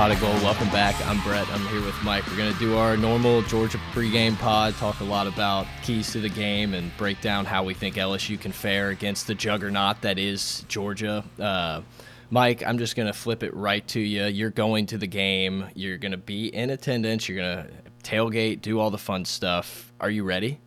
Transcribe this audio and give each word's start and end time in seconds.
Pot 0.00 0.12
of 0.12 0.20
Gold, 0.22 0.40
welcome 0.40 0.70
back. 0.70 0.98
I'm 1.06 1.20
Brett. 1.20 1.46
I'm 1.50 1.60
here 1.68 1.84
with 1.84 2.02
Mike. 2.02 2.26
We're 2.26 2.38
going 2.38 2.50
to 2.50 2.58
do 2.58 2.78
our 2.78 2.96
normal 2.96 3.42
Georgia 3.42 3.78
pregame 3.92 4.34
pod, 4.38 4.74
talk 4.76 4.98
a 5.00 5.04
lot 5.04 5.26
about 5.26 5.66
keys 5.82 6.10
to 6.12 6.20
the 6.20 6.28
game, 6.30 6.72
and 6.72 6.90
break 6.96 7.20
down 7.20 7.44
how 7.44 7.64
we 7.64 7.74
think 7.74 7.96
LSU 7.96 8.40
can 8.40 8.50
fare 8.50 8.88
against 8.88 9.26
the 9.26 9.34
juggernaut 9.34 10.00
that 10.00 10.18
is 10.18 10.64
Georgia. 10.68 11.22
Uh, 11.38 11.82
Mike, 12.30 12.62
I'm 12.66 12.78
just 12.78 12.96
going 12.96 13.08
to 13.08 13.12
flip 13.12 13.42
it 13.42 13.52
right 13.52 13.86
to 13.88 14.00
you. 14.00 14.24
You're 14.24 14.48
going 14.48 14.86
to 14.86 14.96
the 14.96 15.06
game. 15.06 15.66
You're 15.74 15.98
going 15.98 16.12
to 16.12 16.16
be 16.16 16.46
in 16.46 16.70
attendance. 16.70 17.28
You're 17.28 17.36
going 17.36 17.66
to 17.66 17.70
tailgate, 18.02 18.62
do 18.62 18.80
all 18.80 18.90
the 18.90 18.96
fun 18.96 19.26
stuff. 19.26 19.92
Are 20.00 20.08
you 20.08 20.24
ready? 20.24 20.60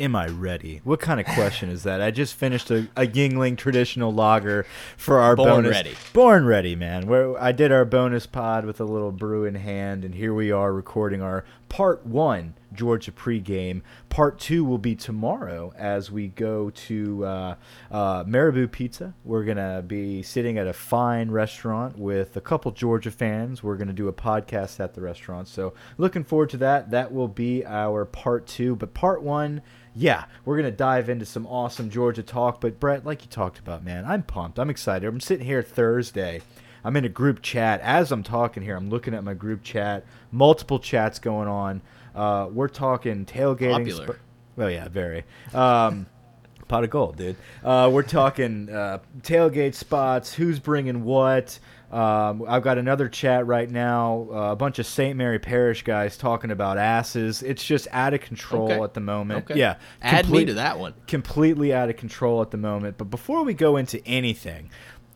Am 0.00 0.16
I 0.16 0.26
ready? 0.26 0.80
What 0.82 0.98
kind 0.98 1.20
of 1.20 1.26
question 1.26 1.70
is 1.70 1.84
that? 1.84 2.00
I 2.00 2.10
just 2.10 2.34
finished 2.34 2.68
a, 2.68 2.88
a 2.96 3.06
Yuengling 3.06 3.56
traditional 3.56 4.12
lager 4.12 4.66
for 4.96 5.20
our 5.20 5.36
Born 5.36 5.48
bonus. 5.48 5.70
ready. 5.70 5.94
Born 6.12 6.46
ready, 6.46 6.74
man. 6.74 7.06
Where 7.06 7.40
I 7.40 7.52
did 7.52 7.70
our 7.70 7.84
bonus 7.84 8.26
pod 8.26 8.64
with 8.64 8.80
a 8.80 8.84
little 8.84 9.12
brew 9.12 9.44
in 9.44 9.54
hand, 9.54 10.04
and 10.04 10.16
here 10.16 10.34
we 10.34 10.50
are 10.50 10.72
recording 10.72 11.22
our 11.22 11.44
part 11.74 12.06
one 12.06 12.54
Georgia 12.72 13.10
pregame. 13.10 13.82
Part 14.08 14.38
two 14.38 14.64
will 14.64 14.78
be 14.78 14.94
tomorrow 14.94 15.72
as 15.76 16.08
we 16.08 16.28
go 16.28 16.70
to 16.70 17.24
uh, 17.24 17.54
uh, 17.90 18.22
Marabou 18.28 18.68
Pizza. 18.68 19.12
We're 19.24 19.42
gonna 19.42 19.82
be 19.82 20.22
sitting 20.22 20.56
at 20.56 20.68
a 20.68 20.72
fine 20.72 21.32
restaurant 21.32 21.98
with 21.98 22.36
a 22.36 22.40
couple 22.40 22.70
Georgia 22.70 23.10
fans. 23.10 23.64
We're 23.64 23.76
gonna 23.76 23.92
do 23.92 24.06
a 24.06 24.12
podcast 24.12 24.78
at 24.78 24.94
the 24.94 25.00
restaurant, 25.00 25.48
so 25.48 25.74
looking 25.98 26.22
forward 26.22 26.50
to 26.50 26.58
that. 26.58 26.92
That 26.92 27.12
will 27.12 27.26
be 27.26 27.66
our 27.66 28.04
part 28.04 28.46
two, 28.46 28.76
but 28.76 28.94
part 28.94 29.24
one 29.24 29.60
yeah, 29.96 30.26
we're 30.44 30.56
gonna 30.56 30.70
dive 30.70 31.08
into 31.08 31.26
some 31.26 31.44
awesome 31.44 31.90
Georgia 31.90 32.22
talk. 32.22 32.60
But 32.60 32.78
Brett, 32.78 33.04
like 33.04 33.22
you 33.22 33.28
talked 33.28 33.58
about, 33.58 33.84
man, 33.84 34.04
I'm 34.04 34.22
pumped. 34.22 34.60
I'm 34.60 34.70
excited. 34.70 35.08
I'm 35.08 35.20
sitting 35.20 35.46
here 35.46 35.62
Thursday. 35.62 36.40
I'm 36.84 36.96
in 36.96 37.04
a 37.04 37.08
group 37.08 37.40
chat. 37.42 37.80
As 37.80 38.12
I'm 38.12 38.22
talking 38.22 38.62
here, 38.62 38.76
I'm 38.76 38.90
looking 38.90 39.14
at 39.14 39.24
my 39.24 39.34
group 39.34 39.62
chat. 39.62 40.04
Multiple 40.30 40.78
chats 40.78 41.18
going 41.18 41.48
on. 41.48 41.80
Uh, 42.14 42.48
we're 42.52 42.68
talking 42.68 43.24
tailgating. 43.24 43.72
Popular. 43.90 44.20
Well, 44.56 44.70
yeah, 44.70 44.88
very. 44.88 45.24
Um, 45.52 46.06
pot 46.68 46.84
of 46.84 46.90
gold, 46.90 47.16
dude. 47.16 47.36
Uh, 47.64 47.90
we're 47.92 48.02
talking 48.02 48.68
uh, 48.70 48.98
tailgate 49.22 49.74
spots. 49.74 50.32
Who's 50.34 50.58
bringing 50.58 51.04
what? 51.04 51.58
Um, 51.90 52.44
I've 52.48 52.64
got 52.64 52.76
another 52.78 53.08
chat 53.08 53.46
right 53.46 53.70
now, 53.70 54.26
uh, 54.32 54.36
a 54.52 54.56
bunch 54.56 54.80
of 54.80 54.86
St. 54.86 55.16
Mary 55.16 55.38
Parish 55.38 55.84
guys 55.84 56.16
talking 56.16 56.50
about 56.50 56.76
asses. 56.76 57.40
It's 57.44 57.64
just 57.64 57.86
out 57.92 58.12
of 58.14 58.20
control 58.20 58.64
Okay. 58.64 58.82
at 58.82 58.94
the 58.94 59.00
moment. 59.00 59.44
Okay. 59.44 59.60
Yeah, 59.60 59.76
Add 60.02 60.28
me 60.28 60.44
to 60.44 60.54
that 60.54 60.80
one. 60.80 60.94
completely 61.06 61.72
out 61.72 61.90
of 61.90 61.96
control 61.96 62.42
at 62.42 62.50
the 62.50 62.56
moment. 62.56 62.98
But 62.98 63.10
before 63.10 63.44
we 63.44 63.54
go 63.54 63.76
into 63.76 64.04
anything, 64.08 64.70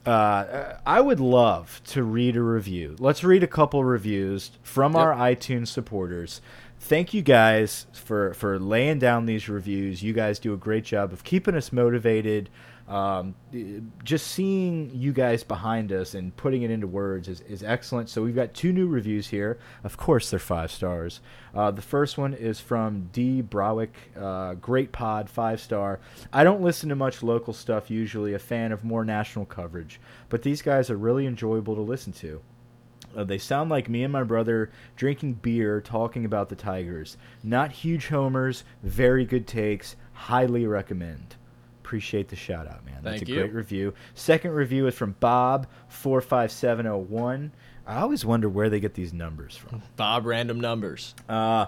uh, 0.09 0.79
I 0.87 1.03
would 1.03 1.21
love 1.21 1.83
to 1.89 2.03
read 2.03 2.35
a 2.35 2.41
review. 2.41 2.97
Let's 2.99 3.23
read 3.23 3.43
a 3.43 3.47
couple 3.47 3.85
reviews 3.85 4.53
from 4.63 4.97
our 4.97 5.13
iTunes 5.13 5.69
supporters. 5.69 6.41
Thank 6.81 7.13
you 7.13 7.21
guys 7.21 7.85
for 7.93 8.33
for 8.33 8.59
laying 8.59 8.99
down 8.99 9.27
these 9.27 9.51
reviews. 9.51 10.03
You 10.03 10.15
guys 10.15 10.39
do 10.39 10.55
a 10.55 10.57
great 10.57 10.85
job 10.85 11.13
of 11.13 11.25
keeping 11.25 11.55
us 11.55 11.73
motivated. 11.73 12.49
Um, 12.89 13.35
just 14.03 14.29
seeing 14.29 14.91
you 14.95 15.13
guys 15.13 15.45
behind 15.45 15.93
us 15.93 16.15
and 16.15 16.35
putting 16.37 16.63
it 16.63 16.71
into 16.71 16.87
words 16.87 17.29
is, 17.29 17.43
is 17.43 17.63
excellent. 17.63 18.09
So 18.09 18.23
we've 18.23 18.35
got 18.35 18.55
two 18.55 18.73
new 18.73 18.89
reviews 18.89 19.29
here. 19.29 19.59
Of 19.85 19.99
course, 19.99 20.31
they're 20.31 20.39
five 20.39 20.73
stars. 20.73 21.21
Uh, 21.55 21.71
the 21.71 21.83
first 21.83 22.17
one 22.17 22.33
is 22.33 22.61
from 22.61 23.11
D. 23.13 23.43
Browick. 23.43 23.91
Uh, 24.19 24.55
great 24.55 24.91
pod, 24.91 25.29
five 25.29 25.61
star. 25.61 26.01
I 26.33 26.45
don't 26.45 26.63
listen 26.63 26.89
to 26.89 26.97
much 26.97 27.23
local 27.23 27.53
stuff 27.53 27.91
usually, 27.91 28.33
a 28.33 28.39
fan 28.39 28.73
of 28.73 28.85
more 28.85 29.05
national 29.05 29.45
coverage, 29.45 30.01
but 30.31 30.43
these 30.43 30.63
guys 30.63 30.89
are 30.89 30.97
really 30.97 31.27
enjoyable 31.27 31.75
to 31.75 31.83
listen 31.83 32.13
to. 32.15 32.41
Uh, 33.15 33.25
they 33.25 33.39
sound 33.39 33.71
like 33.71 33.89
me 33.89 34.05
and 34.05 34.13
my 34.13 34.23
brother 34.23 34.71
drinking 34.97 35.35
beer, 35.35 35.81
talking 35.81 36.25
about 36.25 36.49
the 36.49 36.57
Tigers. 36.57 37.17
Not 37.43 37.71
huge 37.73 38.09
homers, 38.09 38.65
very 38.83 39.25
good 39.25 39.47
takes. 39.47 39.97
Highly 40.13 40.67
recommend. 40.67 41.37
Appreciate 41.89 42.29
the 42.29 42.37
shout 42.37 42.69
out, 42.69 42.85
man. 42.85 42.99
That's 43.03 43.21
Thank 43.21 43.31
a 43.31 43.33
you. 43.33 43.39
great 43.39 43.55
review. 43.55 43.95
Second 44.13 44.51
review 44.51 44.87
is 44.89 44.95
from 44.95 45.17
Bob 45.21 45.67
four 45.89 46.21
five 46.21 46.53
seven 46.53 46.85
zero 46.85 46.99
one. 46.99 47.51
I 47.87 48.01
always 48.01 48.27
wonder 48.27 48.47
where 48.47 48.69
they 48.69 48.79
get 48.79 48.93
these 48.93 49.15
numbers 49.15 49.57
from. 49.57 49.81
Bob 49.97 50.27
Random 50.27 50.61
Numbers. 50.61 51.15
Uh, 51.31 51.65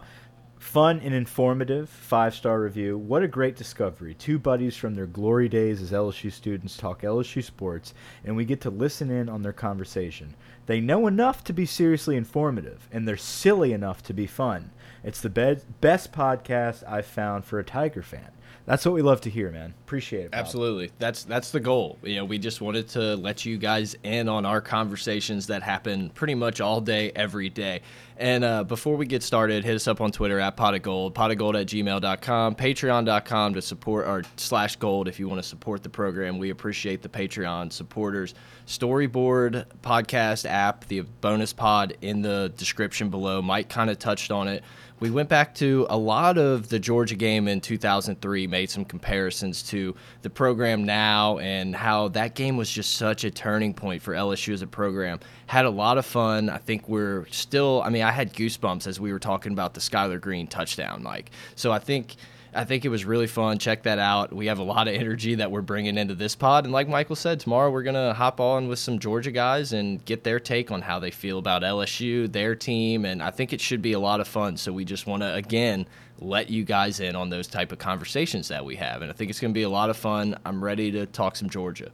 fun 0.59 1.01
and 1.01 1.15
informative, 1.15 1.89
five 1.89 2.35
star 2.35 2.61
review. 2.61 2.99
What 2.99 3.23
a 3.23 3.29
great 3.29 3.57
discovery. 3.57 4.13
Two 4.13 4.39
buddies 4.39 4.77
from 4.77 4.95
their 4.95 5.07
glory 5.07 5.49
days 5.49 5.81
as 5.81 5.91
LSU 5.91 6.31
students 6.31 6.77
talk 6.77 7.01
LSU 7.01 7.43
sports, 7.43 7.95
and 8.23 8.37
we 8.37 8.45
get 8.45 8.61
to 8.61 8.71
listen 8.71 9.11
in 9.11 9.31
on 9.31 9.41
their 9.41 9.55
conversation. 9.55 10.35
They 10.67 10.81
know 10.81 11.07
enough 11.07 11.43
to 11.45 11.55
be 11.55 11.65
seriously 11.65 12.19
informative, 12.19 12.91
and 12.93 13.09
they're 13.09 13.17
silly 13.17 13.73
enough 13.73 14.03
to 14.03 14.13
be 14.13 14.27
fun. 14.27 14.71
It's 15.03 15.23
the 15.23 15.31
be 15.31 15.57
best 15.81 16.13
podcast 16.13 16.87
I've 16.87 17.07
found 17.07 17.47
for 17.47 17.59
a 17.59 17.65
Tiger 17.65 18.03
fan. 18.03 18.33
That's 18.71 18.87
what 18.87 18.95
we 18.95 19.03
love 19.03 19.21
to 19.23 19.31
hear, 19.31 19.51
man. 19.51 19.75
Appreciate 19.85 20.27
it. 20.27 20.31
Bob. 20.31 20.39
Absolutely. 20.39 20.93
That's 21.01 21.25
that's 21.25 21.51
the 21.51 21.59
goal. 21.59 21.99
You 22.05 22.15
know, 22.15 22.25
we 22.25 22.39
just 22.39 22.61
wanted 22.61 22.87
to 22.91 23.17
let 23.17 23.45
you 23.45 23.59
guys 23.59 23.97
in 24.05 24.29
on 24.29 24.47
our 24.47 24.61
conversations 24.61 25.49
that 25.49 25.65
happen 25.65 26.11
pretty 26.11 26.37
much 26.37 26.61
all 26.61 26.81
day, 26.81 27.11
every 27.17 27.49
day. 27.49 27.83
And 28.21 28.45
uh, 28.45 28.65
before 28.65 28.97
we 28.97 29.07
get 29.07 29.23
started, 29.23 29.65
hit 29.65 29.75
us 29.75 29.89
up 29.89 30.03
on 30.03 30.13
Twitter 30.13 30.39
at 30.39 30.55
pot 30.55 30.75
of 30.75 30.83
gold, 30.83 31.15
pot 31.15 31.31
of 31.31 31.39
gold 31.39 31.57
at 31.57 31.67
gmail.com, 31.67 32.55
patreon.com 32.55 33.55
to 33.55 33.63
support 33.63 34.07
our 34.07 34.23
slash 34.37 34.77
gold 34.77 35.09
if 35.09 35.19
you 35.19 35.27
want 35.27 35.43
to 35.43 35.49
support 35.49 35.83
the 35.83 35.89
program. 35.89 36.37
We 36.37 36.51
appreciate 36.51 37.01
the 37.01 37.09
Patreon 37.09 37.73
supporters. 37.73 38.35
Storyboard 38.67 39.65
podcast 39.83 40.45
app, 40.45 40.85
the 40.85 41.01
bonus 41.01 41.55
pod 41.55 41.97
in 42.03 42.21
the 42.21 42.53
description 42.59 43.09
below. 43.09 43.41
Mike 43.41 43.71
kind 43.71 43.89
of 43.89 43.99
touched 43.99 44.31
on 44.31 44.49
it 44.49 44.63
we 45.01 45.11
went 45.11 45.31
back 45.31 45.55
to 45.57 45.87
a 45.89 45.97
lot 45.97 46.37
of 46.37 46.69
the 46.69 46.79
Georgia 46.79 47.17
game 47.17 47.49
in 47.49 47.63
2003, 47.63 48.47
made 48.47 48.69
some 48.69 48.85
comparisons 48.85 49.63
to 49.65 49.97
the 50.21 50.29
program 50.29 50.85
now 50.85 51.39
and 51.39 51.75
how 51.75 52.09
that 52.09 52.35
game 52.35 52.59
was 52.59 52.71
just 52.71 52.95
such 52.95 53.25
a 53.25 53.31
turning 53.31 53.73
point 53.73 54.03
for 54.03 54.13
LSU 54.13 54.53
as 54.53 54.61
a 54.61 54.67
program. 54.67 55.19
Had 55.47 55.65
a 55.65 55.71
lot 55.71 55.97
of 55.97 56.05
fun. 56.05 56.51
I 56.51 56.59
think 56.59 56.87
we're 56.87 57.27
still, 57.31 57.83
I 57.83 57.89
mean, 57.89 58.03
I 58.03 58.10
had 58.11 58.33
goosebumps 58.33 58.87
as 58.87 59.01
we 59.01 59.13
were 59.13 59.19
talking 59.19 59.53
about 59.53 59.75
the 59.75 59.81
Skyler 59.81 60.21
Green 60.21 60.47
touchdown, 60.47 61.03
Mike. 61.03 61.31
So 61.55 61.73
I 61.73 61.79
think. 61.79 62.17
I 62.53 62.65
think 62.65 62.85
it 62.85 62.89
was 62.89 63.05
really 63.05 63.29
fun. 63.29 63.59
Check 63.59 63.85
that 63.85 64.01
out. 64.01 64.33
We 64.33 64.47
have 64.47 64.59
a 64.59 64.65
lot 64.65 64.89
of 64.89 64.95
energy 64.95 65.37
that 65.37 65.53
we're 65.53 65.63
bringing 65.63 65.97
into 65.97 66.17
this 66.17 66.35
pod. 66.35 66.65
And 66.65 66.73
like 66.73 66.89
Michael 66.89 67.15
said, 67.15 67.39
tomorrow 67.39 67.71
we're 67.71 67.85
going 67.85 67.95
to 67.95 68.13
hop 68.13 68.41
on 68.41 68.67
with 68.67 68.81
some 68.81 68.99
Georgia 68.99 69.31
guys 69.31 69.73
and 69.73 70.05
get 70.05 70.25
their 70.25 70.41
take 70.41 70.73
on 70.73 70.83
how 70.83 70.99
they 70.99 71.13
feel 71.13 71.39
about 71.39 71.63
LSU, 71.63 72.31
their 72.31 72.57
team. 72.57 73.05
And 73.05 73.23
I 73.23 73.31
think 73.31 73.53
it 73.53 73.61
should 73.61 73.83
be 73.83 73.93
a 73.93 74.01
lot 74.01 74.19
of 74.19 74.27
fun. 74.27 74.57
So 74.57 74.73
we 74.73 74.85
just 74.85 75.07
want 75.07 75.23
to, 75.23 75.33
again, 75.33 75.87
let 76.19 76.51
you 76.51 76.65
guys 76.65 76.99
in 76.99 77.15
on 77.15 77.31
those 77.31 77.47
type 77.47 77.71
of 77.71 77.79
conversations 77.79 78.49
that 78.49 78.65
we 78.65 78.75
have. 78.75 79.03
And 79.03 79.13
I 79.13 79.15
think 79.15 79.31
it's 79.31 79.39
going 79.39 79.55
to 79.55 79.59
be 79.59 79.63
a 79.63 79.71
lot 79.71 79.89
of 79.89 79.97
fun. 79.97 80.37
I'm 80.45 80.63
ready 80.63 80.91
to 80.91 81.07
talk 81.07 81.37
some 81.37 81.51
Georgia. 81.51 81.93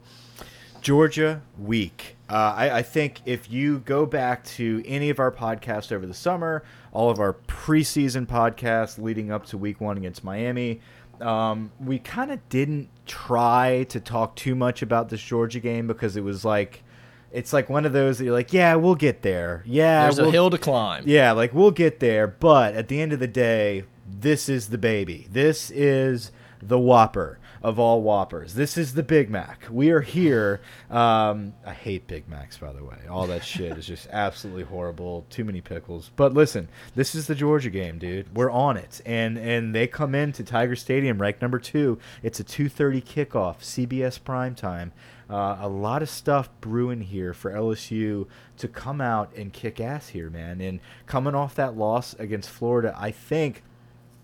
Georgia 0.87 1.41
week. 1.59 2.15
Uh, 2.29 2.53
I, 2.55 2.77
I 2.77 2.81
think 2.81 3.19
if 3.25 3.51
you 3.51 3.79
go 3.79 4.05
back 4.05 4.45
to 4.45 4.81
any 4.85 5.09
of 5.09 5.19
our 5.19 5.33
podcasts 5.33 5.91
over 5.91 6.05
the 6.05 6.13
summer, 6.13 6.63
all 6.93 7.09
of 7.09 7.19
our 7.19 7.33
preseason 7.33 8.25
podcasts 8.25 8.97
leading 8.97 9.29
up 9.29 9.45
to 9.47 9.57
week 9.57 9.81
one 9.81 9.97
against 9.97 10.23
Miami, 10.23 10.79
um, 11.19 11.73
we 11.77 11.99
kind 11.99 12.31
of 12.31 12.47
didn't 12.47 12.87
try 13.05 13.83
to 13.89 13.99
talk 13.99 14.37
too 14.37 14.55
much 14.55 14.81
about 14.81 15.09
this 15.09 15.21
Georgia 15.21 15.59
game 15.59 15.87
because 15.87 16.15
it 16.15 16.23
was 16.23 16.45
like, 16.45 16.83
it's 17.33 17.51
like 17.51 17.67
one 17.69 17.85
of 17.85 17.91
those 17.91 18.19
that 18.19 18.23
you're 18.23 18.33
like, 18.33 18.53
yeah, 18.53 18.75
we'll 18.75 18.95
get 18.95 19.23
there. 19.23 19.63
Yeah, 19.65 20.03
There's 20.03 20.19
we'll, 20.19 20.29
a 20.29 20.31
hill 20.31 20.49
to 20.51 20.57
climb. 20.57 21.03
yeah, 21.05 21.33
like 21.33 21.53
we'll 21.53 21.71
get 21.71 21.99
there, 21.99 22.27
but 22.27 22.75
at 22.75 22.87
the 22.87 23.01
end 23.01 23.11
of 23.11 23.19
the 23.19 23.27
day, 23.27 23.83
this 24.09 24.47
is 24.47 24.69
the 24.69 24.77
baby. 24.77 25.27
This 25.29 25.69
is 25.69 26.31
the 26.61 26.79
Whopper. 26.79 27.39
Of 27.61 27.79
all 27.79 28.01
Whoppers. 28.01 28.53
This 28.53 28.77
is 28.77 28.93
the 28.93 29.03
Big 29.03 29.29
Mac. 29.29 29.65
We 29.69 29.89
are 29.91 30.01
here. 30.01 30.61
Um, 30.89 31.53
I 31.65 31.73
hate 31.73 32.07
Big 32.07 32.27
Macs, 32.29 32.57
by 32.57 32.73
the 32.73 32.83
way. 32.83 32.97
All 33.09 33.27
that 33.27 33.43
shit 33.43 33.77
is 33.77 33.85
just 33.85 34.07
absolutely 34.11 34.63
horrible. 34.63 35.25
Too 35.29 35.43
many 35.43 35.61
pickles. 35.61 36.11
But 36.15 36.33
listen, 36.33 36.69
this 36.95 37.15
is 37.15 37.27
the 37.27 37.35
Georgia 37.35 37.69
game, 37.69 37.97
dude. 37.99 38.35
We're 38.35 38.51
on 38.51 38.77
it, 38.77 39.01
and 39.05 39.37
and 39.37 39.73
they 39.73 39.87
come 39.87 40.15
into 40.15 40.43
Tiger 40.43 40.75
Stadium, 40.75 41.21
ranked 41.21 41.41
number 41.41 41.59
two. 41.59 41.99
It's 42.23 42.39
a 42.39 42.43
2:30 42.43 43.01
kickoff, 43.03 43.59
CBS 43.59 44.23
prime 44.23 44.55
time. 44.55 44.93
Uh, 45.29 45.57
a 45.59 45.67
lot 45.67 46.01
of 46.01 46.09
stuff 46.09 46.49
brewing 46.61 47.01
here 47.01 47.33
for 47.33 47.51
LSU 47.51 48.27
to 48.57 48.67
come 48.67 49.01
out 49.01 49.33
and 49.35 49.51
kick 49.51 49.79
ass 49.79 50.09
here, 50.09 50.29
man. 50.29 50.61
And 50.61 50.79
coming 51.05 51.35
off 51.35 51.53
that 51.55 51.75
loss 51.77 52.13
against 52.13 52.49
Florida, 52.49 52.95
I 52.97 53.11
think 53.11 53.63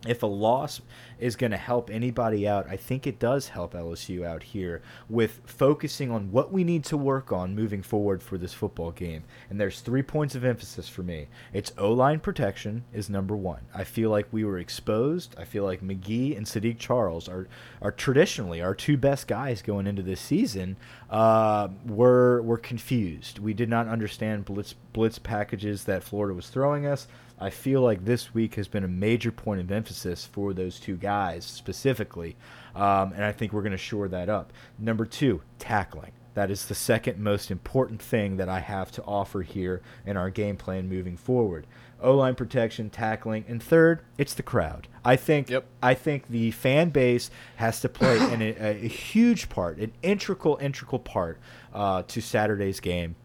if 0.08 0.24
a 0.24 0.28
loss 0.28 0.82
is 1.20 1.36
going 1.36 1.52
to 1.52 1.58
help 1.58 1.90
anybody 1.90 2.48
out, 2.48 2.68
I 2.70 2.76
think 2.76 3.08
it 3.08 3.20
does 3.20 3.48
help 3.50 3.74
LSU 3.74 4.26
out 4.26 4.44
here 4.44 4.82
with 5.10 5.40
focusing 5.46 6.12
on 6.12 6.32
what 6.32 6.52
we 6.52 6.64
need 6.64 6.84
to 6.86 6.98
work 6.98 7.32
on 7.32 7.56
moving 7.56 7.82
forward 7.82 8.22
for 8.22 8.38
this 8.38 8.54
football 8.54 8.92
game. 8.92 9.24
And 9.50 9.60
there's 9.60 9.80
three 9.80 10.04
points 10.04 10.36
of 10.36 10.44
emphasis 10.44 10.90
for 10.90 11.04
me. 11.04 11.28
It's 11.54 11.72
O-line 11.78 12.20
protection 12.20 12.84
is 12.94 13.10
number 13.10 13.36
one. 13.36 13.62
I 13.74 13.84
feel 13.84 14.10
like 14.10 14.28
we 14.32 14.44
were 14.44 14.60
exposed. 14.60 15.36
I 15.38 15.46
feel 15.46 15.64
like 15.64 15.82
Magee 15.82 16.36
and 16.36 16.46
Saahdiq 16.46 16.78
Charles 16.78 17.30
are 17.30 17.48
are 17.82 17.92
traditionally 17.92 18.62
our 18.62 18.76
two 18.76 18.98
best 18.98 19.28
guys 19.28 19.62
going 19.62 19.88
into 19.88 20.02
this 20.02 20.20
season. 20.20 20.78
Uh, 21.10 21.70
were 21.86 22.42
were 22.42 22.58
confused. 22.58 23.40
We 23.40 23.54
did 23.54 23.70
not 23.70 23.88
understand 23.88 24.46
blitz 24.46 24.74
blitz 24.94 25.20
packages 25.20 25.86
that 25.86 26.04
Florida 26.04 26.34
was 26.34 26.50
throwing 26.50 26.86
us. 26.86 27.08
I 27.44 27.50
feel 27.50 27.82
like 27.82 28.06
this 28.06 28.34
week 28.34 28.56
has 28.56 28.70
been 28.70 28.86
a 28.86 28.88
major 28.88 29.30
point 29.30 29.60
of 29.60 29.70
emphasis 29.70 30.26
for 30.26 30.54
those 30.54 30.80
two 30.80 30.96
guys 30.96 31.44
specifically, 31.44 32.38
um, 32.74 33.12
and 33.12 33.26
I 33.26 33.34
think 33.34 33.52
we're 33.52 33.64
going 33.64 33.74
to 33.74 33.78
shore 33.78 34.08
that 34.08 34.30
up. 34.30 34.54
Number 34.80 35.06
two, 35.06 35.42
tackling. 35.60 36.14
That 36.36 36.50
is 36.50 36.66
the 36.66 36.74
second 36.74 37.20
most 37.20 37.52
important 37.52 38.02
thing 38.02 38.38
that 38.38 38.48
I 38.48 38.62
have 38.62 38.94
to 38.94 39.04
offer 39.04 39.42
here 39.42 39.82
in 40.06 40.16
our 40.16 40.30
game 40.30 40.56
plan 40.56 40.88
moving 40.88 41.18
forward. 41.18 41.68
O 42.02 42.16
line 42.16 42.36
protection, 42.36 42.90
tackling, 42.90 43.44
and 43.48 43.62
third, 43.62 44.02
it's 44.18 44.34
the 44.34 44.44
crowd. 44.44 44.88
I 45.04 45.18
think 45.18 45.50
yep. 45.50 45.66
I 45.82 45.96
think 45.96 46.30
the 46.30 46.52
fan 46.52 46.92
base 46.92 47.30
has 47.58 47.82
to 47.82 47.90
play 47.90 48.20
an, 48.20 48.42
a, 48.42 48.56
a, 48.58 48.88
huge 48.88 49.50
part, 49.50 49.78
an 49.80 49.92
integral 50.02 50.58
integral 50.62 51.00
part 51.00 51.40
uh, 51.74 52.04
to 52.04 52.22
Saturday's 52.22 52.80
game. 52.80 53.16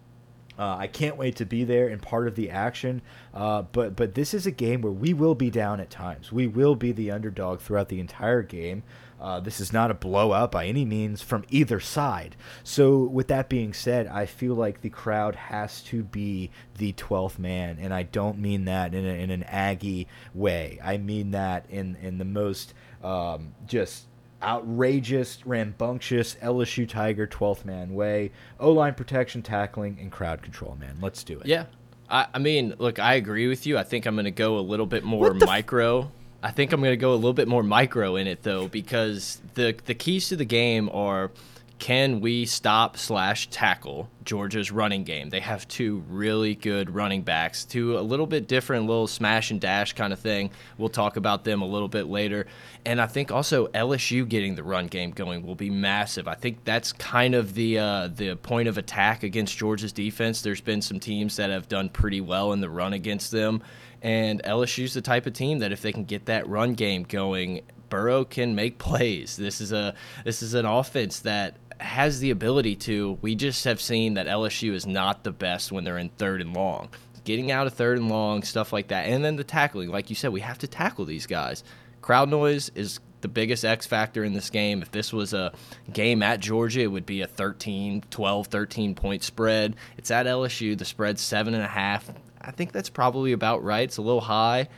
Uh, 0.59 0.77
I 0.77 0.87
can't 0.89 1.17
wait 1.17 1.37
to 1.37 1.47
be 1.47 1.65
there 1.65 1.89
and 1.89 2.03
part 2.03 2.27
of 2.27 2.35
the 2.35 2.51
action. 2.51 3.03
Uh, 3.33 3.63
but 3.63 3.95
but 3.95 4.15
this 4.15 4.35
is 4.35 4.47
a 4.47 4.51
game 4.51 4.81
where 4.81 4.93
we 4.93 5.15
will 5.15 5.35
be 5.35 5.51
down 5.51 5.81
at 5.81 5.91
times. 5.91 6.33
We 6.33 6.47
will 6.47 6.75
be 6.75 6.93
the 6.93 7.11
underdog 7.11 7.61
throughout 7.61 7.89
the 7.89 8.01
entire 8.01 8.43
game. 8.43 8.83
Uh, 9.21 9.41
this 9.41 9.61
is 9.61 9.73
not 9.73 9.91
a 9.91 9.95
blowout 9.95 10.53
by 10.53 10.67
any 10.67 10.85
means 10.85 11.23
from 11.23 11.45
either 11.49 11.81
side. 11.81 12.37
So 12.63 13.03
with 13.03 13.29
that 13.29 13.49
being 13.49 13.73
said, 13.73 14.07
I 14.07 14.27
feel 14.27 14.55
like 14.55 14.81
the 14.81 14.91
crowd 14.91 15.35
has 15.35 15.83
to 15.85 16.05
be 16.05 16.51
the 16.77 16.93
12th 16.93 17.39
man, 17.39 17.79
and 17.81 17.93
I 17.93 18.05
don't 18.05 18.39
mean 18.39 18.67
that 18.67 18.95
in, 18.95 19.05
a, 19.05 19.09
in 19.09 19.31
an 19.31 19.43
Aggie 19.45 20.07
way. 20.35 20.79
I 20.83 20.99
mean 20.99 21.33
that 21.33 21.67
in 21.69 21.97
in 21.97 22.19
the 22.19 22.25
most 22.25 22.75
um, 23.03 23.55
just 23.67 24.08
outrageous, 24.43 25.45
rambunctious 25.47 26.37
LSU 26.37 26.89
Tiger 26.89 27.27
12th 27.27 27.65
man 27.65 27.95
way. 27.95 28.31
O 28.61 28.73
line 28.73 28.95
protection, 28.95 29.43
tackling, 29.43 29.99
and 30.01 30.13
crowd 30.13 30.43
control, 30.43 30.77
man. 30.79 30.99
Let's 31.01 31.25
do 31.25 31.39
it. 31.41 31.47
Yeah. 31.47 31.67
I, 32.11 32.27
I 32.35 32.39
mean, 32.39 32.75
look, 32.79 32.99
I 32.99 33.15
agree 33.15 33.49
with 33.49 33.67
you. 33.67 33.77
I 33.77 33.83
think 33.83 34.07
I'm 34.07 34.15
going 34.15 34.25
to 34.25 34.31
go 34.31 34.59
a 34.59 34.61
little 34.61 34.87
bit 34.87 35.05
more 35.05 35.35
micro. 35.35 36.11
I 36.43 36.53
think 36.53 36.73
I'm 36.73 36.81
going 36.81 36.93
to 36.93 36.97
go 36.97 37.13
a 37.13 37.17
little 37.17 37.33
bit 37.33 37.49
more 37.49 37.63
micro 37.63 38.17
in 38.17 38.27
it, 38.27 38.43
though, 38.45 38.69
because 38.69 39.43
the, 39.55 39.75
the 39.87 39.95
keys 39.95 40.29
to 40.29 40.37
the 40.37 40.45
game 40.45 40.89
are 40.93 41.33
can 41.79 42.21
we 42.21 42.45
stop 42.45 42.97
slash 42.97 43.49
tackle 43.51 44.09
Georgia's 44.25 44.73
running 44.73 45.05
game? 45.05 45.31
They 45.31 45.41
have 45.41 45.67
two 45.69 46.03
really 46.09 46.55
good 46.55 46.91
running 46.91 47.23
backs, 47.23 47.65
two 47.65 47.99
a 47.99 48.01
little 48.01 48.27
bit 48.27 48.49
different, 48.49 48.87
little 48.87 49.07
smash 49.07 49.51
and 49.51 49.61
dash 49.61 49.93
kind 49.93 50.13
of 50.13 50.19
thing. 50.19 50.51
We'll 50.77 50.89
talk 50.89 51.17
about 51.17 51.45
them 51.45 51.63
a 51.63 51.67
little 51.67 51.89
bit 51.89 52.07
later. 52.07 52.47
And 52.85 53.01
I 53.01 53.07
think 53.07 53.31
also 53.31 53.69
LSU 53.69 54.29
getting 54.29 54.57
the 54.57 54.65
run 54.65 54.89
game 54.89 55.13
going 55.13 55.47
will 55.47 55.55
be 55.55 55.71
massive. 55.71 56.27
I 56.27 56.35
think 56.35 56.65
that's 56.65 56.93
kind 56.93 57.35
of 57.35 57.55
the 57.55 57.79
uh, 57.79 58.09
the 58.09 58.35
point 58.37 58.69
of 58.69 58.77
attack 58.77 59.23
against 59.23 59.57
Georgia's 59.57 59.93
defense. 59.93 60.43
There's 60.43 60.61
been 60.61 60.83
some 60.83 60.99
teams 60.99 61.37
that 61.37 61.51
have 61.51 61.69
done 61.69 61.91
pretty 61.91 62.21
well 62.21 62.53
in 62.53 62.61
the 62.61 62.71
run 62.71 62.93
against 62.93 63.31
them. 63.31 63.63
And 64.03 64.43
LSU's 64.45 64.95
the 64.95 65.01
type 65.01 65.27
of 65.27 65.33
team 65.33 65.59
that 65.59 65.73
if 65.73 65.83
they 65.83 65.93
can 65.93 66.05
get 66.05 66.27
that 66.27 66.49
run 66.49 66.75
game 66.75 67.03
going, 67.03 67.63
Burrow 67.89 68.25
can 68.25 68.55
make 68.55 68.79
plays. 68.79 69.37
This 69.37 69.61
is 69.61 69.73
a 69.73 69.95
this 70.25 70.43
is 70.43 70.55
an 70.55 70.67
offense 70.67 71.21
that 71.21 71.57
has 71.81 72.21
the 72.21 72.31
ability 72.31 72.77
to. 72.77 73.19
We 73.23 73.35
just 73.35 73.65
have 73.65 73.81
seen 73.81 74.15
that 74.15 74.27
LSU 74.27 74.73
is 74.73 74.87
not 74.87 75.25
the 75.25 75.33
best 75.33 75.73
when 75.73 75.85
they're 75.85 75.99
in 75.99 76.11
third 76.11 76.41
and 76.41 76.55
long. 76.55 76.89
Getting 77.25 77.51
out 77.51 77.67
of 77.67 77.75
third 77.75 77.99
and 77.99 78.09
long, 78.09 78.43
stuff 78.43 78.73
like 78.73 78.89
that. 78.89 79.07
And 79.07 79.25
then 79.25 79.37
the 79.37 79.45
tackling. 79.45 79.91
Like 79.91 80.11
you 80.11 80.17
said, 80.17 80.33
we 80.33 80.41
have 80.41 80.59
to 80.59 80.67
tackle 80.67 81.05
these 81.05 81.27
guys. 81.27 81.63
Crowd 82.01 82.31
noise 82.31 82.71
is 82.75 83.01
the 83.21 83.29
biggest 83.29 83.65
X 83.65 83.87
factor 83.87 84.25
in 84.25 84.33
this 84.33 84.51
game. 84.51 84.83
If 84.83 84.91
this 84.91 85.13
was 85.13 85.35
a 85.35 85.53
game 85.93 86.23
at 86.23 86.41
Georgia, 86.41 86.81
it 86.81 86.87
would 86.87 87.07
be 87.07 87.21
a 87.21 87.27
13, 87.27 88.05
12, 88.11 88.47
13 88.47 88.95
point 88.95 89.23
spread. 89.23 89.77
It's 89.97 90.11
at 90.11 90.27
LSU. 90.27 90.77
The 90.79 90.85
spread's 90.85 91.21
seven 91.21 91.55
and 91.55 91.63
a 91.63 91.69
half. 91.69 92.11
I 92.41 92.51
think 92.51 92.73
that's 92.73 92.89
probably 92.89 93.33
about 93.33 93.63
right. 93.63 93.83
It's 93.83 93.99
a 93.99 94.03
little 94.03 94.21
high, 94.21 94.69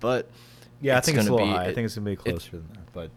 but 0.00 0.28
yeah, 0.80 0.96
I 0.96 1.00
think 1.00 1.18
it's 1.18 1.28
a 1.28 1.30
little 1.30 1.46
be, 1.46 1.52
high. 1.52 1.66
It, 1.66 1.68
I 1.68 1.74
think 1.74 1.84
it's 1.84 1.94
gonna 1.94 2.10
be 2.10 2.16
closer 2.16 2.52
than 2.52 2.68
that, 2.72 2.92
but 2.92 3.10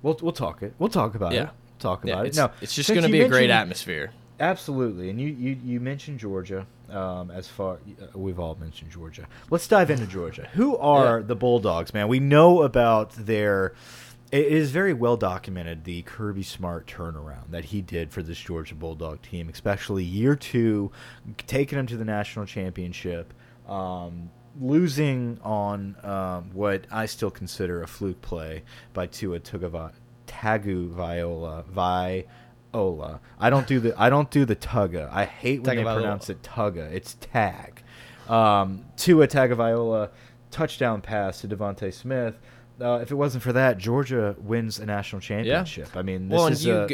we'll 0.00 0.18
we'll 0.22 0.32
talk 0.32 0.62
it. 0.62 0.74
We'll 0.78 0.88
talk 0.88 1.14
about 1.16 1.32
yeah. 1.32 1.42
it 1.44 1.50
talk 1.82 2.04
yeah, 2.04 2.14
about 2.14 2.26
it. 2.26 2.36
No, 2.36 2.50
it's 2.60 2.74
just 2.74 2.88
going 2.88 3.02
to 3.02 3.08
be 3.08 3.20
a 3.20 3.28
great 3.28 3.50
atmosphere. 3.50 4.12
Absolutely, 4.40 5.10
and 5.10 5.20
you 5.20 5.28
you, 5.28 5.56
you 5.64 5.80
mentioned 5.80 6.18
Georgia. 6.18 6.66
Um, 6.90 7.30
as 7.30 7.48
far 7.48 7.74
uh, 7.76 8.18
we've 8.18 8.38
all 8.38 8.54
mentioned 8.60 8.90
Georgia. 8.90 9.26
Let's 9.48 9.66
dive 9.66 9.90
into 9.90 10.06
Georgia. 10.06 10.48
Who 10.52 10.76
are 10.76 11.20
yeah. 11.20 11.26
the 11.26 11.34
Bulldogs, 11.34 11.94
man? 11.94 12.08
We 12.08 12.20
know 12.20 12.62
about 12.62 13.12
their. 13.12 13.74
It 14.30 14.46
is 14.46 14.70
very 14.70 14.92
well 14.92 15.16
documented 15.16 15.84
the 15.84 16.02
Kirby 16.02 16.42
Smart 16.42 16.86
turnaround 16.86 17.50
that 17.50 17.66
he 17.66 17.82
did 17.82 18.10
for 18.10 18.22
this 18.22 18.38
Georgia 18.38 18.74
Bulldog 18.74 19.22
team, 19.22 19.48
especially 19.48 20.04
year 20.04 20.34
two, 20.34 20.90
taking 21.46 21.76
them 21.76 21.86
to 21.86 21.96
the 21.96 22.04
national 22.04 22.46
championship. 22.46 23.32
Um, 23.68 24.30
losing 24.60 25.38
on 25.42 25.96
um, 26.02 26.50
what 26.52 26.86
I 26.90 27.06
still 27.06 27.30
consider 27.30 27.82
a 27.82 27.86
fluke 27.86 28.20
play 28.20 28.64
by 28.92 29.06
Tua 29.06 29.40
Tugava 29.40 29.92
Tagu 30.32 30.88
Viola 30.88 31.64
Viola. 31.68 33.20
I 33.38 33.50
don't 33.50 33.66
do 33.66 33.80
the 33.80 33.94
I 34.00 34.10
don't 34.10 34.30
do 34.30 34.44
the 34.44 34.56
Tugga. 34.56 35.10
I 35.12 35.24
hate 35.24 35.62
when 35.62 35.76
they 35.76 35.82
pronounce 35.82 36.30
it 36.30 36.42
Tugga. 36.42 36.90
It's 36.92 37.16
Tag. 37.20 37.82
Um, 38.28 38.84
Tua 38.96 39.28
Tagovailoa 39.28 40.10
touchdown 40.50 41.00
pass 41.00 41.40
to 41.40 41.48
DeVonta 41.48 41.92
Smith. 41.92 42.38
Uh, 42.80 43.00
if 43.02 43.10
it 43.10 43.14
wasn't 43.14 43.42
for 43.42 43.52
that, 43.52 43.78
Georgia 43.78 44.34
wins 44.38 44.78
a 44.78 44.86
national 44.86 45.20
championship. 45.20 45.88
Yeah. 45.92 45.98
I 45.98 46.02
mean, 46.02 46.28
this 46.28 46.38
well, 46.38 46.46
is 46.48 46.64
you, 46.64 46.88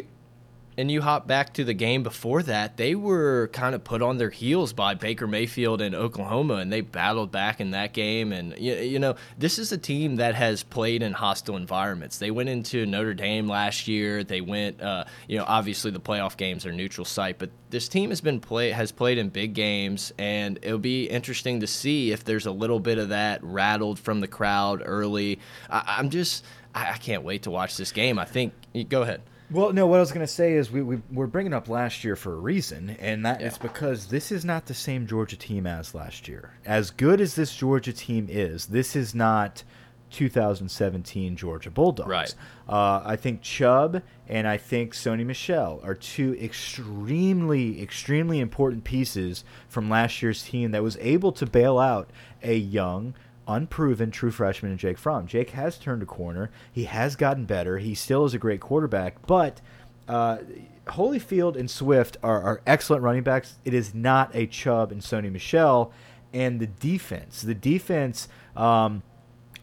and 0.79 0.93
you 0.93 1.03
hop 1.03 1.27
back 1.27 1.53
to 1.55 1.65
the 1.65 1.75
game 1.75 2.05
before 2.05 2.41
that, 2.45 2.77
they 2.77 2.95
were 2.95 3.51
kind 3.53 3.75
of 3.75 3.83
put 3.83 4.01
on 4.01 4.17
their 4.19 4.31
heels 4.31 4.73
by 4.73 4.95
Baker 4.95 5.27
Mayfield 5.27 5.83
and 5.83 5.93
Oklahoma, 5.93 6.55
and 6.55 6.73
they 6.73 6.83
battled 6.83 7.33
back 7.33 7.61
in 7.61 7.73
that 7.73 7.93
game. 7.93 8.33
And 8.33 8.57
you, 8.57 8.75
you 8.77 9.01
know, 9.01 9.17
this 9.37 9.59
is 9.59 9.73
a 9.73 9.77
team 9.77 10.17
that 10.17 10.37
has 10.37 10.63
played 10.63 11.03
in 11.03 11.15
hostile 11.15 11.57
environments. 11.57 12.19
They 12.19 12.31
went 12.31 12.49
into 12.49 12.87
Notre 12.87 13.13
Dame 13.13 13.49
last 13.49 13.89
year. 13.89 14.23
They 14.23 14.41
went, 14.41 14.81
uh, 14.81 15.07
you 15.27 15.37
know, 15.37 15.45
obviously 15.49 15.91
the 15.91 15.99
playoff 15.99 16.37
games 16.37 16.65
are 16.65 16.71
neutral 16.71 17.05
site, 17.05 17.41
but 17.41 17.51
this 17.71 17.89
team 17.89 18.11
has 18.11 18.21
been 18.21 18.39
play 18.39 18.71
has 18.71 18.93
played 18.93 19.19
in 19.19 19.31
big 19.31 19.55
games, 19.55 20.13
and 20.17 20.61
it'll 20.63 20.79
be 20.79 21.07
interesting 21.07 21.59
to 21.59 21.67
see 21.67 22.13
if 22.13 22.23
there's 22.23 22.47
a 22.47 22.53
little 22.53 22.79
bit 22.79 22.99
of 22.99 23.09
that 23.09 23.43
rattled 23.43 23.99
from 23.99 24.21
the 24.21 24.29
crowd 24.29 24.81
early. 24.85 25.41
I, 25.69 25.97
I'm 25.99 26.09
just, 26.09 26.45
I, 26.73 26.93
I 26.93 26.97
can't 26.99 27.25
wait 27.25 27.43
to 27.43 27.51
watch 27.51 27.77
this 27.77 27.91
game. 27.91 28.17
I 28.17 28.25
think. 28.25 28.53
Go 28.89 29.03
ahead. 29.03 29.23
Well, 29.51 29.73
no, 29.73 29.87
what 29.87 29.97
I 29.97 30.01
was 30.01 30.13
going 30.13 30.27
to 30.27 30.33
say 30.33 30.55
is 30.55 30.71
we, 30.71 30.83
we, 30.83 31.01
we're 31.11 31.27
bringing 31.27 31.55
up 31.55 31.69
last 31.69 32.05
year 32.05 32.17
for 32.17 32.35
a 32.35 32.39
reason, 32.39 32.91
and 33.01 33.25
that 33.25 33.41
yeah. 33.41 33.47
is 33.47 33.59
because 33.59 34.09
this 34.09 34.31
is 34.31 34.45
not 34.45 34.67
the 34.67 34.75
same 34.75 35.07
Georgia 35.07 35.37
team 35.37 35.67
as 35.67 35.95
last 35.95 36.29
year. 36.29 36.53
As 36.67 36.91
good 36.91 37.21
as 37.21 37.35
this 37.35 37.55
Georgia 37.57 37.93
team 37.93 38.27
is, 38.29 38.67
this 38.67 38.95
is 38.95 39.15
not 39.15 39.63
2017 40.11 41.37
Georgia 41.37 41.71
Bulldogs. 41.71 42.09
Right. 42.09 42.35
Uh, 42.69 43.03
I 43.05 43.17
think 43.17 43.41
Chubb 43.41 44.03
and 44.27 44.47
I 44.47 44.59
think 44.59 44.95
Sony 44.95 45.25
Michel 45.25 45.81
are 45.83 45.95
two 45.95 46.37
extremely, 46.39 47.83
extremely 47.83 48.41
important 48.41 48.85
pieces 48.85 49.45
from 49.69 49.89
last 49.89 50.21
year's 50.23 50.43
team 50.43 50.73
that 50.73 50.83
was 50.83 50.99
able 50.99 51.33
to 51.33 51.47
bail 51.47 51.79
out 51.79 52.11
a 52.43 52.57
young– 52.57 53.15
unproven 53.49 54.11
true 54.11 54.31
freshman 54.31 54.71
in 54.71 54.79
Jake 54.79 54.99
Fromm. 54.99 55.27
Jake 55.27 55.51
has 55.51 55.79
turned 55.79 56.03
a 56.03 56.07
corner. 56.07 56.51
He 56.71 56.85
has 56.85 57.17
gotten 57.17 57.47
better. 57.47 57.79
He 57.79 57.95
still 57.95 58.25
is 58.25 58.35
a 58.35 58.39
great 58.39 58.61
quarterback, 58.61 59.27
but 59.27 59.61
uh, 60.07 60.39
Holyfield 60.87 61.57
and 61.57 61.71
Swift 61.71 62.17
are, 62.23 62.41
are, 62.41 62.63
excellent 62.67 63.03
running 63.03 63.23
backs. 63.23 63.57
It 63.65 63.75
is 63.75 63.95
not 63.95 64.31
a 64.35 64.47
Chubb 64.47 64.93
and 64.93 65.03
Sony 65.03 65.31
Michel. 65.31 65.93
And 66.33 66.61
the 66.61 66.67
defense, 66.67 67.43
the 67.43 67.55
defense, 67.55 68.29
um, 68.57 69.03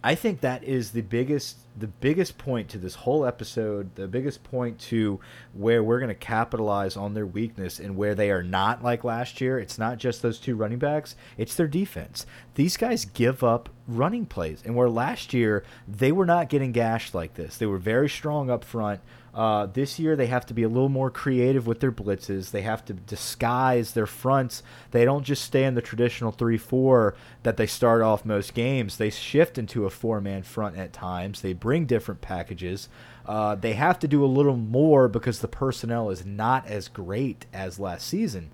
I 0.05 0.13
think 0.13 0.41
that 0.41 0.63
is 0.63 0.91
the 0.91 1.01
biggest 1.01 1.57
the 1.75 1.87
biggest 1.87 2.37
point 2.37 2.69
to 2.69 2.77
this 2.77 2.93
whole 2.93 3.25
episode, 3.25 3.95
the 3.95 4.07
biggest 4.07 4.43
point 4.43 4.79
to 4.79 5.19
where 5.53 5.83
we're 5.83 5.97
going 5.97 6.09
to 6.09 6.13
capitalize 6.13 6.95
on 6.95 7.15
their 7.15 7.25
weakness 7.25 7.79
and 7.79 7.97
where 7.97 8.13
they 8.13 8.29
are 8.29 8.43
not 8.43 8.83
like 8.83 9.03
last 9.03 9.41
year, 9.41 9.57
it's 9.57 9.79
not 9.79 9.97
just 9.97 10.21
those 10.21 10.39
two 10.39 10.55
running 10.55 10.77
backs, 10.77 11.15
it's 11.37 11.55
their 11.55 11.67
defense. 11.67 12.27
These 12.53 12.77
guys 12.77 13.03
give 13.03 13.43
up 13.43 13.69
running 13.87 14.27
plays. 14.27 14.61
And 14.63 14.75
where 14.75 14.89
last 14.89 15.33
year 15.33 15.63
they 15.87 16.11
were 16.11 16.27
not 16.27 16.49
getting 16.49 16.71
gashed 16.71 17.15
like 17.15 17.33
this, 17.33 17.57
they 17.57 17.65
were 17.65 17.79
very 17.79 18.07
strong 18.07 18.51
up 18.51 18.63
front. 18.63 19.01
Uh, 19.35 19.65
this 19.65 19.99
year, 19.99 20.15
they 20.15 20.27
have 20.27 20.45
to 20.45 20.53
be 20.53 20.63
a 20.63 20.69
little 20.69 20.87
more 20.87 21.11
creative 21.11 21.67
with 21.67 21.81
their 21.81 21.91
blitzes. 21.91 22.51
They 22.51 22.61
have 22.61 22.85
to 22.85 22.93
disguise 22.93 23.91
their 23.91 24.05
fronts. 24.05 24.63
They 24.91 25.03
don't 25.03 25.25
just 25.25 25.43
stay 25.43 25.65
in 25.65 25.75
the 25.75 25.81
traditional 25.81 26.31
3 26.31 26.57
4 26.57 27.13
that 27.43 27.57
they 27.57 27.67
start 27.67 28.01
off 28.01 28.23
most 28.23 28.53
games. 28.53 28.95
They 28.95 29.09
shift 29.09 29.57
into 29.57 29.85
a 29.85 29.89
four 29.89 30.21
man 30.21 30.43
front 30.43 30.77
at 30.77 30.93
times. 30.93 31.41
They 31.41 31.51
bring 31.51 31.85
different 31.85 32.21
packages. 32.21 32.87
Uh, 33.25 33.55
they 33.55 33.73
have 33.73 33.99
to 33.99 34.07
do 34.07 34.23
a 34.23 34.27
little 34.27 34.55
more 34.55 35.09
because 35.09 35.39
the 35.39 35.49
personnel 35.49 36.09
is 36.09 36.25
not 36.25 36.65
as 36.67 36.87
great 36.87 37.45
as 37.51 37.77
last 37.77 38.07
season. 38.07 38.51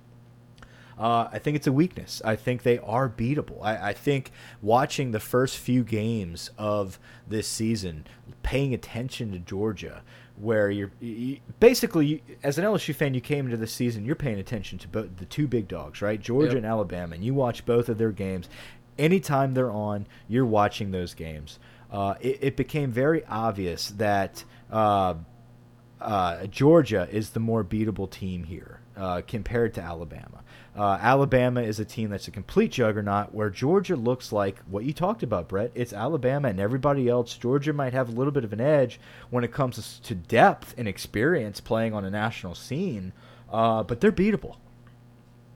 Uh, 0.97 1.29
I 1.31 1.39
think 1.39 1.55
it's 1.55 1.67
a 1.67 1.71
weakness. 1.71 2.21
I 2.23 2.35
think 2.35 2.61
they 2.61 2.77
are 2.79 3.09
beatable. 3.09 3.59
I, 3.63 3.89
I, 3.89 3.93
think 3.93 4.31
watching 4.61 5.11
the 5.11 5.19
first 5.19 5.57
few 5.57 5.83
games 5.83 6.51
of 6.59 7.00
this 7.27 7.47
season, 7.47 8.05
paying 8.43 8.71
attention 8.71 9.31
to 9.31 9.39
Georgia, 9.39 10.03
where 10.41 10.71
you're 10.71 10.91
you, 11.00 11.38
basically 11.60 12.05
you, 12.05 12.19
as 12.43 12.57
an 12.57 12.65
LSU 12.65 12.95
fan, 12.95 13.13
you 13.13 13.21
came 13.21 13.45
into 13.45 13.57
the 13.57 13.67
season, 13.67 14.05
you're 14.05 14.15
paying 14.15 14.39
attention 14.39 14.77
to 14.79 14.88
both 14.88 15.17
the 15.17 15.25
two 15.25 15.48
big 15.48 15.67
dogs, 15.67 16.01
right? 16.01 16.19
Georgia 16.19 16.50
yep. 16.50 16.57
and 16.57 16.65
Alabama, 16.65 17.15
and 17.15 17.24
you 17.24 17.33
watch 17.33 17.65
both 17.65 17.89
of 17.89 17.98
their 17.98 18.12
games. 18.12 18.50
Anytime 18.98 19.53
they're 19.53 19.71
on, 19.71 20.07
you're 20.27 20.45
watching 20.45 20.91
those 20.91 21.13
games. 21.13 21.60
Uh, 21.91 22.15
it, 22.21 22.39
it, 22.41 22.55
became 22.55 22.91
very 22.91 23.25
obvious 23.25 23.89
that 23.89 24.43
uh, 24.71 25.13
uh, 26.00 26.45
Georgia 26.48 27.07
is 27.12 27.31
the 27.31 27.39
more 27.39 27.63
beatable 27.63 28.10
team 28.10 28.43
here 28.43 28.79
uh, 28.95 29.21
compared 29.27 29.74
to 29.74 29.81
Alabama. 29.81 30.40
Uh, 30.75 30.98
Alabama 31.01 31.62
is 31.62 31.80
a 31.80 31.86
team 31.86 32.10
that's 32.10 32.30
a 32.30 32.32
complete 32.32 32.72
juggernaut, 32.72 33.34
where 33.34 33.50
Georgia 33.50 33.96
looks 33.96 34.32
like 34.32 34.60
what 34.70 34.86
you 34.86 34.94
talked 34.94 35.22
about, 35.22 35.50
Brett. 35.50 35.72
It's 35.75 35.92
Alabama 35.92 36.48
and 36.48 36.60
everybody 36.62 37.10
else. 37.10 37.38
Georgia 37.38 37.74
might 37.74 37.94
have 37.94 38.08
a 38.08 38.13
little 38.13 38.32
bit 38.32 38.46
of 38.46 38.54
an 38.54 38.62
edge 38.62 39.00
when 39.30 39.44
it 39.44 39.51
comes 39.51 40.00
to 40.00 40.16
depth 40.16 40.74
and 40.78 40.88
experience 40.88 41.60
playing 41.60 41.94
on 41.94 42.06
a 42.06 42.10
national 42.10 42.56
scene, 42.56 43.12
uh, 43.51 43.84
but 43.84 44.00
they're 44.00 44.13
beatable. 44.13 44.56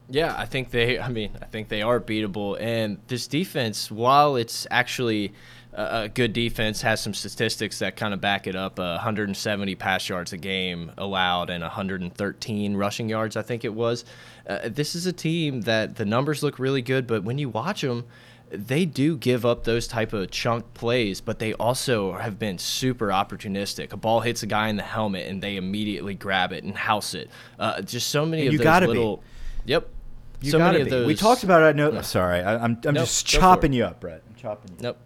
Yeah, 0.08 0.34
I 0.36 0.44
think 0.44 0.70
they. 0.70 0.98
I 0.98 1.08
mean, 1.08 1.32
I 1.42 1.46
think 1.46 1.68
they 1.68 1.82
are 1.82 1.98
beatable. 1.98 2.60
And 2.60 2.98
this 3.08 3.26
defense, 3.26 3.90
while 3.90 4.36
it's 4.36 4.66
actually 4.70 5.32
a 5.76 6.08
good 6.08 6.32
defense 6.32 6.80
has 6.82 7.02
some 7.02 7.12
statistics 7.12 7.80
that 7.80 7.96
kind 7.96 8.14
of 8.14 8.20
back 8.20 8.46
it 8.46 8.56
up. 8.56 8.78
Uh, 8.78 8.94
170 8.94 9.74
pass 9.74 10.08
yards 10.08 10.32
a 10.32 10.38
game 10.38 10.90
allowed 10.96 11.50
and 11.50 11.62
113 11.62 12.76
rushing 12.76 13.08
yards, 13.08 13.36
I 13.36 13.42
think 13.42 13.64
it 13.64 13.74
was. 13.74 14.04
Uh, 14.46 14.70
this 14.70 14.94
is 14.94 15.06
a 15.06 15.12
team 15.12 15.62
that 15.62 15.96
the 15.96 16.06
numbers 16.06 16.42
look 16.42 16.58
really 16.58 16.82
good, 16.82 17.06
but 17.06 17.24
when 17.24 17.36
you 17.36 17.50
watch 17.50 17.82
them, 17.82 18.04
they 18.48 18.86
do 18.86 19.18
give 19.18 19.44
up 19.44 19.64
those 19.64 19.86
type 19.86 20.14
of 20.14 20.30
chunk 20.30 20.72
plays, 20.72 21.20
but 21.20 21.40
they 21.40 21.52
also 21.54 22.12
have 22.12 22.38
been 22.38 22.56
super 22.58 23.08
opportunistic. 23.08 23.92
A 23.92 23.96
ball 23.96 24.20
hits 24.20 24.42
a 24.42 24.46
guy 24.46 24.68
in 24.68 24.76
the 24.76 24.82
helmet 24.82 25.28
and 25.28 25.42
they 25.42 25.56
immediately 25.56 26.14
grab 26.14 26.52
it 26.52 26.64
and 26.64 26.74
house 26.76 27.12
it. 27.12 27.28
Uh, 27.58 27.82
just 27.82 28.08
so 28.08 28.24
many 28.24 28.42
and 28.42 28.48
of 28.48 28.52
you 28.52 28.58
those 28.58 28.64
gotta 28.64 28.86
little. 28.86 29.18
Be. 29.66 29.72
Yep. 29.72 29.88
You 30.40 30.50
so 30.52 30.58
many 30.58 30.84
be. 30.84 30.90
those. 30.90 31.06
We 31.06 31.14
talked 31.16 31.44
about 31.44 31.62
it. 31.62 31.76
No, 31.76 31.90
no. 31.90 32.02
sorry, 32.02 32.40
I, 32.40 32.54
am 32.54 32.62
I'm, 32.62 32.80
I'm 32.84 32.94
nope, 32.94 33.04
just 33.04 33.26
chopping 33.26 33.72
you 33.72 33.84
up, 33.84 34.00
Brett. 34.00 34.22
I'm 34.28 34.34
chopping 34.36 34.72
you. 34.76 34.82
Nope. 34.82 34.98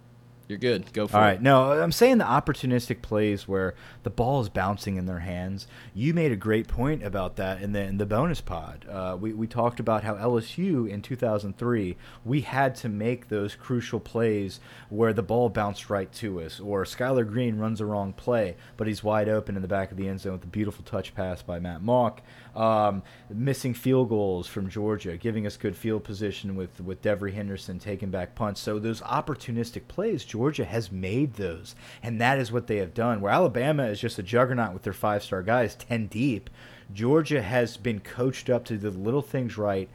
You're 0.51 0.59
good. 0.59 0.93
Go 0.93 1.07
for 1.07 1.17
All 1.17 1.23
it. 1.23 1.25
All 1.25 1.31
right. 1.31 1.43
No, 1.43 1.81
I'm 1.81 1.93
saying 1.93 2.19
the 2.19 2.25
opportunistic 2.25 3.03
plays 3.03 3.47
where 3.47 3.77
the 4.03 4.11
ball 4.11 4.41
is 4.41 4.49
bouncing 4.49 4.97
in 4.97 5.07
their 5.07 5.21
hands. 5.21 5.69
You 5.95 6.13
made 6.13 6.33
a 6.33 6.37
great 6.37 6.67
point 6.67 7.05
about 7.05 7.37
that 7.37 7.63
in 7.63 7.71
the 7.71 7.83
in 7.83 7.99
the 7.99 8.05
bonus 8.05 8.41
pod. 8.41 8.85
Uh, 8.91 9.17
we 9.19 9.33
we 9.33 9.47
talked 9.47 9.79
about 9.79 10.03
how 10.03 10.17
LSU 10.17 10.91
in 10.91 11.03
2003 11.03 11.97
we 12.25 12.41
had 12.41 12.75
to 12.77 12.89
make 12.89 13.29
those 13.29 13.55
crucial 13.55 14.01
plays 14.01 14.59
where 14.89 15.13
the 15.13 15.23
ball 15.23 15.51
bounced 15.51 15.89
right 15.89 16.13
to 16.15 16.41
us, 16.41 16.59
or 16.59 16.83
Skyler 16.83 17.27
Green 17.27 17.57
runs 17.57 17.81
a 17.81 17.87
wrong 17.87 18.13
play, 18.13 18.57
but 18.77 18.89
he's 18.89 19.05
wide 19.05 19.29
open 19.29 19.55
in 19.55 19.63
the 19.63 19.69
back 19.69 19.93
of 19.93 19.97
the 19.97 20.09
end 20.09 20.19
zone 20.19 20.33
with 20.33 20.43
a 20.43 20.49
beautiful 20.49 20.85
touch 20.85 21.15
pass 21.15 21.43
by 21.43 21.61
Matt 21.61 21.81
Mauck. 21.81 22.19
Um, 22.57 23.05
missing 23.29 23.75
field 23.75 24.09
goals 24.09 24.49
from 24.49 24.69
Georgia, 24.69 25.17
giving 25.17 25.47
us 25.47 25.57
good 25.57 25.77
field 25.77 26.03
position 26.03 26.57
with 26.57 26.81
with 26.81 27.03
Devery 27.03 27.35
Henderson 27.35 27.79
taking 27.79 28.11
back 28.11 28.35
punts. 28.35 28.61
So 28.61 28.81
those 28.81 29.01
opportunistic 29.03 29.87
plays, 29.87 30.25
Georgia 30.25 30.40
has 30.49 30.91
made 30.91 31.35
those, 31.35 31.75
and 32.03 32.21
that 32.21 32.39
is 32.39 32.51
what 32.51 32.67
they 32.67 32.77
have 32.77 32.95
done. 32.95 33.21
Where 33.21 33.33
Alabama 33.33 33.85
is 33.85 34.01
just 34.01 34.19
a 34.19 34.23
juggernaut 34.23 34.73
with 34.73 34.83
their 34.83 34.93
five 34.93 35.23
star 35.23 35.43
guys, 35.43 35.75
ten 35.75 36.07
deep. 36.07 36.51
Georgia 36.93 37.43
has 37.43 37.77
been 37.77 38.01
coached 38.01 38.51
up 38.51 38.65
to 38.65 38.77
do 38.77 38.91
the 38.91 38.99
little 38.99 39.23
things 39.23 39.57
right 39.57 39.89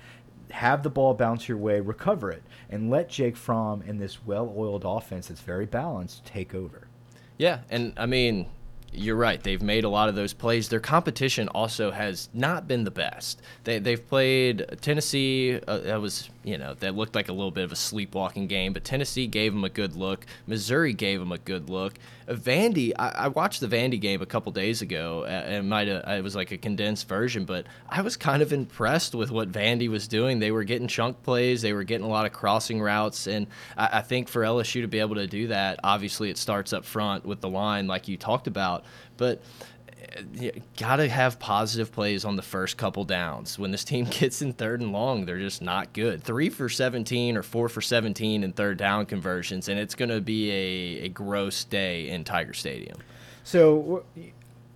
have 0.51 0.83
the 0.83 0.89
ball 0.89 1.13
bounce 1.13 1.47
your 1.47 1.57
way, 1.57 1.79
recover 1.79 2.31
it, 2.31 2.43
and 2.69 2.89
let 2.89 3.09
Jake 3.09 3.35
Fromm 3.35 3.83
and 3.87 3.99
this 3.99 4.25
well-oiled 4.25 4.83
offense 4.85 5.27
that's 5.27 5.41
very 5.41 5.65
balanced 5.65 6.25
take 6.25 6.53
over. 6.53 6.87
Yeah, 7.37 7.59
and 7.69 7.93
I 7.97 8.05
mean, 8.05 8.47
you're 8.93 9.15
right. 9.15 9.41
They've 9.41 9.61
made 9.61 9.83
a 9.83 9.89
lot 9.89 10.07
of 10.07 10.15
those 10.15 10.33
plays. 10.33 10.69
Their 10.69 10.79
competition 10.79 11.49
also 11.49 11.91
has 11.91 12.29
not 12.33 12.67
been 12.67 12.83
the 12.83 12.91
best. 12.91 13.41
They 13.65 13.79
they've 13.79 14.07
played 14.07 14.65
Tennessee. 14.81 15.59
Uh, 15.67 15.79
that 15.79 16.01
was 16.01 16.29
you 16.45 16.59
know 16.59 16.75
that 16.75 16.95
looked 16.95 17.15
like 17.15 17.27
a 17.27 17.33
little 17.33 17.51
bit 17.51 17.63
of 17.63 17.71
a 17.71 17.75
sleepwalking 17.75 18.45
game, 18.47 18.71
but 18.71 18.83
Tennessee 18.83 19.25
gave 19.25 19.51
them 19.51 19.63
a 19.63 19.69
good 19.69 19.95
look. 19.95 20.25
Missouri 20.45 20.93
gave 20.93 21.19
them 21.19 21.31
a 21.31 21.39
good 21.39 21.69
look. 21.69 21.95
Uh, 22.27 22.33
Vandy, 22.33 22.93
I, 22.97 23.09
I 23.09 23.27
watched 23.29 23.61
the 23.61 23.67
Vandy 23.67 23.99
game 23.99 24.21
a 24.21 24.27
couple 24.27 24.51
days 24.51 24.83
ago. 24.83 25.23
Uh, 25.23 25.49
it 25.49 25.63
might 25.63 25.89
uh, 25.89 26.03
it 26.07 26.23
was 26.23 26.35
like 26.35 26.51
a 26.51 26.57
condensed 26.57 27.07
version, 27.07 27.45
but 27.45 27.65
I 27.89 28.01
was 28.01 28.15
kind 28.15 28.43
of 28.43 28.53
impressed 28.53 29.15
with 29.15 29.31
what 29.31 29.51
Vandy 29.51 29.89
was 29.89 30.07
doing. 30.07 30.37
They 30.37 30.51
were 30.51 30.63
getting 30.63 30.87
chunk 30.87 31.23
plays. 31.23 31.63
They 31.63 31.73
were 31.73 31.83
getting 31.83 32.05
a 32.05 32.09
lot 32.09 32.27
of 32.27 32.31
crossing 32.31 32.79
routes, 32.79 33.25
and 33.25 33.47
I, 33.75 33.89
I 33.93 34.01
think 34.01 34.27
for 34.27 34.43
LSU 34.43 34.81
to 34.81 34.87
be 34.87 34.99
able 34.99 35.15
to 35.15 35.27
do 35.27 35.47
that, 35.47 35.79
obviously 35.83 36.29
it 36.29 36.37
starts 36.37 36.73
up 36.73 36.85
front 36.85 37.25
with 37.25 37.41
the 37.41 37.49
line, 37.49 37.87
like 37.87 38.07
you 38.07 38.17
talked 38.17 38.45
about. 38.45 38.85
But 39.17 39.41
you 40.33 40.51
gotta 40.77 41.07
have 41.07 41.39
positive 41.39 41.91
plays 41.91 42.25
on 42.25 42.35
the 42.35 42.41
first 42.41 42.77
couple 42.77 43.03
downs. 43.03 43.57
When 43.57 43.71
this 43.71 43.83
team 43.83 44.05
gets 44.09 44.41
in 44.41 44.53
third 44.53 44.81
and 44.81 44.91
long, 44.91 45.25
they're 45.25 45.39
just 45.39 45.61
not 45.61 45.93
good. 45.93 46.23
Three 46.23 46.49
for 46.49 46.69
17 46.69 47.37
or 47.37 47.43
four 47.43 47.69
for 47.69 47.81
17 47.81 48.43
in 48.43 48.53
third 48.53 48.77
down 48.77 49.05
conversions, 49.05 49.69
and 49.69 49.79
it's 49.79 49.95
gonna 49.95 50.21
be 50.21 50.51
a, 50.51 51.05
a 51.05 51.09
gross 51.09 51.63
day 51.63 52.09
in 52.09 52.23
Tiger 52.23 52.53
Stadium. 52.53 52.97
So 53.43 54.05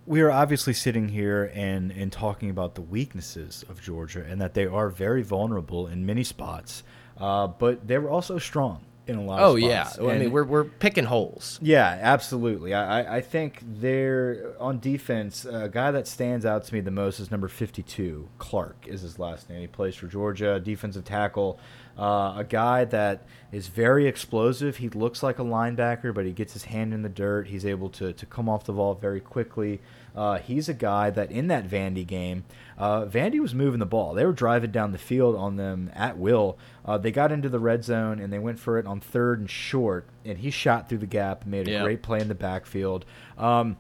we 0.06 0.22
are 0.22 0.32
obviously 0.32 0.74
sitting 0.74 1.10
here 1.10 1.52
and 1.54 1.92
and 1.92 2.12
talking 2.12 2.50
about 2.50 2.76
the 2.76 2.82
weaknesses 2.82 3.64
of 3.70 3.82
Georgia 3.82 4.26
and 4.28 4.42
that 4.42 4.54
they 4.54 4.66
are 4.66 4.90
very 4.90 5.24
vulnerable 5.24 5.88
in 5.88 6.06
many 6.06 6.24
spots, 6.24 6.84
uh, 7.18 7.48
but 7.48 7.88
they 7.88 7.98
were 7.98 8.10
also 8.10 8.38
strong 8.38 8.86
in 9.10 9.18
a 9.18 9.22
lot. 9.24 9.42
Oh 9.42 9.56
yeah, 9.56 9.90
I 10.00 10.18
mean 10.18 10.32
we're 10.32 10.44
we're 10.44 10.64
picking 10.64 11.06
holes. 11.06 11.60
Yeah, 11.62 11.98
absolutely. 12.02 12.74
I 12.74 13.18
I 13.18 13.22
think 13.22 13.64
they're 13.66 14.54
on 14.60 14.80
defense. 14.80 15.46
A 15.46 15.68
guy 15.68 15.92
that 15.92 16.08
stands 16.08 16.46
out 16.46 16.64
to 16.66 16.74
me 16.74 16.80
the 16.80 16.92
most 16.92 17.20
is 17.20 17.32
number 17.32 17.48
fifty 17.48 17.84
two. 17.84 18.30
Clark 18.38 18.86
is 18.88 19.02
his 19.02 19.20
last 19.20 19.50
name. 19.50 19.62
He 19.62 19.68
plays 19.68 19.96
for 19.96 20.08
Georgia, 20.08 20.60
defensive 20.60 21.04
tackle. 21.04 21.60
Uh, 21.98 22.36
a 22.38 22.46
guy 22.48 22.86
that 22.86 23.26
is 23.52 23.68
very 23.68 24.08
explosive. 24.08 24.78
He 24.78 24.88
looks 24.88 25.22
like 25.22 25.38
a 25.40 25.44
linebacker, 25.44 26.14
but 26.14 26.26
he 26.26 26.32
gets 26.32 26.54
his 26.54 26.64
hand 26.64 26.94
in 26.94 27.02
the 27.02 27.10
dirt. 27.10 27.48
He's 27.48 27.66
able 27.66 27.90
to, 27.90 28.14
to 28.14 28.26
come 28.26 28.48
off 28.48 28.64
the 28.64 28.72
ball 28.72 28.94
very 28.94 29.20
quickly. 29.20 29.82
Uh, 30.16 30.40
he's 30.40 30.68
a 30.68 30.74
guy 30.74 31.10
that 31.10 31.32
in 31.32 31.48
that 31.48 31.68
Vandy 31.68 32.06
game, 32.06 32.44
uh, 32.78 33.06
Vandy 33.06 33.40
was 33.40 33.54
moving 33.54 33.80
the 33.80 33.86
ball. 33.86 34.14
They 34.14 34.26
were 34.26 34.34
driving 34.34 34.72
down 34.72 34.92
the 34.92 34.98
field 34.98 35.36
on 35.36 35.56
them 35.56 35.92
at 35.94 36.18
will. 36.18 36.58
Uh, 36.86 36.98
they 36.98 37.12
got 37.12 37.32
into 37.32 37.50
the 37.50 37.60
red 37.60 37.84
zone 37.84 38.20
and 38.20 38.32
they 38.32 38.40
went 38.40 38.60
for 38.60 38.78
it 38.78 38.86
on 38.86 39.00
third 39.00 39.40
and 39.40 39.50
short, 39.50 40.08
and 40.26 40.38
he 40.40 40.50
shot 40.50 40.90
through 40.90 40.98
the 41.00 41.06
gap 41.06 41.46
made 41.46 41.68
a 41.68 41.84
great 41.84 42.02
play 42.02 42.20
in 42.20 42.28
the 42.28 42.36
backfield. 42.36 43.06
Um, 43.38 43.78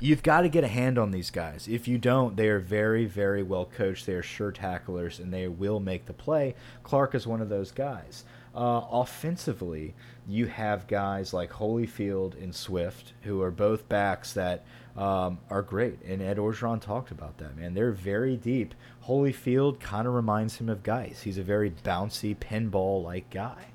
you've 0.00 0.22
got 0.22 0.42
to 0.42 0.48
get 0.48 0.64
a 0.64 0.68
hand 0.68 0.98
on 0.98 1.10
these 1.10 1.30
guys. 1.30 1.68
If 1.68 1.88
you 1.88 1.98
don't, 1.98 2.36
they 2.36 2.48
are 2.48 2.58
very, 2.58 3.06
very 3.06 3.42
well 3.42 3.64
coached. 3.64 4.06
They 4.06 4.14
are 4.14 4.22
sure 4.22 4.52
tacklers, 4.52 5.18
and 5.18 5.32
they 5.32 5.48
will 5.48 5.80
make 5.80 6.06
the 6.06 6.12
play. 6.12 6.54
Clark 6.82 7.14
is 7.14 7.26
one 7.26 7.40
of 7.40 7.48
those 7.48 7.70
guys. 7.70 8.24
Uh, 8.56 8.86
offensively, 8.90 9.94
you 10.26 10.46
have 10.46 10.86
guys 10.86 11.34
like 11.34 11.50
Holyfield 11.50 12.42
and 12.42 12.54
Swift, 12.54 13.12
who 13.22 13.42
are 13.42 13.50
both 13.50 13.86
backs 13.86 14.32
that 14.32 14.64
um, 14.96 15.38
are 15.50 15.60
great. 15.60 16.00
And 16.02 16.22
Ed 16.22 16.38
Orgeron 16.38 16.80
talked 16.80 17.10
about 17.10 17.36
that, 17.36 17.54
man. 17.54 17.74
They're 17.74 17.92
very 17.92 18.34
deep. 18.34 18.74
Holyfield 19.06 19.78
kind 19.78 20.08
of 20.08 20.14
reminds 20.14 20.56
him 20.56 20.70
of 20.70 20.82
Guice. 20.82 21.22
He's 21.22 21.36
a 21.36 21.42
very 21.42 21.70
bouncy, 21.70 22.34
pinball 22.34 23.04
like 23.04 23.28
guy. 23.28 23.66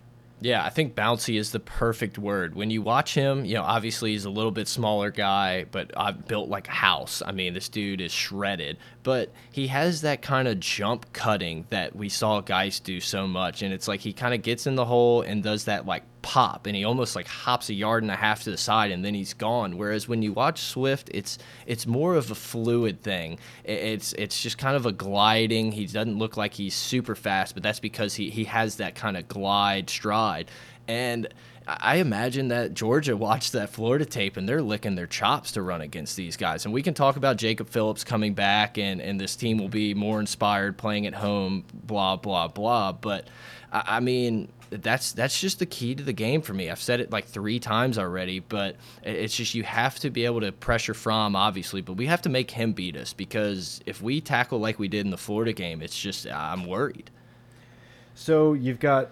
Yeah, 0.44 0.66
I 0.66 0.70
think 0.70 0.96
bouncy 0.96 1.40
is 1.40 1.52
the 1.52 1.60
perfect 1.60 2.18
word. 2.18 2.56
When 2.56 2.72
you 2.72 2.82
watch 2.82 3.14
him, 3.14 3.46
you 3.46 3.54
know, 3.54 3.62
obviously 3.62 4.14
he's 4.14 4.26
a 4.26 4.30
little 4.32 4.52
bit 4.52 4.68
smaller 4.68 5.12
guy, 5.12 5.66
but 5.66 5.92
I've 5.96 6.28
built 6.28 6.50
like 6.50 6.68
a 6.68 6.72
house. 6.72 7.22
I 7.24 7.32
mean, 7.32 7.54
this 7.54 7.70
dude 7.70 8.02
is 8.02 8.12
shredded, 8.12 8.78
but 9.04 9.32
he 9.52 9.68
has 9.68 10.02
that 10.02 10.24
kind 10.24 10.48
of 10.48 10.60
jump 10.60 11.14
cutting 11.14 11.68
that 11.70 11.96
we 11.96 12.10
saw 12.10 12.42
guys 12.42 12.80
do 12.80 13.00
so 13.00 13.28
much. 13.28 13.62
And 13.62 13.72
it's 13.72 13.88
like 13.88 14.00
he 14.00 14.14
kind 14.14 14.34
of 14.34 14.42
gets 14.42 14.66
in 14.66 14.74
the 14.74 14.86
hole 14.86 15.22
and 15.22 15.44
does 15.44 15.66
that 15.66 15.86
like 15.86 16.04
pop 16.22 16.68
and 16.68 16.76
he 16.76 16.84
almost 16.84 17.16
like 17.16 17.28
hops 17.28 17.70
a 17.70 17.74
yard 17.74 18.04
and 18.04 18.12
a 18.12 18.16
half 18.16 18.44
to 18.44 18.52
the 18.52 18.58
side 18.58 18.92
and 18.92 19.04
then 19.04 19.14
he's 19.14 19.34
gone 19.34 19.78
whereas 19.78 20.08
when 20.08 20.22
you 20.22 20.34
watch 20.34 20.62
Swift 20.62 21.10
it's 21.14 21.38
it's 21.66 21.88
more 21.88 22.16
of 22.16 22.30
a 22.32 22.36
fluid 22.36 23.02
thing 23.02 23.40
it's 23.64 24.14
it's 24.14 24.42
just 24.42 24.58
kind 24.58 24.76
of 24.76 24.86
a 24.86 24.92
gliding 24.92 25.72
he 25.72 25.86
doesn't 25.86 26.18
look 26.18 26.38
like 26.38 26.54
he's 26.54 26.76
super 26.76 27.16
fast 27.16 27.54
but 27.54 27.64
that's 27.64 27.80
because 27.80 28.16
he 28.16 28.30
he 28.30 28.44
has 28.44 28.76
that 28.76 28.96
kind 28.96 29.18
of 29.18 29.28
glide 29.28 29.90
stride 29.90 30.50
and 30.88 31.28
I 31.68 31.98
imagine 31.98 32.50
that 32.50 32.74
Georgia 32.74 33.16
watched 33.18 33.54
that 33.54 33.70
Florida 33.70 34.06
tape 34.06 34.38
and 34.38 34.48
they're 34.48 34.62
licking 34.62 34.96
their 34.96 35.08
chops 35.08 35.52
to 35.54 35.62
run 35.62 35.82
against 35.82 36.16
these 36.16 36.38
guys. 36.38 36.66
And 36.66 36.74
we 36.74 36.82
can 36.82 36.94
talk 36.94 37.16
about 37.16 37.38
Jacob 37.38 37.70
Phillips 37.70 38.04
coming 38.04 38.34
back 38.34 38.78
and, 38.78 39.02
and 39.02 39.20
this 39.20 39.36
team 39.36 39.58
will 39.58 39.70
be 39.70 39.94
more 39.94 40.20
inspired 40.20 40.78
playing 40.78 41.06
at 41.08 41.14
home, 41.14 41.64
blah, 41.74 42.16
blah, 42.16 42.48
blah. 42.48 42.92
But 42.94 43.28
I, 43.72 43.84
I 43.88 44.00
mean, 44.00 44.50
that's 44.72 45.12
that's 45.12 45.40
just 45.40 45.60
the 45.60 45.66
key 45.66 45.94
to 45.96 46.04
the 46.04 46.14
game 46.14 46.42
for 46.42 46.54
me. 46.54 46.70
I've 46.70 46.82
said 46.82 47.02
it 47.02 47.12
like 47.12 47.26
three 47.26 47.60
times 47.60 47.98
already, 47.98 48.40
but 48.40 48.78
it's 49.04 49.36
just 49.36 49.54
you 49.54 49.64
have 49.64 50.00
to 50.00 50.10
be 50.10 50.26
able 50.26 50.42
to 50.42 50.52
pressure 50.52 50.94
Fromm, 50.94 51.36
obviously, 51.36 51.82
but 51.82 51.94
we 51.94 52.06
have 52.06 52.22
to 52.24 52.30
make 52.30 52.52
him 52.52 52.72
beat 52.72 52.96
us 52.96 53.12
because 53.14 53.82
if 53.86 54.02
we 54.02 54.22
tackle 54.22 54.60
like 54.60 54.80
we 54.80 54.88
did 54.88 55.06
in 55.06 55.12
the 55.12 55.18
Florida 55.18 55.52
game, 55.52 55.82
it's 55.82 56.00
just 56.00 56.26
I'm 56.26 56.66
worried. 56.66 57.12
So 58.16 58.54
you've 58.54 58.80
got 58.80 59.12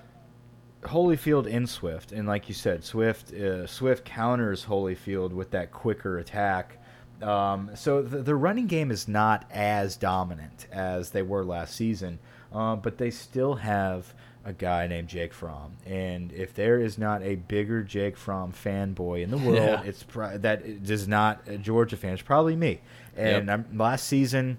Holyfield 0.83 1.45
in 1.45 1.67
Swift, 1.67 2.13
and 2.13 2.25
like 2.25 2.47
you 2.47 2.55
said, 2.55 2.83
Swift 2.85 3.33
uh, 3.33 3.67
Swift 3.67 4.05
counters 4.05 4.65
Holyfield 4.65 5.33
with 5.33 5.51
that 5.51 5.71
quicker 5.71 6.17
attack. 6.19 6.77
Um, 7.21 7.71
so 7.75 8.01
the, 8.01 8.19
the, 8.19 8.35
running 8.35 8.67
game 8.67 8.91
is 8.91 9.09
not 9.09 9.45
as 9.51 9.97
dominant 9.97 10.67
as 10.71 11.09
they 11.09 11.21
were 11.21 11.43
last 11.43 11.75
season, 11.75 12.17
uh, 12.53 12.77
but 12.77 12.97
they 12.97 13.11
still 13.11 13.55
have 13.55 14.13
a 14.49 14.53
guy 14.53 14.87
named 14.87 15.07
Jake 15.07 15.31
Fromm, 15.31 15.77
and 15.85 16.33
if 16.33 16.55
there 16.55 16.79
is 16.79 16.97
not 16.97 17.21
a 17.21 17.35
bigger 17.35 17.83
Jake 17.83 18.17
Fromm 18.17 18.51
fanboy 18.51 19.21
in 19.21 19.29
the 19.29 19.37
world, 19.37 19.57
yeah. 19.57 19.83
it's 19.83 20.03
that 20.13 20.83
does 20.83 21.07
not 21.07 21.47
a 21.47 21.57
Georgia 21.59 21.95
fan. 21.95 22.13
It's 22.13 22.23
probably 22.23 22.55
me. 22.55 22.81
And 23.15 23.47
yep. 23.47 23.67
last 23.71 24.07
season, 24.07 24.57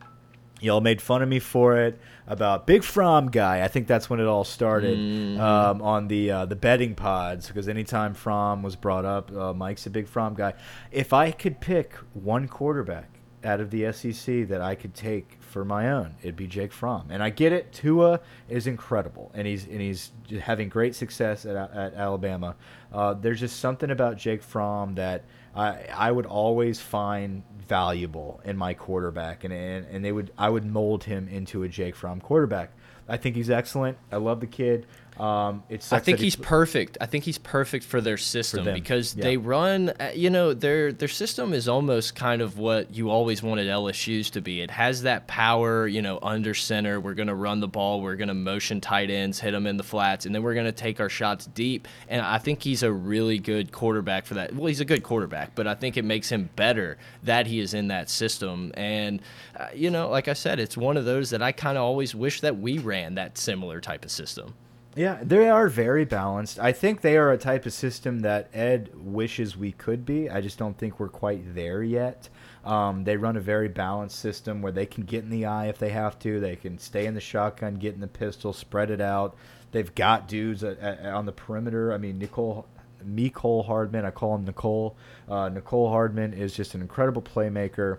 y'all 0.60 0.80
made 0.80 1.02
fun 1.02 1.22
of 1.22 1.28
me 1.28 1.40
for 1.40 1.80
it 1.80 1.98
about 2.28 2.68
Big 2.68 2.84
Fromm 2.84 3.30
guy. 3.30 3.64
I 3.64 3.68
think 3.68 3.88
that's 3.88 4.08
when 4.08 4.20
it 4.20 4.26
all 4.26 4.44
started 4.44 4.96
mm 4.96 5.40
um, 5.40 5.82
on 5.82 6.06
the 6.06 6.30
uh, 6.30 6.46
the 6.46 6.56
betting 6.56 6.94
pods 6.94 7.48
because 7.48 7.68
anytime 7.68 8.14
Fromm 8.14 8.62
was 8.62 8.76
brought 8.76 9.04
up, 9.04 9.32
uh, 9.32 9.52
Mike's 9.52 9.86
a 9.86 9.90
big 9.90 10.06
Fromm 10.06 10.34
guy. 10.34 10.54
If 10.92 11.12
I 11.12 11.32
could 11.32 11.60
pick 11.60 11.94
one 12.14 12.46
quarterback 12.46 13.19
out 13.44 13.60
of 13.60 13.70
the 13.70 13.92
SEC 13.92 14.48
that 14.48 14.60
I 14.60 14.74
could 14.74 14.94
take 14.94 15.38
for 15.40 15.64
my 15.64 15.90
own, 15.90 16.14
it'd 16.22 16.36
be 16.36 16.46
Jake 16.46 16.72
Fromm. 16.72 17.08
And 17.10 17.22
I 17.22 17.30
get 17.30 17.52
it. 17.52 17.72
Tua 17.72 18.20
is 18.48 18.66
incredible, 18.66 19.30
and 19.34 19.46
he's 19.46 19.64
and 19.64 19.80
he's 19.80 20.12
having 20.40 20.68
great 20.68 20.94
success 20.94 21.44
at, 21.44 21.56
at 21.56 21.94
Alabama. 21.94 22.56
Uh, 22.92 23.14
there's 23.14 23.40
just 23.40 23.58
something 23.60 23.90
about 23.90 24.16
Jake 24.16 24.42
Fromm 24.42 24.94
that 24.94 25.24
I 25.54 25.86
I 25.92 26.12
would 26.12 26.26
always 26.26 26.80
find 26.80 27.42
valuable 27.66 28.40
in 28.44 28.56
my 28.56 28.74
quarterback, 28.74 29.44
and, 29.44 29.52
and 29.52 29.86
and 29.86 30.04
they 30.04 30.12
would 30.12 30.32
I 30.36 30.50
would 30.50 30.64
mold 30.64 31.04
him 31.04 31.28
into 31.28 31.62
a 31.62 31.68
Jake 31.68 31.96
Fromm 31.96 32.20
quarterback. 32.20 32.72
I 33.08 33.16
think 33.16 33.34
he's 33.34 33.50
excellent. 33.50 33.98
I 34.12 34.16
love 34.16 34.40
the 34.40 34.46
kid. 34.46 34.86
Um. 35.20 35.64
I 35.92 35.98
think 35.98 36.18
he's 36.18 36.34
perfect. 36.34 36.96
I 36.98 37.04
think 37.04 37.24
he's 37.24 37.36
perfect 37.36 37.84
for 37.84 38.00
their 38.00 38.16
system 38.16 38.64
for 38.64 38.72
because 38.72 39.14
yeah. 39.14 39.24
they 39.24 39.36
run. 39.36 39.90
Uh, 39.90 40.12
you 40.14 40.30
know, 40.30 40.54
their 40.54 40.92
their 40.92 41.08
system 41.08 41.52
is 41.52 41.68
almost 41.68 42.14
kind 42.14 42.40
of 42.40 42.56
what 42.56 42.94
you 42.94 43.10
always 43.10 43.42
wanted 43.42 43.66
LSU's 43.66 44.30
to 44.30 44.40
be. 44.40 44.62
It 44.62 44.70
has 44.70 45.02
that 45.02 45.26
power. 45.26 45.86
You 45.86 46.00
know, 46.00 46.18
under 46.22 46.54
center, 46.54 46.98
we're 46.98 47.12
going 47.12 47.28
to 47.28 47.34
run 47.34 47.60
the 47.60 47.68
ball. 47.68 48.00
We're 48.00 48.16
going 48.16 48.28
to 48.28 48.34
motion 48.34 48.80
tight 48.80 49.10
ends, 49.10 49.38
hit 49.38 49.50
them 49.50 49.66
in 49.66 49.76
the 49.76 49.82
flats, 49.82 50.24
and 50.24 50.34
then 50.34 50.42
we're 50.42 50.54
going 50.54 50.64
to 50.64 50.72
take 50.72 51.00
our 51.00 51.10
shots 51.10 51.44
deep. 51.44 51.86
And 52.08 52.22
I 52.22 52.38
think 52.38 52.62
he's 52.62 52.82
a 52.82 52.90
really 52.90 53.38
good 53.38 53.72
quarterback 53.72 54.24
for 54.24 54.34
that. 54.34 54.54
Well, 54.54 54.68
he's 54.68 54.80
a 54.80 54.86
good 54.86 55.02
quarterback, 55.02 55.54
but 55.54 55.66
I 55.66 55.74
think 55.74 55.98
it 55.98 56.04
makes 56.06 56.30
him 56.30 56.48
better 56.56 56.96
that 57.24 57.46
he 57.46 57.60
is 57.60 57.74
in 57.74 57.88
that 57.88 58.08
system. 58.08 58.72
And 58.74 59.20
uh, 59.54 59.66
you 59.74 59.90
know, 59.90 60.08
like 60.08 60.28
I 60.28 60.32
said, 60.32 60.58
it's 60.60 60.78
one 60.78 60.96
of 60.96 61.04
those 61.04 61.28
that 61.28 61.42
I 61.42 61.52
kind 61.52 61.76
of 61.76 61.84
always 61.84 62.14
wish 62.14 62.40
that 62.40 62.56
we 62.56 62.78
ran 62.78 63.16
that 63.16 63.36
similar 63.36 63.82
type 63.82 64.06
of 64.06 64.10
system. 64.10 64.54
Yeah, 64.96 65.20
they 65.22 65.48
are 65.48 65.68
very 65.68 66.04
balanced. 66.04 66.58
I 66.58 66.72
think 66.72 67.00
they 67.00 67.16
are 67.16 67.30
a 67.30 67.38
type 67.38 67.64
of 67.64 67.72
system 67.72 68.20
that 68.20 68.50
Ed 68.52 68.90
wishes 68.94 69.56
we 69.56 69.70
could 69.70 70.04
be. 70.04 70.28
I 70.28 70.40
just 70.40 70.58
don't 70.58 70.76
think 70.76 70.98
we're 70.98 71.08
quite 71.08 71.54
there 71.54 71.82
yet. 71.82 72.28
Um, 72.64 73.04
they 73.04 73.16
run 73.16 73.36
a 73.36 73.40
very 73.40 73.68
balanced 73.68 74.18
system 74.18 74.62
where 74.62 74.72
they 74.72 74.86
can 74.86 75.04
get 75.04 75.22
in 75.22 75.30
the 75.30 75.46
eye 75.46 75.68
if 75.68 75.78
they 75.78 75.90
have 75.90 76.18
to. 76.20 76.40
They 76.40 76.56
can 76.56 76.76
stay 76.78 77.06
in 77.06 77.14
the 77.14 77.20
shotgun, 77.20 77.76
get 77.76 77.94
in 77.94 78.00
the 78.00 78.08
pistol, 78.08 78.52
spread 78.52 78.90
it 78.90 79.00
out. 79.00 79.36
They've 79.70 79.94
got 79.94 80.26
dudes 80.26 80.64
at, 80.64 80.78
at, 80.80 81.06
on 81.06 81.24
the 81.24 81.32
perimeter. 81.32 81.92
I 81.92 81.98
mean, 81.98 82.18
Nicole 82.18 82.66
Nicole 83.04 83.62
Hardman. 83.62 84.04
I 84.04 84.10
call 84.10 84.34
him 84.34 84.44
Nicole. 84.44 84.96
Uh, 85.28 85.48
Nicole 85.48 85.88
Hardman 85.88 86.34
is 86.34 86.52
just 86.52 86.74
an 86.74 86.82
incredible 86.82 87.22
playmaker. 87.22 87.98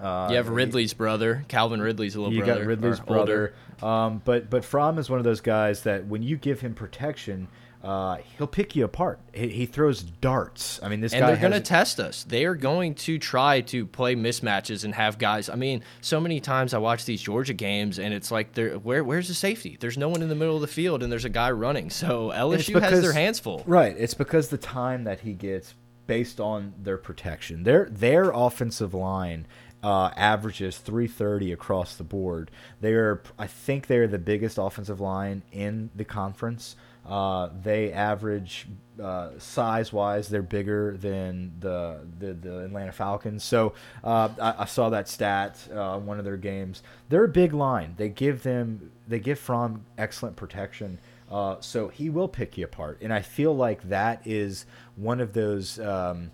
Uh, 0.00 0.28
you 0.30 0.36
have 0.36 0.48
Ridley's 0.48 0.94
brother, 0.94 1.44
Calvin 1.48 1.80
Ridley's 1.80 2.14
a 2.14 2.20
little 2.20 2.32
you 2.32 2.40
brother. 2.40 2.52
You 2.52 2.58
got 2.60 2.68
Ridley's 2.68 3.00
brother. 3.00 3.54
Um, 3.82 4.22
but 4.24 4.50
but 4.50 4.64
Fromm 4.64 4.98
is 4.98 5.10
one 5.10 5.18
of 5.18 5.24
those 5.24 5.40
guys 5.40 5.82
that 5.82 6.06
when 6.06 6.22
you 6.22 6.36
give 6.36 6.60
him 6.60 6.74
protection, 6.74 7.48
uh, 7.82 8.18
he'll 8.38 8.46
pick 8.46 8.76
you 8.76 8.84
apart. 8.84 9.18
He, 9.32 9.48
he, 9.48 9.66
throws 9.66 10.02
darts. 10.02 10.78
I 10.82 10.88
mean, 10.88 11.00
this 11.00 11.12
and 11.12 11.20
guy. 11.20 11.26
They're 11.26 11.40
going 11.40 11.52
to 11.52 11.60
test 11.60 11.98
us. 11.98 12.22
They 12.22 12.44
are 12.44 12.54
going 12.54 12.94
to 12.94 13.18
try 13.18 13.60
to 13.62 13.86
play 13.86 14.14
mismatches 14.14 14.84
and 14.84 14.94
have 14.94 15.18
guys. 15.18 15.48
I 15.48 15.56
mean, 15.56 15.82
so 16.00 16.20
many 16.20 16.38
times 16.38 16.74
I 16.74 16.78
watch 16.78 17.04
these 17.04 17.20
Georgia 17.20 17.54
games, 17.54 17.98
and 17.98 18.14
it's 18.14 18.30
like, 18.30 18.52
there. 18.52 18.78
Where, 18.78 19.02
where's 19.02 19.26
the 19.26 19.34
safety? 19.34 19.76
There's 19.80 19.98
no 19.98 20.08
one 20.08 20.22
in 20.22 20.28
the 20.28 20.36
middle 20.36 20.54
of 20.54 20.60
the 20.60 20.68
field, 20.68 21.02
and 21.02 21.10
there's 21.10 21.24
a 21.24 21.30
guy 21.30 21.50
running. 21.50 21.90
So 21.90 22.30
LSU 22.30 22.74
because, 22.74 22.90
has 22.90 23.02
their 23.02 23.12
hands 23.12 23.40
full. 23.40 23.64
Right. 23.66 23.96
It's 23.98 24.14
because 24.14 24.48
the 24.48 24.58
time 24.58 25.04
that 25.04 25.20
he 25.20 25.32
gets 25.32 25.74
based 26.06 26.40
on 26.40 26.74
their 26.78 26.98
protection. 26.98 27.64
Their 27.64 27.88
their 27.90 28.30
offensive 28.30 28.94
line 28.94 29.46
uh, 29.82 30.10
averages 30.16 30.78
330 30.78 31.52
across 31.52 31.96
the 31.96 32.04
board. 32.04 32.50
They 32.80 32.94
are, 32.94 33.22
I 33.38 33.46
think, 33.46 33.86
they 33.86 33.98
are 33.98 34.06
the 34.06 34.18
biggest 34.18 34.58
offensive 34.58 35.00
line 35.00 35.42
in 35.50 35.90
the 35.94 36.04
conference. 36.04 36.76
Uh, 37.04 37.48
they 37.62 37.92
average 37.92 38.68
uh, 39.02 39.30
size-wise, 39.38 40.28
they're 40.28 40.40
bigger 40.40 40.96
than 40.96 41.52
the 41.58 41.98
the, 42.20 42.32
the 42.32 42.58
Atlanta 42.60 42.92
Falcons. 42.92 43.42
So 43.42 43.72
uh, 44.04 44.28
I, 44.40 44.62
I, 44.62 44.64
saw 44.66 44.88
that 44.90 45.08
stat 45.08 45.58
uh, 45.74 45.98
one 45.98 46.20
of 46.20 46.24
their 46.24 46.36
games. 46.36 46.82
They're 47.08 47.24
a 47.24 47.28
big 47.28 47.54
line. 47.54 47.94
They 47.96 48.08
give 48.08 48.44
them 48.44 48.92
they 49.08 49.18
give 49.18 49.40
Fromm 49.40 49.84
excellent 49.98 50.36
protection. 50.36 51.00
Uh, 51.28 51.56
so 51.60 51.88
he 51.88 52.08
will 52.08 52.28
pick 52.28 52.56
you 52.56 52.64
apart, 52.64 52.98
and 53.00 53.12
I 53.12 53.22
feel 53.22 53.56
like 53.56 53.88
that 53.88 54.24
is 54.24 54.66
one 54.94 55.20
of 55.20 55.32
those. 55.32 55.80
Um, 55.80 56.30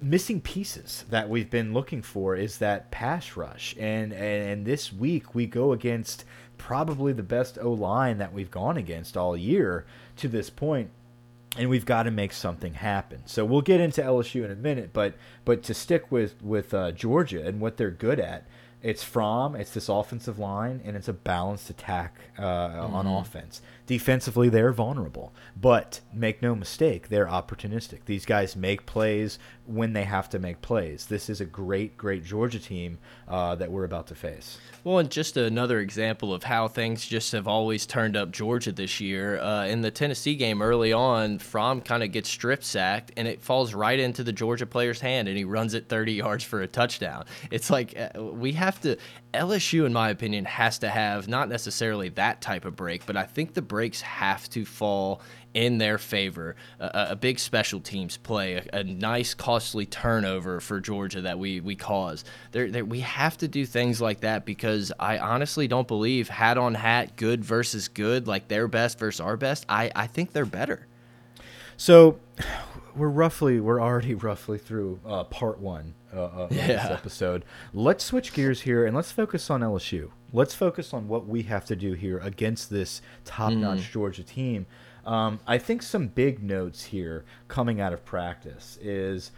missing 0.00 0.40
pieces 0.40 1.04
that 1.10 1.28
we've 1.28 1.50
been 1.50 1.72
looking 1.72 2.02
for 2.02 2.36
is 2.36 2.58
that 2.58 2.90
pass 2.90 3.36
rush. 3.36 3.74
And, 3.78 4.12
and, 4.12 4.66
this 4.66 4.92
week 4.92 5.34
we 5.34 5.46
go 5.46 5.72
against 5.72 6.24
probably 6.58 7.12
the 7.12 7.22
best 7.22 7.58
O 7.60 7.72
line 7.72 8.18
that 8.18 8.32
we've 8.32 8.50
gone 8.50 8.76
against 8.76 9.16
all 9.16 9.36
year 9.36 9.86
to 10.16 10.28
this 10.28 10.50
point, 10.50 10.90
and 11.56 11.68
we've 11.68 11.86
got 11.86 12.04
to 12.04 12.10
make 12.10 12.32
something 12.32 12.74
happen. 12.74 13.22
So 13.26 13.44
we'll 13.44 13.62
get 13.62 13.80
into 13.80 14.02
LSU 14.02 14.44
in 14.44 14.50
a 14.50 14.56
minute, 14.56 14.90
but 14.92 15.14
but 15.44 15.62
to 15.64 15.74
stick 15.74 16.10
with 16.10 16.42
with 16.42 16.74
uh, 16.74 16.92
Georgia 16.92 17.46
and 17.46 17.60
what 17.60 17.76
they're 17.76 17.90
good 17.90 18.20
at, 18.20 18.46
it's 18.82 19.02
from 19.02 19.56
it's 19.56 19.72
this 19.72 19.88
offensive 19.88 20.38
line 20.38 20.80
and 20.84 20.96
it's 20.96 21.08
a 21.08 21.12
balanced 21.12 21.70
attack 21.70 22.14
uh, 22.38 22.42
mm 22.42 22.72
-hmm. 22.72 22.94
on 22.94 23.04
mm-hmm. 23.06 23.16
offense. 23.16 23.62
Defensively, 23.86 24.48
they're 24.48 24.72
vulnerable, 24.72 25.32
but 25.56 26.00
make 26.12 26.42
no 26.42 26.54
mistake, 26.54 27.08
they're 27.08 27.30
opportunistic. 27.30 28.04
These 28.04 28.26
guys 28.26 28.56
make 28.56 28.82
plays 28.86 29.38
when 29.66 29.92
they 29.92 30.04
have 30.04 30.28
to 30.30 30.38
make 30.38 30.62
plays. 30.62 31.06
This 31.06 31.28
is 31.28 31.40
a 31.40 31.44
great, 31.44 31.96
great 31.96 32.24
Georgia 32.24 32.58
team 32.58 32.98
uh, 33.28 33.54
that 33.56 33.70
we're 33.70 33.84
about 33.84 34.06
to 34.08 34.14
face. 34.14 34.58
Well, 34.84 34.98
and 34.98 35.10
just 35.10 35.36
another 35.36 35.80
example 35.80 36.32
of 36.32 36.44
how 36.44 36.68
things 36.68 37.04
just 37.04 37.32
have 37.32 37.48
always 37.48 37.86
turned 37.86 38.16
up 38.16 38.30
Georgia 38.30 38.72
this 38.72 39.00
year. 39.00 39.40
Uh, 39.40 39.66
in 39.66 39.80
the 39.80 39.90
Tennessee 39.90 40.36
game 40.36 40.62
early 40.62 40.92
on, 40.92 41.38
Fromm 41.38 41.80
kind 41.80 42.02
of 42.02 42.12
gets 42.12 42.28
strip 42.28 42.62
sacked, 42.62 43.12
and 43.16 43.26
it 43.26 43.42
falls 43.42 43.74
right 43.74 43.98
into 43.98 44.22
the 44.22 44.32
Georgia 44.32 44.66
player's 44.66 45.00
hand, 45.00 45.26
and 45.26 45.36
he 45.36 45.44
runs 45.44 45.74
it 45.74 45.88
30 45.88 46.12
yards 46.12 46.44
for 46.44 46.62
a 46.62 46.66
touchdown. 46.66 47.24
It's 47.50 47.70
like 47.70 47.98
uh, 47.98 48.22
we 48.22 48.52
have 48.52 48.80
to, 48.82 48.96
LSU, 49.34 49.86
in 49.86 49.92
my 49.92 50.10
opinion, 50.10 50.44
has 50.44 50.78
to 50.78 50.88
have 50.88 51.26
not 51.26 51.48
necessarily 51.48 52.08
that 52.10 52.40
type 52.40 52.64
of 52.64 52.76
break, 52.76 53.06
but 53.06 53.16
I 53.16 53.24
think 53.24 53.54
the 53.54 53.62
breaks 53.62 54.00
have 54.00 54.48
to 54.50 54.64
fall 54.64 55.20
in 55.56 55.78
their 55.78 55.96
favor. 55.96 56.54
A, 56.78 57.08
a 57.10 57.16
big 57.16 57.38
special 57.38 57.80
teams 57.80 58.18
play, 58.18 58.54
a, 58.56 58.80
a, 58.80 58.84
nice 58.84 59.32
costly 59.32 59.86
turnover 59.86 60.60
for 60.60 60.80
Georgia 60.80 61.22
that 61.22 61.38
we 61.38 61.60
we 61.60 61.74
cause. 61.74 62.24
There, 62.52 62.84
we 62.84 63.00
have 63.00 63.38
to 63.38 63.48
do 63.48 63.64
things 63.64 64.00
like 64.00 64.20
that 64.20 64.44
because 64.44 64.92
I 65.00 65.18
honestly 65.18 65.66
don't 65.66 65.88
believe 65.88 66.28
hat 66.28 66.58
on 66.58 66.74
hat, 66.74 67.16
good 67.16 67.42
versus 67.42 67.88
good, 67.88 68.28
like 68.28 68.48
their 68.48 68.68
best 68.68 68.98
versus 68.98 69.20
our 69.20 69.38
best. 69.38 69.64
I 69.68 69.90
I 69.96 70.06
think 70.06 70.32
they're 70.32 70.44
better. 70.44 70.86
So 71.78 72.18
we're 72.94 73.08
roughly 73.08 73.58
we're 73.58 73.80
already 73.80 74.14
roughly 74.28 74.58
through 74.58 75.00
uh, 75.06 75.24
part 75.24 75.58
one 75.58 75.94
uh, 76.14 76.20
uh 76.20 76.28
of 76.28 76.52
yeah. 76.52 76.66
this 76.66 76.84
episode. 76.90 77.46
Let's 77.72 78.04
switch 78.04 78.34
gears 78.34 78.60
here 78.60 78.84
and 78.84 78.94
let's 78.94 79.10
focus 79.10 79.48
on 79.48 79.62
LSU. 79.62 80.10
Let's 80.34 80.54
focus 80.54 80.92
on 80.92 81.08
what 81.08 81.26
we 81.26 81.44
have 81.44 81.64
to 81.66 81.76
do 81.76 81.94
here 81.94 82.18
against 82.18 82.68
this 82.68 83.00
top-notch 83.24 83.78
mm. 83.78 83.90
Georgia 83.90 84.22
team. 84.22 84.66
Um, 85.06 85.40
I 85.46 85.58
think 85.58 85.82
some 85.82 86.08
big 86.08 86.42
notes 86.42 86.84
here 86.84 87.24
coming 87.48 87.80
out 87.80 87.92
of 87.92 88.04
practice 88.04 88.78
is 88.82 89.30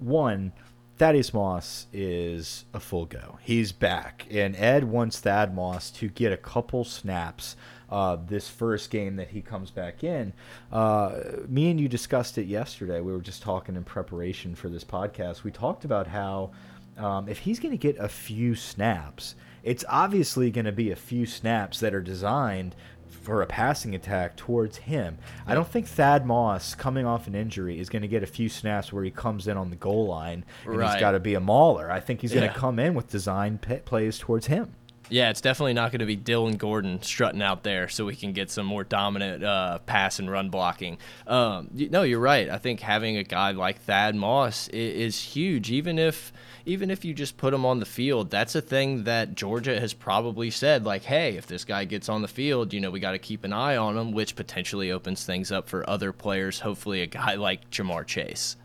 one, 0.00 0.52
Thaddeus 0.98 1.32
Moss 1.32 1.86
is 1.92 2.64
a 2.74 2.80
full 2.80 3.06
go. 3.06 3.38
He's 3.40 3.72
back, 3.72 4.26
and 4.30 4.54
Ed 4.56 4.84
wants 4.84 5.20
Thad 5.20 5.54
Moss 5.54 5.90
to 5.92 6.08
get 6.08 6.32
a 6.32 6.36
couple 6.36 6.84
snaps 6.84 7.56
uh, 7.88 8.16
this 8.26 8.48
first 8.48 8.90
game 8.90 9.16
that 9.16 9.28
he 9.28 9.42
comes 9.42 9.70
back 9.70 10.02
in. 10.02 10.32
Uh, 10.72 11.20
me 11.48 11.70
and 11.70 11.80
you 11.80 11.88
discussed 11.88 12.38
it 12.38 12.46
yesterday. 12.46 13.00
We 13.00 13.12
were 13.12 13.20
just 13.20 13.42
talking 13.42 13.76
in 13.76 13.84
preparation 13.84 14.54
for 14.54 14.68
this 14.68 14.84
podcast. 14.84 15.44
We 15.44 15.50
talked 15.50 15.84
about 15.84 16.06
how 16.06 16.52
um, 16.96 17.28
if 17.28 17.38
he's 17.38 17.60
going 17.60 17.72
to 17.72 17.78
get 17.78 17.96
a 17.98 18.08
few 18.08 18.54
snaps, 18.54 19.34
it's 19.62 19.84
obviously 19.88 20.50
going 20.50 20.64
to 20.64 20.72
be 20.72 20.90
a 20.90 20.96
few 20.96 21.26
snaps 21.26 21.80
that 21.80 21.94
are 21.94 22.00
designed 22.00 22.74
for 23.22 23.42
a 23.42 23.46
passing 23.46 23.94
attack 23.94 24.36
towards 24.36 24.78
him. 24.78 25.18
I 25.46 25.54
don't 25.54 25.68
think 25.68 25.86
Thad 25.86 26.26
Moss, 26.26 26.74
coming 26.74 27.06
off 27.06 27.26
an 27.26 27.34
injury, 27.34 27.78
is 27.78 27.88
going 27.88 28.02
to 28.02 28.08
get 28.08 28.22
a 28.22 28.26
few 28.26 28.48
snaps 28.48 28.92
where 28.92 29.04
he 29.04 29.10
comes 29.10 29.46
in 29.48 29.56
on 29.56 29.70
the 29.70 29.76
goal 29.76 30.06
line 30.06 30.44
and 30.64 30.76
right. 30.76 30.92
he's 30.92 31.00
got 31.00 31.12
to 31.12 31.20
be 31.20 31.34
a 31.34 31.40
mauler. 31.40 31.90
I 31.90 32.00
think 32.00 32.20
he's 32.20 32.34
going 32.34 32.48
to 32.48 32.54
come 32.54 32.78
in 32.78 32.94
with 32.94 33.08
design 33.08 33.58
plays 33.84 34.18
towards 34.18 34.46
him. 34.46 34.74
Yeah, 35.08 35.30
it's 35.30 35.40
definitely 35.40 35.74
not 35.74 35.92
going 35.92 36.00
to 36.00 36.06
be 36.06 36.16
Dylan 36.16 36.56
Gordon 36.56 37.02
strutting 37.02 37.42
out 37.42 37.64
there 37.64 37.88
so 37.88 38.06
we 38.06 38.16
can 38.16 38.32
get 38.32 38.50
some 38.50 38.64
more 38.64 38.84
dominant 38.84 39.44
uh, 39.44 39.78
pass 39.80 40.18
and 40.18 40.30
run 40.30 40.48
blocking. 40.48 40.96
Um, 41.26 41.68
no, 41.72 42.02
you're 42.02 42.18
right. 42.18 42.48
I 42.48 42.58
think 42.58 42.80
having 42.80 43.16
a 43.16 43.24
guy 43.24 43.50
like 43.50 43.80
Thad 43.82 44.14
Moss 44.14 44.68
is, 44.68 44.94
is, 44.94 45.22
huge. 45.22 45.70
Even 45.70 45.98
if 45.98 46.32
even 46.64 46.90
if 46.90 47.04
you 47.04 47.12
just 47.12 47.36
put 47.36 47.52
him 47.52 47.66
on 47.66 47.80
the 47.80 47.86
field, 47.86 48.30
that's 48.30 48.54
a 48.54 48.60
thing 48.60 49.04
that 49.04 49.34
Georgia 49.34 49.78
has 49.78 49.92
probably 49.92 50.50
said. 50.50 50.84
Like, 50.84 51.02
hey, 51.02 51.36
if 51.36 51.46
this 51.46 51.64
guy 51.64 51.84
gets 51.84 52.08
on 52.08 52.22
the 52.22 52.28
field, 52.28 52.72
you 52.72 52.80
know, 52.80 52.90
we 52.90 53.00
got 53.00 53.12
to 53.12 53.18
keep 53.18 53.44
an 53.44 53.52
eye 53.52 53.76
on 53.76 53.98
him, 53.98 54.12
which 54.12 54.36
potentially 54.36 54.92
opens 54.92 55.26
things 55.26 55.52
up 55.52 55.68
for 55.68 55.88
other 55.90 56.12
players. 56.12 56.60
Hopefully, 56.60 57.02
a 57.02 57.06
guy 57.06 57.34
like 57.34 57.68
Ja'Marr 57.70 58.06
Chase. 58.06 58.56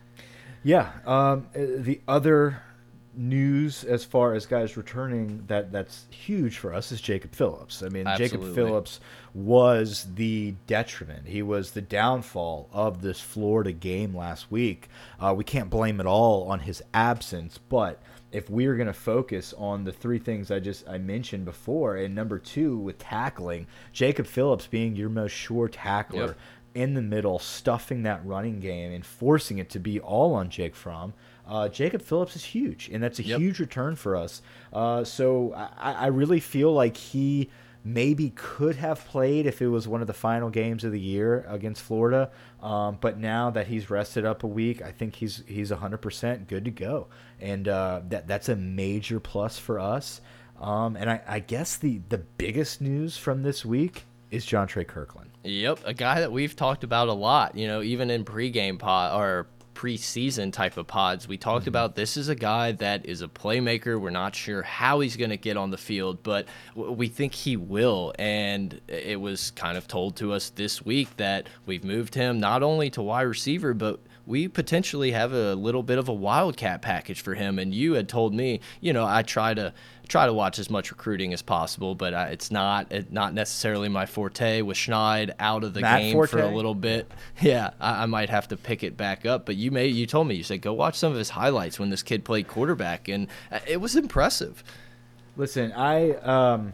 Yeah. 0.63 0.91
Um, 1.05 1.47
the 1.53 2.01
other 2.07 2.61
news 3.17 3.83
as 3.83 4.05
far 4.05 4.33
as 4.33 4.45
guys 4.45 4.77
returning 4.77 5.43
that 5.47 5.71
that's 5.71 6.05
huge 6.09 6.57
for 6.57 6.73
us 6.73 6.91
is 6.91 7.01
Jacob 7.01 7.33
Phillips. 7.33 7.81
I 7.81 7.89
mean, 7.89 8.07
Absolutely. 8.07 8.37
Jacob 8.37 8.55
Phillips 8.55 8.99
was 9.33 10.07
the 10.15 10.55
detriment. 10.67 11.27
He 11.27 11.41
was 11.41 11.71
the 11.71 11.81
downfall 11.81 12.69
of 12.71 13.01
this 13.01 13.19
Florida 13.19 13.71
game 13.71 14.15
last 14.15 14.51
week. 14.51 14.89
Uh, 15.19 15.33
we 15.35 15.43
can't 15.43 15.69
blame 15.69 15.99
it 15.99 16.05
all 16.05 16.49
on 16.49 16.59
his 16.59 16.83
absence, 16.93 17.57
but 17.57 18.01
if 18.31 18.49
we're 18.49 18.75
going 18.75 18.87
to 18.87 18.93
focus 18.93 19.53
on 19.57 19.83
the 19.83 19.91
three 19.91 20.19
things 20.19 20.51
I 20.51 20.59
just 20.59 20.87
I 20.87 20.97
mentioned 20.97 21.45
before, 21.45 21.95
and 21.95 22.13
number 22.13 22.37
two 22.39 22.77
with 22.77 22.99
tackling, 22.99 23.67
Jacob 23.93 24.27
Phillips 24.27 24.67
being 24.67 24.95
your 24.95 25.09
most 25.09 25.31
sure 25.31 25.67
tackler. 25.67 26.27
Yep. 26.27 26.37
In 26.75 26.93
the 26.93 27.01
middle, 27.01 27.39
stuffing 27.39 28.03
that 28.03 28.23
running 28.23 28.59
game 28.59 28.91
and 28.91 29.03
forcing 29.03 29.57
it 29.57 29.67
to 29.71 29.79
be 29.79 29.99
all 29.99 30.35
on 30.35 30.51
Jake 30.51 30.75
Fromm 30.75 31.15
uh, 31.47 31.69
Jacob 31.69 32.01
Phillips 32.01 32.35
is 32.35 32.43
huge, 32.43 32.89
and 32.91 33.01
that's 33.01 33.19
a 33.19 33.23
yep. 33.23 33.39
huge 33.39 33.59
return 33.59 33.95
for 33.95 34.15
us. 34.15 34.41
Uh, 34.73 35.03
so 35.03 35.53
I, 35.53 35.93
I, 35.93 36.07
really 36.07 36.41
feel 36.41 36.73
like 36.73 36.97
he 36.97 37.49
maybe 37.85 38.31
could 38.35 38.75
have 38.75 39.05
played 39.05 39.45
if 39.45 39.61
it 39.61 39.69
was 39.69 39.87
one 39.87 40.01
of 40.01 40.07
the 40.07 40.13
final 40.13 40.49
games 40.49 40.83
of 40.83 40.91
the 40.91 40.99
year 40.99 41.45
against 41.47 41.81
Florida. 41.81 42.29
Um, 42.61 42.97
but 42.99 43.17
now 43.17 43.49
that 43.51 43.67
he's 43.67 43.89
rested 43.89 44.25
up 44.25 44.43
a 44.43 44.47
week, 44.47 44.81
I 44.81 44.91
think 44.91 45.15
he's 45.15 45.43
he's 45.47 45.71
100% 45.71 46.47
good 46.47 46.65
to 46.65 46.71
go, 46.71 47.07
and 47.39 47.67
uh, 47.67 48.01
that 48.09 48.27
that's 48.27 48.49
a 48.49 48.55
major 48.55 49.19
plus 49.19 49.57
for 49.57 49.79
us. 49.79 50.21
Um, 50.59 50.97
and 50.97 51.09
I, 51.09 51.21
I 51.27 51.39
guess 51.39 51.77
the 51.77 52.01
the 52.09 52.17
biggest 52.17 52.81
news 52.81 53.17
from 53.17 53.43
this 53.43 53.63
week 53.63 54.03
is 54.31 54.45
Jontre 54.45 54.85
Kirklin. 54.85 55.27
Yep, 55.43 55.79
a 55.85 55.93
guy 55.93 56.19
that 56.19 56.31
we've 56.31 56.55
talked 56.55 56.83
about 56.83 57.07
a 57.07 57.13
lot. 57.13 57.55
You 57.55 57.67
know, 57.67 57.81
even 57.81 58.09
in 58.09 58.25
pregame 58.25 58.77
pod 58.79 59.17
or 59.17 59.47
preseason 59.77 60.51
type 60.51 60.75
of 60.75 60.87
pods, 60.87 61.27
we 61.27 61.37
talked 61.37 61.65
mm 61.65 61.65
-hmm. 61.65 61.77
about 61.77 61.95
this 61.95 62.17
is 62.17 62.29
a 62.29 62.35
guy 62.35 62.71
that 62.71 63.05
is 63.05 63.21
a 63.21 63.27
playmaker. 63.27 63.93
We're 64.01 64.19
not 64.23 64.35
sure 64.35 64.63
how 64.63 65.01
he's 65.01 65.17
going 65.17 65.35
to 65.37 65.49
get 65.49 65.55
on 65.57 65.69
the 65.71 65.77
field, 65.77 66.23
but 66.23 66.45
we 66.75 67.07
think 67.07 67.35
he 67.35 67.55
will. 67.55 68.13
And 68.17 68.81
it 68.87 69.19
was 69.19 69.51
kind 69.51 69.77
of 69.77 69.87
told 69.87 70.15
to 70.15 70.33
us 70.33 70.49
this 70.49 70.85
week 70.85 71.09
that 71.17 71.47
we've 71.67 71.83
moved 71.83 72.15
him 72.15 72.39
not 72.39 72.61
only 72.63 72.89
to 72.89 73.01
wide 73.03 73.27
receiver, 73.27 73.73
but 73.73 73.99
we 74.27 74.49
potentially 74.49 75.11
have 75.11 75.31
a 75.31 75.55
little 75.55 75.81
bit 75.81 75.97
of 75.97 76.09
a 76.09 76.13
wildcat 76.13 76.81
package 76.81 77.21
for 77.21 77.33
him. 77.33 77.57
And 77.57 77.73
you 77.73 77.93
had 77.93 78.09
told 78.09 78.33
me, 78.33 78.59
you 78.81 78.91
know, 78.91 79.05
I 79.07 79.23
try 79.23 79.53
to 79.53 79.73
try 80.09 80.25
to 80.25 80.33
watch 80.33 80.59
as 80.59 80.69
much 80.69 80.91
recruiting 80.91 81.33
as 81.33 81.41
possible, 81.41 81.95
but 81.95 82.13
uh, 82.13 82.27
it's 82.29 82.51
not 82.51 82.91
it, 82.91 83.11
not 83.11 83.33
necessarily 83.33 83.87
my 83.87 84.05
forte. 84.05 84.61
With 84.61 84.77
Schneid 84.77 85.33
out 85.39 85.63
of 85.63 85.73
the 85.73 85.81
Matt 85.81 86.01
game 86.01 86.13
forte? 86.13 86.31
for 86.31 86.39
a 86.41 86.47
little 86.47 86.75
bit, 86.75 87.09
yeah, 87.41 87.71
I, 87.79 88.03
I, 88.03 88.05
might 88.05 88.29
have 88.29 88.49
to 88.49 88.57
pick 88.57 88.83
it 88.83 88.97
back 88.97 89.25
up. 89.25 89.45
But 89.45 89.55
you 89.55 89.71
may 89.71 89.87
you 89.87 90.05
told 90.05 90.27
me 90.27 90.35
you 90.35 90.43
said 90.43 90.61
go 90.61 90.73
watch 90.73 90.95
some 90.95 91.13
of 91.13 91.17
his 91.17 91.29
highlights 91.29 91.79
when 91.79 91.89
this 91.89 92.03
kid 92.03 92.25
played 92.25 92.47
quarterback, 92.49 93.07
and 93.07 93.27
uh, 93.51 93.59
it 93.65 93.77
was 93.77 93.95
impressive. 93.95 94.63
Listen, 95.37 95.71
I 95.71 96.11
um, 96.15 96.73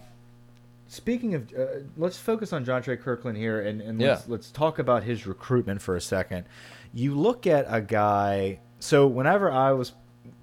speaking 0.88 1.36
of, 1.36 1.54
uh, 1.54 1.66
let's 1.98 2.18
focus 2.18 2.54
on 2.54 2.66
Jontre 2.66 3.02
Kirklin 3.02 3.36
here, 3.36 3.62
and, 3.62 3.82
and 3.82 4.00
let's, 4.00 4.22
yeah. 4.22 4.32
let's 4.32 4.52
talk 4.52 4.80
about 4.80 5.04
his 5.04 5.26
recruitment 5.26 5.82
for 5.82 5.96
a 5.96 6.02
second. 6.02 6.46
You 6.94 7.16
look 7.16 7.48
at 7.48 7.66
a 7.68 7.82
guy. 7.82 8.60
So 8.80 9.08
whenever 9.08 9.52
I 9.52 9.72
was 9.72 9.94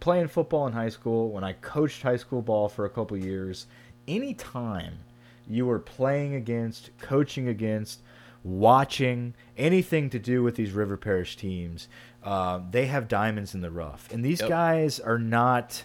playing 0.01 0.29
football 0.29 0.67
in 0.67 0.73
high 0.73 0.89
school, 0.89 1.31
when 1.31 1.45
I 1.45 1.53
coached 1.55 2.03
high 2.03 2.17
school 2.17 2.43
ball 2.43 2.69
for 2.69 2.85
a 2.85 2.91
couple 2.91 3.17
years, 3.17 3.67
anytime 4.09 4.99
you 5.47 5.67
were 5.67 5.79
playing 5.79 6.35
against, 6.35 6.91
coaching 6.99 7.49
against, 7.49 8.03
watching 8.43 9.35
anything 9.57 10.11
to 10.11 10.19
do 10.19 10.43
with 10.43 10.57
these 10.57 10.73
River 10.73 10.97
Parish 10.97 11.37
teams, 11.37 11.89
uh, 12.23 12.61
they 12.71 12.87
have 12.87 13.09
diamonds 13.09 13.55
in 13.55 13.61
the 13.61 13.71
rough, 13.71 14.11
and 14.13 14.25
these 14.25 14.41
yep. 14.41 14.49
guys 14.49 15.01
are 15.01 15.19
not. 15.19 15.85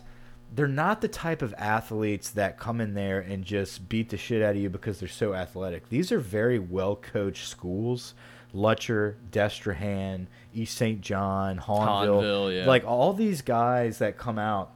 They're 0.53 0.67
not 0.67 1.01
the 1.01 1.09
type 1.09 1.41
of 1.41 1.53
athletes 1.57 2.29
that 2.29 2.57
come 2.57 2.79
in 2.79 2.93
there 2.93 3.19
and 3.19 3.43
just 3.43 3.89
beat 3.89 4.09
the 4.09 4.15
shit 4.15 4.41
out 4.41 4.51
of 4.55 4.61
you 4.61 4.69
because 4.69 4.99
they're 4.99 5.09
so 5.09 5.33
athletic. 5.33 5.89
These 5.89 6.13
are 6.13 6.19
very 6.19 6.59
well 6.59 6.95
coached 6.95 7.49
schools 7.49 8.13
Lutcher, 8.55 9.15
Destrehan, 9.31 10.27
East 10.53 10.77
St. 10.77 11.01
John, 11.01 11.59
Hahnville, 11.59 12.21
Hahnville 12.21 12.55
yeah. 12.55 12.65
like 12.65 12.85
all 12.85 13.13
these 13.13 13.41
guys 13.41 13.97
that 13.97 14.17
come 14.17 14.39
out, 14.39 14.71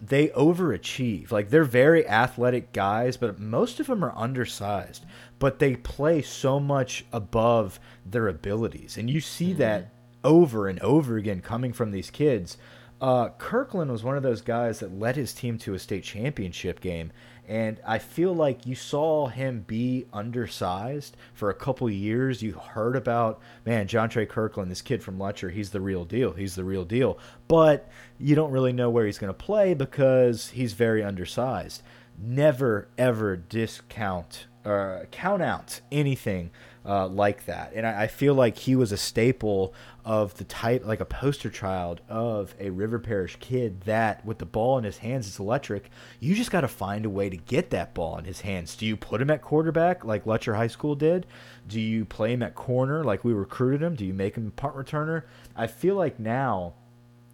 they 0.00 0.28
overachieve. 0.28 1.30
Like 1.30 1.50
they're 1.50 1.64
very 1.64 2.06
athletic 2.06 2.72
guys, 2.72 3.16
but 3.16 3.38
most 3.38 3.78
of 3.78 3.86
them 3.86 4.04
are 4.04 4.16
undersized. 4.16 5.04
But 5.38 5.58
they 5.58 5.76
play 5.76 6.22
so 6.22 6.60
much 6.60 7.04
above 7.12 7.78
their 8.04 8.28
abilities, 8.28 8.98
and 8.98 9.08
you 9.08 9.20
see 9.20 9.50
mm 9.50 9.54
-hmm. 9.54 9.58
that 9.58 9.92
over 10.24 10.68
and 10.68 10.80
over 10.80 11.16
again 11.16 11.40
coming 11.40 11.72
from 11.72 11.90
these 11.90 12.10
kids. 12.10 12.58
Uh, 13.00 13.30
Kirklin 13.30 13.90
was 13.90 14.04
one 14.04 14.16
of 14.16 14.22
those 14.22 14.40
guys 14.40 14.78
that 14.78 14.96
led 14.96 15.16
his 15.16 15.34
team 15.34 15.58
to 15.58 15.74
a 15.74 15.78
state 15.78 16.04
championship 16.04 16.80
game 16.80 17.10
and 17.48 17.80
I 17.84 17.98
feel 17.98 18.32
like 18.32 18.66
you 18.66 18.74
saw 18.74 19.26
him 19.26 19.64
be 19.66 20.06
undersized 20.12 21.16
for 21.34 21.50
a 21.50 21.54
couple 21.54 21.90
years. 21.90 22.40
You 22.40 22.52
heard 22.52 22.94
about, 22.94 23.40
man, 23.66 23.88
Jontre 23.88 24.26
Kirklin, 24.26 24.68
this 24.68 24.80
kid 24.80 25.02
from 25.02 25.18
Lutcher, 25.18 25.50
he's 25.50 25.70
the 25.70 25.80
real 25.80 26.04
deal. 26.04 26.32
He's 26.32 26.54
the 26.54 26.64
real 26.64 26.84
deal. 26.84 27.18
But 27.48 27.88
you 28.18 28.36
don't 28.36 28.52
really 28.52 28.72
know 28.72 28.90
where 28.90 29.06
he's 29.06 29.18
going 29.18 29.32
to 29.32 29.34
play 29.34 29.74
because 29.74 30.50
he's 30.50 30.72
very 30.72 31.02
undersized. 31.02 31.82
Never, 32.16 32.88
ever 32.96 33.36
discount 33.36 34.46
or 34.64 35.00
uh, 35.02 35.04
count 35.06 35.42
out 35.42 35.80
anything 35.90 36.50
uh, 36.86 37.06
like 37.08 37.46
that. 37.46 37.72
And 37.74 37.86
I, 37.86 38.02
I, 38.02 38.06
feel 38.06 38.34
like 38.34 38.58
he 38.58 38.76
was 38.76 38.92
a 38.92 38.96
staple 38.96 39.74
of 40.04 40.34
the 40.36 40.44
type, 40.44 40.84
like 40.84 41.00
a 41.00 41.04
poster 41.04 41.50
child 41.50 42.00
of 42.08 42.54
a 42.58 42.70
River 42.70 42.98
Parish 42.98 43.36
kid 43.40 43.82
that, 43.82 44.24
with 44.24 44.38
the 44.38 44.46
ball 44.46 44.78
in 44.78 44.84
his 44.84 44.98
hands, 44.98 45.26
is 45.26 45.38
electric. 45.38 45.90
You 46.20 46.34
just 46.34 46.50
got 46.50 46.62
to 46.62 46.68
find 46.68 47.04
a 47.04 47.10
way 47.10 47.30
to 47.30 47.36
get 47.36 47.70
that 47.70 47.94
ball 47.94 48.18
in 48.18 48.24
his 48.24 48.40
hands. 48.40 48.76
Do 48.76 48.86
you 48.86 48.96
put 48.96 49.20
him 49.20 49.30
at 49.30 49.42
quarterback 49.42 50.04
like 50.04 50.24
Lutcher 50.24 50.56
High 50.56 50.66
School 50.66 50.94
did? 50.94 51.26
Do 51.68 51.80
you 51.80 52.04
play 52.04 52.32
him 52.32 52.42
at 52.42 52.54
corner 52.54 53.04
like 53.04 53.24
we 53.24 53.32
recruited 53.32 53.82
him? 53.82 53.94
Do 53.94 54.04
you 54.04 54.14
make 54.14 54.36
him 54.36 54.50
punt 54.50 54.74
returner? 54.74 55.24
I 55.54 55.66
feel 55.66 55.94
like 55.94 56.18
now 56.18 56.74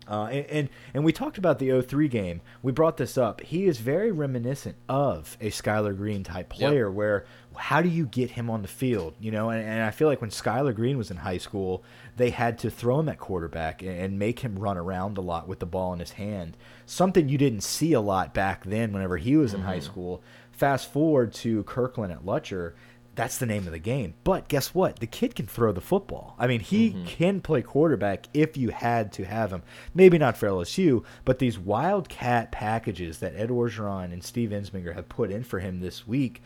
uh, 0.09 0.25
and, 0.25 0.47
and, 0.47 0.68
and 0.94 1.05
we 1.05 1.12
talked 1.12 1.38
about 1.38 1.59
the 1.59 1.83
03 1.83 2.09
game. 2.09 2.40
We 2.62 2.73
brought 2.73 2.97
this 2.97 3.18
up. 3.18 3.42
He 3.42 3.66
is 3.66 3.79
very 3.79 4.11
reminiscent 4.11 4.77
of 4.88 5.37
a 5.40 5.51
Skyler 5.51 5.97
Green 5.97 6.25
type 6.25 6.49
player. 6.49 6.87
Yep. 6.88 6.94
Where 6.94 7.27
how 7.57 7.83
do 7.83 7.88
you 7.88 8.07
get 8.07 8.31
him 8.31 8.49
on 8.49 8.62
the 8.62 8.68
field? 8.68 9.14
You 9.21 9.31
know, 9.33 9.51
and, 9.51 9.62
and 9.62 9.83
I 9.83 9.90
feel 9.90 10.09
like 10.09 10.21
when 10.21 10.31
Skyler 10.31 10.75
Green 10.75 10.97
was 10.97 11.11
in 11.11 11.18
high 11.18 11.38
school, 11.38 11.85
they 12.16 12.31
had 12.31 12.59
to 12.61 12.71
throw 12.71 13.01
him 13.01 13.09
at 13.09 13.18
quarterback 13.18 13.83
and, 13.83 13.90
and 13.90 14.18
make 14.18 14.40
him 14.40 14.59
run 14.59 14.79
around 14.79 15.18
a 15.18 15.23
lot 15.23 15.49
with 15.49 15.59
the 15.59 15.66
ball 15.66 15.92
in 15.92 15.99
his 15.99 16.12
hand. 16.12 16.57
Something 16.87 17.29
you 17.29 17.37
didn't 17.37 17.62
see 17.62 17.92
a 17.92 18.01
lot 18.01 18.33
back 18.33 18.64
then. 18.64 18.92
Whenever 18.92 19.18
he 19.18 19.37
was 19.37 19.53
in 19.53 19.61
mm 19.61 19.66
-hmm. 19.66 19.68
high 19.68 19.79
mm-hmm. 19.79 19.92
school. 19.92 20.23
Fast 20.51 20.90
forward 20.90 21.33
to 21.35 21.62
Kirklin 21.64 22.11
at 22.11 22.25
Lutcher 22.25 22.75
that's 23.18 23.38
the 23.38 23.46
name 23.46 23.66
of 23.66 23.72
the 23.72 23.81
game. 23.81 24.14
But 24.22 24.46
guess 24.46 24.72
what? 24.72 25.00
The 25.00 25.07
kid 25.07 25.35
can 25.35 25.46
throw 25.46 25.72
the 25.72 25.81
football. 25.81 26.37
I 26.38 26.46
mean, 26.46 26.61
he 26.61 26.90
mm 26.90 26.94
-hmm. 26.94 27.07
can 27.07 27.40
play 27.40 27.62
quarterback 27.62 28.26
if 28.33 28.57
you 28.57 28.70
had 28.70 29.12
to 29.12 29.24
have 29.24 29.50
him. 29.50 29.62
Maybe 29.92 30.18
not 30.18 30.37
for 30.37 30.48
LSU, 30.48 31.04
but 31.24 31.38
these 31.38 31.59
wildcat 31.59 32.52
packages 32.52 33.18
that 33.18 33.35
Ed 33.35 33.50
Orgeron 33.50 34.12
and 34.12 34.24
Steve 34.24 34.57
Ensminger 34.57 34.94
have 34.94 35.09
put 35.09 35.31
in 35.31 35.42
for 35.42 35.59
him 35.61 35.81
this 35.81 36.07
week 36.07 36.42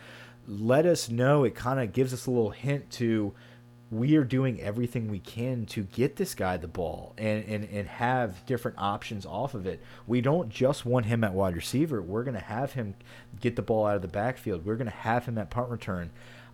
let 0.49 0.87
us 0.87 1.09
know. 1.09 1.45
It 1.45 1.55
kind 1.55 1.81
of 1.81 1.93
gives 1.93 2.13
us 2.13 2.27
a 2.27 2.31
little 2.31 2.51
hint 2.51 2.91
to 2.93 3.33
we 3.93 4.17
are 4.17 4.25
doing 4.25 4.59
everything 4.59 5.09
we 5.09 5.19
can 5.19 5.67
to 5.67 5.83
get 5.83 6.17
this 6.17 6.35
guy 6.35 6.57
the 6.57 6.67
ball 6.67 7.13
and, 7.19 7.45
and, 7.45 7.69
and 7.71 7.87
have 7.87 8.45
different 8.47 8.79
options 8.79 9.27
off 9.27 9.53
of 9.53 9.67
it. 9.67 9.83
We 10.07 10.23
don't 10.23 10.49
just 10.49 10.87
want 10.87 11.05
him 11.05 11.23
at 11.23 11.35
wide 11.35 11.55
receiver. 11.55 12.01
We're 12.01 12.25
going 12.25 12.35
to 12.35 12.41
have 12.41 12.73
him 12.73 12.95
get 13.39 13.55
the 13.55 13.61
ball 13.61 13.87
out 13.87 13.97
of 13.97 14.03
the 14.03 14.09
backfield. 14.09 14.65
We're 14.65 14.77
going 14.77 14.91
to 14.91 14.97
have 14.97 15.27
him 15.27 15.37
at 15.37 15.51
punt 15.51 15.69
return. 15.69 16.11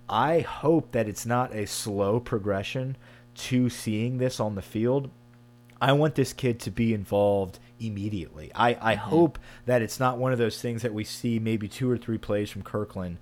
I 0.08 0.40
hope 0.40 0.92
that 0.92 1.08
it's 1.08 1.26
not 1.26 1.54
a 1.54 1.66
slow 1.66 2.20
progression 2.20 2.96
to 3.34 3.68
seeing 3.68 4.18
this 4.18 4.40
on 4.40 4.54
the 4.54 4.62
field. 4.62 5.10
I 5.80 5.92
want 5.92 6.14
this 6.14 6.32
kid 6.32 6.58
to 6.60 6.70
be 6.70 6.92
involved 6.92 7.60
immediately. 7.78 8.50
I, 8.54 8.70
I 8.70 8.94
mm 8.94 9.00
-hmm. 9.00 9.10
hope 9.10 9.38
that 9.66 9.82
it's 9.82 10.00
not 10.00 10.18
one 10.18 10.32
of 10.32 10.38
those 10.38 10.60
things 10.60 10.82
that 10.82 10.92
we 10.92 11.04
see 11.04 11.38
maybe 11.38 11.68
two 11.68 11.90
or 11.90 11.98
three 11.98 12.18
plays 12.18 12.50
from 12.50 12.62
Kirklin 12.62 13.18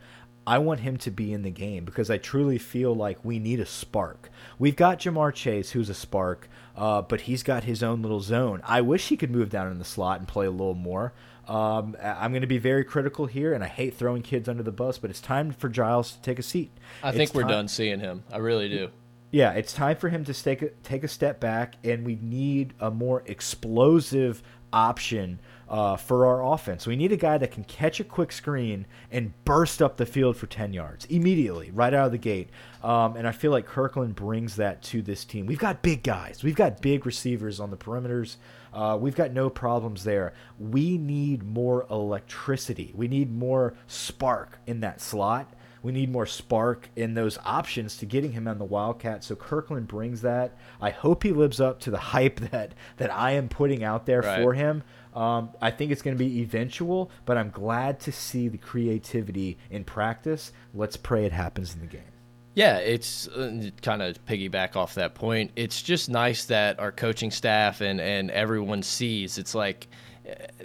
I 0.46 0.58
want 0.58 0.80
him 0.80 0.96
to 0.98 1.10
be 1.10 1.32
in 1.32 1.42
the 1.42 1.50
game 1.50 1.84
because 1.84 2.08
I 2.08 2.18
truly 2.18 2.58
feel 2.58 2.94
like 2.94 3.24
we 3.24 3.40
need 3.40 3.58
a 3.58 3.66
spark. 3.66 4.30
We've 4.60 4.76
got 4.76 5.00
Ja'Marr 5.00 5.34
Chase, 5.34 5.70
who's 5.70 5.90
a 5.90 5.94
spark, 5.94 6.48
uh, 6.76 7.02
but 7.02 7.22
he's 7.22 7.42
got 7.42 7.64
his 7.64 7.82
own 7.82 8.00
little 8.00 8.20
zone. 8.20 8.60
I 8.64 8.80
wish 8.80 9.08
he 9.08 9.16
could 9.16 9.32
move 9.32 9.50
down 9.50 9.72
in 9.72 9.80
the 9.80 9.84
slot 9.84 10.20
and 10.20 10.28
play 10.28 10.46
a 10.46 10.50
little 10.52 10.74
more. 10.74 11.12
Um, 11.48 11.96
I'm 12.02 12.32
going 12.32 12.42
to 12.42 12.46
be 12.46 12.58
very 12.58 12.84
critical 12.84 13.26
here, 13.26 13.52
and 13.52 13.62
I 13.62 13.68
hate 13.68 13.94
throwing 13.94 14.22
kids 14.22 14.48
under 14.48 14.62
the 14.62 14.72
bus, 14.72 14.98
but 14.98 15.10
it's 15.10 15.20
time 15.20 15.52
for 15.52 15.68
Giles 15.68 16.12
to 16.12 16.22
take 16.22 16.38
a 16.38 16.42
seat. 16.42 16.70
I 17.02 17.10
it's 17.10 17.16
think 17.16 17.34
we're 17.34 17.44
done 17.44 17.68
seeing 17.68 18.00
him. 18.00 18.24
I 18.32 18.38
really 18.38 18.68
do. 18.68 18.90
Yeah, 19.30 19.52
it's 19.52 19.72
time 19.72 19.96
for 19.96 20.08
him 20.08 20.24
to 20.24 20.34
take 20.34 20.62
a, 20.62 20.70
take 20.82 21.04
a 21.04 21.08
step 21.08 21.40
back, 21.40 21.76
and 21.84 22.04
we 22.04 22.18
need 22.20 22.74
a 22.80 22.90
more 22.90 23.22
explosive 23.26 24.42
option 24.72 25.40
uh, 25.68 25.96
for 25.96 26.26
our 26.26 26.54
offense. 26.54 26.86
We 26.86 26.96
need 26.96 27.12
a 27.12 27.16
guy 27.16 27.38
that 27.38 27.50
can 27.50 27.64
catch 27.64 27.98
a 27.98 28.04
quick 28.04 28.30
screen 28.30 28.86
and 29.10 29.32
burst 29.44 29.82
up 29.82 29.96
the 29.96 30.06
field 30.06 30.36
for 30.36 30.46
10 30.46 30.72
yards 30.72 31.06
immediately, 31.06 31.70
right 31.70 31.92
out 31.92 32.06
of 32.06 32.12
the 32.12 32.18
gate. 32.18 32.50
Um, 32.82 33.16
and 33.16 33.26
I 33.26 33.32
feel 33.32 33.50
like 33.50 33.66
Kirklin 33.66 34.14
brings 34.14 34.56
that 34.56 34.82
to 34.84 35.02
this 35.02 35.24
team. 35.24 35.46
We've 35.46 35.58
got 35.58 35.82
big 35.82 36.02
guys, 36.02 36.44
we've 36.44 36.54
got 36.54 36.80
big 36.80 37.06
receivers 37.06 37.58
on 37.58 37.70
the 37.70 37.76
perimeters. 37.76 38.36
Uh, 38.76 38.94
we've 38.94 39.16
got 39.16 39.32
no 39.32 39.48
problems 39.48 40.04
there. 40.04 40.34
We 40.58 40.98
need 40.98 41.42
more 41.42 41.86
electricity. 41.90 42.92
We 42.94 43.08
need 43.08 43.32
more 43.32 43.72
spark 43.86 44.58
in 44.66 44.80
that 44.80 45.00
slot. 45.00 45.54
We 45.82 45.92
need 45.92 46.12
more 46.12 46.26
spark 46.26 46.90
in 46.94 47.14
those 47.14 47.38
options 47.46 47.96
to 47.98 48.06
getting 48.06 48.32
him 48.32 48.46
on 48.46 48.58
the 48.58 48.66
Wildcat. 48.66 49.24
So 49.24 49.34
Kirklin 49.34 49.86
brings 49.86 50.20
that. 50.22 50.58
I 50.78 50.90
hope 50.90 51.22
he 51.22 51.32
lives 51.32 51.58
up 51.58 51.80
to 51.80 51.90
the 51.90 51.98
hype 52.12 52.38
that 52.50 52.74
that 52.98 53.10
I 53.10 53.30
am 53.30 53.48
putting 53.48 53.82
out 53.82 54.04
there 54.04 54.20
right. 54.20 54.42
for 54.42 54.52
him. 54.52 54.82
Um, 55.14 55.50
I 55.62 55.70
think 55.70 55.90
it's 55.90 56.02
going 56.02 56.14
to 56.14 56.22
be 56.22 56.42
eventual, 56.42 57.10
but 57.24 57.38
I'm 57.38 57.48
glad 57.48 57.98
to 58.00 58.12
see 58.12 58.48
the 58.48 58.58
creativity 58.58 59.56
in 59.70 59.84
practice. 59.84 60.52
Let's 60.74 60.98
pray 60.98 61.24
it 61.24 61.32
happens 61.32 61.72
in 61.72 61.80
the 61.80 61.86
game. 61.86 62.15
Yeah, 62.56 62.78
it's 62.78 63.28
uh, 63.28 63.68
kind 63.82 64.00
of 64.00 64.24
piggyback 64.24 64.76
off 64.76 64.94
that 64.94 65.14
point. 65.14 65.50
It's 65.56 65.82
just 65.82 66.08
nice 66.08 66.46
that 66.46 66.80
our 66.80 66.90
coaching 66.90 67.30
staff 67.30 67.82
and, 67.82 68.00
and 68.00 68.30
everyone 68.30 68.82
sees. 68.82 69.36
It's 69.36 69.54
like 69.54 69.88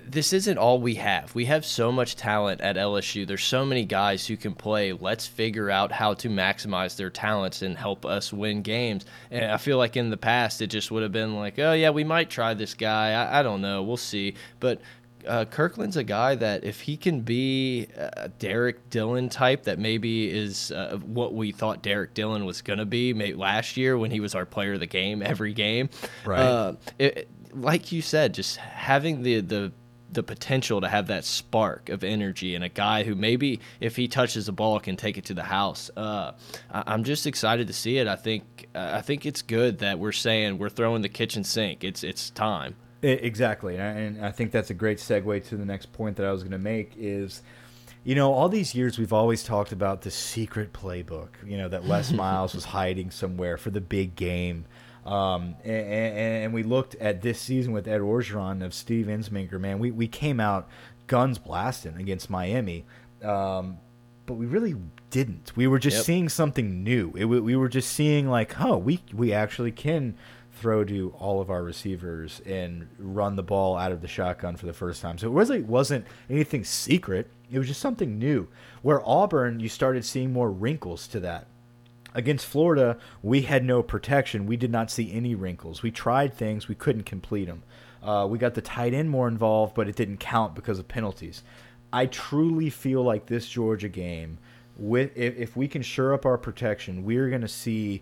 this 0.08 0.34
isn't 0.34 0.58
all 0.58 0.82
we 0.82 0.96
have. 0.96 1.36
We 1.36 1.46
have 1.46 1.66
so 1.66 1.92
much 1.92 2.16
talent 2.16 2.62
at 2.62 2.78
LSU. 2.78 3.28
There's 3.28 3.44
so 3.44 3.66
many 3.66 3.86
guys 3.86 4.26
who 4.26 4.36
can 4.38 4.56
play. 4.56 4.94
Let's 4.94 5.28
figure 5.28 5.70
out 5.70 5.92
how 5.92 6.14
to 6.16 6.30
maximize 6.30 6.96
their 6.96 7.10
talents 7.10 7.62
and 7.62 7.78
help 7.78 8.06
us 8.06 8.34
win 8.34 8.62
games. 8.62 9.06
And 9.30 9.52
I 9.52 9.58
feel 9.58 9.78
like 9.78 9.98
in 9.98 10.10
the 10.10 10.18
past, 10.18 10.62
it 10.62 10.68
just 10.68 10.92
would 10.92 11.04
have 11.04 11.12
been 11.12 11.36
like, 11.36 11.60
oh, 11.60 11.74
yeah, 11.74 11.90
we 11.90 12.04
might 12.06 12.30
try 12.30 12.54
this 12.54 12.74
guy. 12.74 13.12
I, 13.12 13.40
I 13.40 13.44
don't 13.44 13.62
know. 13.62 13.84
We'll 13.84 13.98
see. 13.98 14.36
But 14.60 14.82
uh, 15.28 15.46
Kirklin's 15.46 15.98
a 15.98 16.04
guy 16.04 16.36
that 16.36 16.64
if 16.64 16.82
he 16.82 16.98
can 16.98 17.22
be 17.22 17.88
a 17.96 18.30
Derrick 18.30 18.90
Dillon 18.90 19.30
type, 19.30 19.64
that 19.64 19.80
maybe 19.80 20.30
is 20.30 20.72
uh, 20.72 20.98
what 21.06 21.34
we 21.34 21.52
thought 21.52 21.82
Derrick 21.82 22.14
Dillon 22.14 22.46
was 22.46 22.62
going 22.62 22.80
to 22.80 22.86
be 22.86 23.14
maybe 23.14 23.36
last 23.36 23.78
year 23.78 23.98
when 23.98 24.12
he 24.12 24.20
was 24.20 24.36
our 24.36 24.46
player 24.46 24.74
of 24.74 24.80
the 24.80 24.88
game 24.88 25.22
every 25.22 25.54
game. 25.54 25.90
Right. 26.26 26.40
Uh, 26.40 26.74
it, 27.00 27.30
like 27.54 27.92
you 27.92 28.02
said, 28.02 28.34
just 28.34 28.58
having 28.58 29.24
the 29.24 29.42
the 29.42 29.72
the 30.12 30.24
potential 30.24 30.82
to 30.82 30.90
have 30.90 31.08
that 31.08 31.24
spark 31.24 31.88
of 31.90 32.04
energy 32.04 32.54
and 32.54 32.64
a 32.64 32.70
guy 32.70 33.04
who 33.04 33.16
maybe 33.16 33.62
if 33.80 33.96
he 33.96 34.08
touches 34.08 34.46
the 34.46 34.52
ball 34.52 34.80
can 34.80 34.98
take 34.98 35.18
it 35.18 35.26
to 35.26 35.34
the 35.34 35.44
house. 35.44 35.90
Uh, 35.96 36.34
I, 36.70 36.94
am 36.94 37.04
just 37.04 37.26
excited 37.26 37.68
to 37.68 37.74
see 37.74 37.98
it. 37.98 38.08
I 38.08 38.18
think 38.18 38.68
uh, 38.76 38.92
I 38.94 39.02
think 39.02 39.26
it's 39.26 39.42
good 39.42 39.80
that 39.80 40.00
we're 40.00 40.12
saying 40.12 40.58
we're 40.58 40.70
throwing 40.70 41.02
the 41.02 41.10
kitchen 41.10 41.44
sink. 41.44 41.84
It's 41.84 42.04
it's 42.04 42.30
time. 42.30 42.76
Exactly, 43.02 43.78
and 43.78 44.24
I 44.24 44.32
think 44.32 44.52
that's 44.52 44.70
a 44.70 44.76
great 44.76 45.00
segue 45.00 45.48
to 45.48 45.58
the 45.58 45.66
next 45.66 45.92
point 45.92 46.18
that 46.18 46.26
I 46.26 46.32
was 46.32 46.44
going 46.44 46.52
to 46.52 46.60
make 46.60 46.94
is. 46.98 47.42
You 48.04 48.16
know, 48.16 48.34
all 48.34 48.50
these 48.50 48.74
years 48.74 48.98
we've 48.98 49.14
always 49.14 49.44
talked 49.44 49.72
about 49.72 50.02
the 50.02 50.10
secret 50.10 50.74
playbook, 50.74 51.28
you 51.46 51.56
know, 51.56 51.70
that 51.70 51.86
Les 51.86 52.12
Miles 52.12 52.56
was 52.56 52.66
hiding 52.66 53.12
somewhere 53.12 53.58
for 53.58 53.70
the 53.70 53.80
big 53.80 54.16
game. 54.16 54.66
Um, 55.06 55.56
and, 55.64 56.16
and, 56.46 56.54
we 56.54 56.64
looked 56.64 56.96
at 56.96 57.22
this 57.22 57.40
season 57.40 57.74
with 57.74 57.88
Ed 57.88 58.02
Orgeron 58.02 58.64
of 58.64 58.74
Steve 58.74 59.08
Ensminger, 59.08 59.60
Man, 59.60 59.80
we, 59.80 59.90
we 59.90 60.08
came 60.08 60.40
out 60.40 60.68
guns 61.08 61.40
blasting 61.40 61.98
against 61.98 62.30
Miami, 62.30 62.86
um, 63.24 63.80
but 64.26 64.36
we 64.36 64.46
really 64.46 64.76
didn't. 65.10 65.52
We 65.56 65.68
were 65.68 65.80
just 65.80 65.98
yep. 65.98 66.06
seeing 66.06 66.30
something 66.30 66.84
new. 66.84 67.14
It, 67.18 67.26
we 67.26 67.56
were 67.56 67.68
just 67.68 67.92
seeing 67.92 68.30
like, 68.30 68.62
oh, 68.62 68.78
we 68.78 69.02
we 69.14 69.34
actually 69.34 69.72
can 69.72 70.16
throw 70.54 70.84
to 70.84 71.14
all 71.18 71.42
of 71.42 71.50
our 71.50 71.64
receivers 71.64 72.42
and 72.46 72.88
run 72.98 73.36
the 73.36 73.44
ball 73.44 73.78
out 73.78 73.92
of 73.92 74.02
the 74.02 74.08
shotgun 74.08 74.56
for 74.56 74.66
the 74.66 74.74
first 74.74 75.02
time. 75.02 75.18
So 75.18 75.28
it 75.28 75.34
really 75.34 75.62
wasn't 75.62 76.06
anything 76.30 76.64
secret. 76.64 77.30
It 77.50 77.58
was 77.58 77.68
just 77.68 77.82
something 77.82 78.20
new. 78.20 78.48
Where 78.82 79.08
Auburn, 79.08 79.60
you 79.60 79.70
started 79.70 80.06
seeing 80.06 80.34
more 80.34 80.52
wrinkles 80.52 81.08
to 81.10 81.20
that. 81.22 81.48
Against 82.14 82.46
Florida, 82.46 82.98
we 83.24 83.44
had 83.44 83.64
no 83.64 83.82
protection. 83.82 84.46
We 84.46 84.58
did 84.58 84.72
not 84.72 84.92
see 84.92 85.14
any 85.14 85.34
wrinkles. 85.34 85.82
We 85.82 85.92
tried 85.92 86.34
things, 86.34 86.68
we 86.68 86.76
couldn't 86.76 87.04
complete 87.04 87.46
them. 87.46 87.64
Uh, 88.04 88.28
we 88.30 88.38
got 88.38 88.56
the 88.56 88.62
tight 88.62 88.94
end 88.94 89.10
more 89.10 89.28
involved, 89.28 89.76
but 89.76 89.88
it 89.88 89.96
didn't 89.96 90.18
count 90.18 90.56
because 90.56 90.80
of 90.80 90.88
penalties. 90.88 91.44
I 91.94 92.08
truly 92.08 92.70
feel 92.70 93.04
like 93.04 93.28
this 93.28 93.48
Georgia 93.48 93.90
game, 93.90 94.40
with 94.78 95.12
if, 95.16 95.38
if 95.38 95.56
we 95.56 95.68
can 95.68 95.82
shore 95.82 96.14
up 96.14 96.26
our 96.26 96.38
protection, 96.38 97.04
we're 97.04 97.30
going 97.30 97.42
to 97.42 97.48
see 97.48 98.02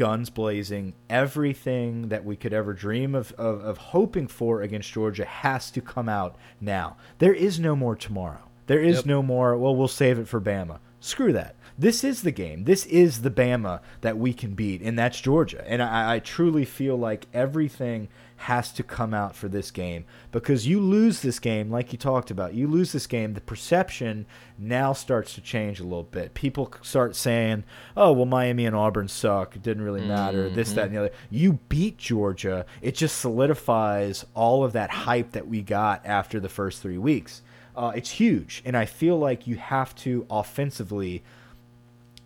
guns 0.00 0.30
blazing. 0.30 0.94
Everything 1.10 2.08
that 2.08 2.24
we 2.24 2.34
could 2.34 2.54
ever 2.54 2.72
dream 2.72 3.14
of, 3.14 3.32
of, 3.32 3.60
of 3.62 3.76
hoping 3.76 4.26
for 4.26 4.62
against 4.62 4.90
Georgia 4.90 5.26
has 5.26 5.70
to 5.70 5.82
come 5.82 6.08
out 6.08 6.36
now. 6.58 6.96
There 7.18 7.34
is 7.34 7.60
no 7.60 7.76
more 7.76 7.94
tomorrow. 7.94 8.48
There 8.66 8.80
is 8.80 8.96
yep. 8.96 9.04
no 9.04 9.22
more, 9.22 9.58
well, 9.58 9.76
we'll 9.76 9.88
save 9.88 10.18
it 10.18 10.26
for 10.26 10.40
Bama. 10.40 10.78
Screw 11.00 11.34
that 11.34 11.54
this 11.76 12.02
is 12.02 12.22
the 12.22 12.30
game. 12.30 12.64
This 12.64 12.86
is 12.86 13.20
the 13.20 13.30
Bama 13.30 13.80
that 14.00 14.16
we 14.16 14.32
can 14.32 14.54
beat, 14.54 14.80
and 14.82 14.98
that's 14.98 15.20
Georgia. 15.20 15.64
And 15.66 15.82
I, 15.82 16.14
I, 16.14 16.18
truly 16.18 16.66
feel 16.66 16.96
like 16.96 17.26
everything 17.32 18.08
has 18.40 18.72
to 18.72 18.82
come 18.82 19.12
out 19.12 19.36
for 19.36 19.48
this 19.48 19.70
game 19.70 20.02
because 20.32 20.66
you 20.66 20.80
lose 20.80 21.20
this 21.20 21.38
game, 21.38 21.70
like 21.70 21.92
you 21.92 21.98
talked 21.98 22.30
about, 22.30 22.54
you 22.54 22.66
lose 22.66 22.90
this 22.90 23.06
game, 23.06 23.34
the 23.34 23.40
perception 23.42 24.24
now 24.58 24.94
starts 24.94 25.34
to 25.34 25.42
change 25.42 25.78
a 25.78 25.82
little 25.82 26.04
bit. 26.04 26.32
People 26.32 26.72
start 26.80 27.14
saying, 27.14 27.64
oh, 27.98 28.12
well, 28.12 28.24
Miami 28.24 28.64
and 28.64 28.74
Auburn 28.74 29.08
suck. 29.08 29.56
It 29.56 29.62
didn't 29.62 29.84
really 29.84 30.06
matter. 30.06 30.44
Mm 30.44 30.50
-hmm. 30.50 30.54
This, 30.54 30.72
that, 30.72 30.86
and 30.86 30.94
the 30.94 30.98
other. 30.98 31.14
You 31.30 31.58
beat 31.68 31.98
Georgia. 31.98 32.64
It 32.80 32.96
just 32.96 33.20
solidifies 33.20 34.24
all 34.34 34.64
of 34.64 34.72
that 34.72 34.90
hype 34.90 35.32
that 35.32 35.46
we 35.46 35.60
got 35.60 36.06
after 36.06 36.40
the 36.40 36.48
first 36.48 36.80
three 36.80 36.98
weeks. 36.98 37.42
Uh, 37.76 37.92
it's 37.94 38.20
huge. 38.20 38.62
And 38.64 38.74
I 38.74 38.86
feel 38.86 39.18
like 39.28 39.50
you 39.50 39.56
have 39.58 39.94
to 40.04 40.24
offensively 40.30 41.22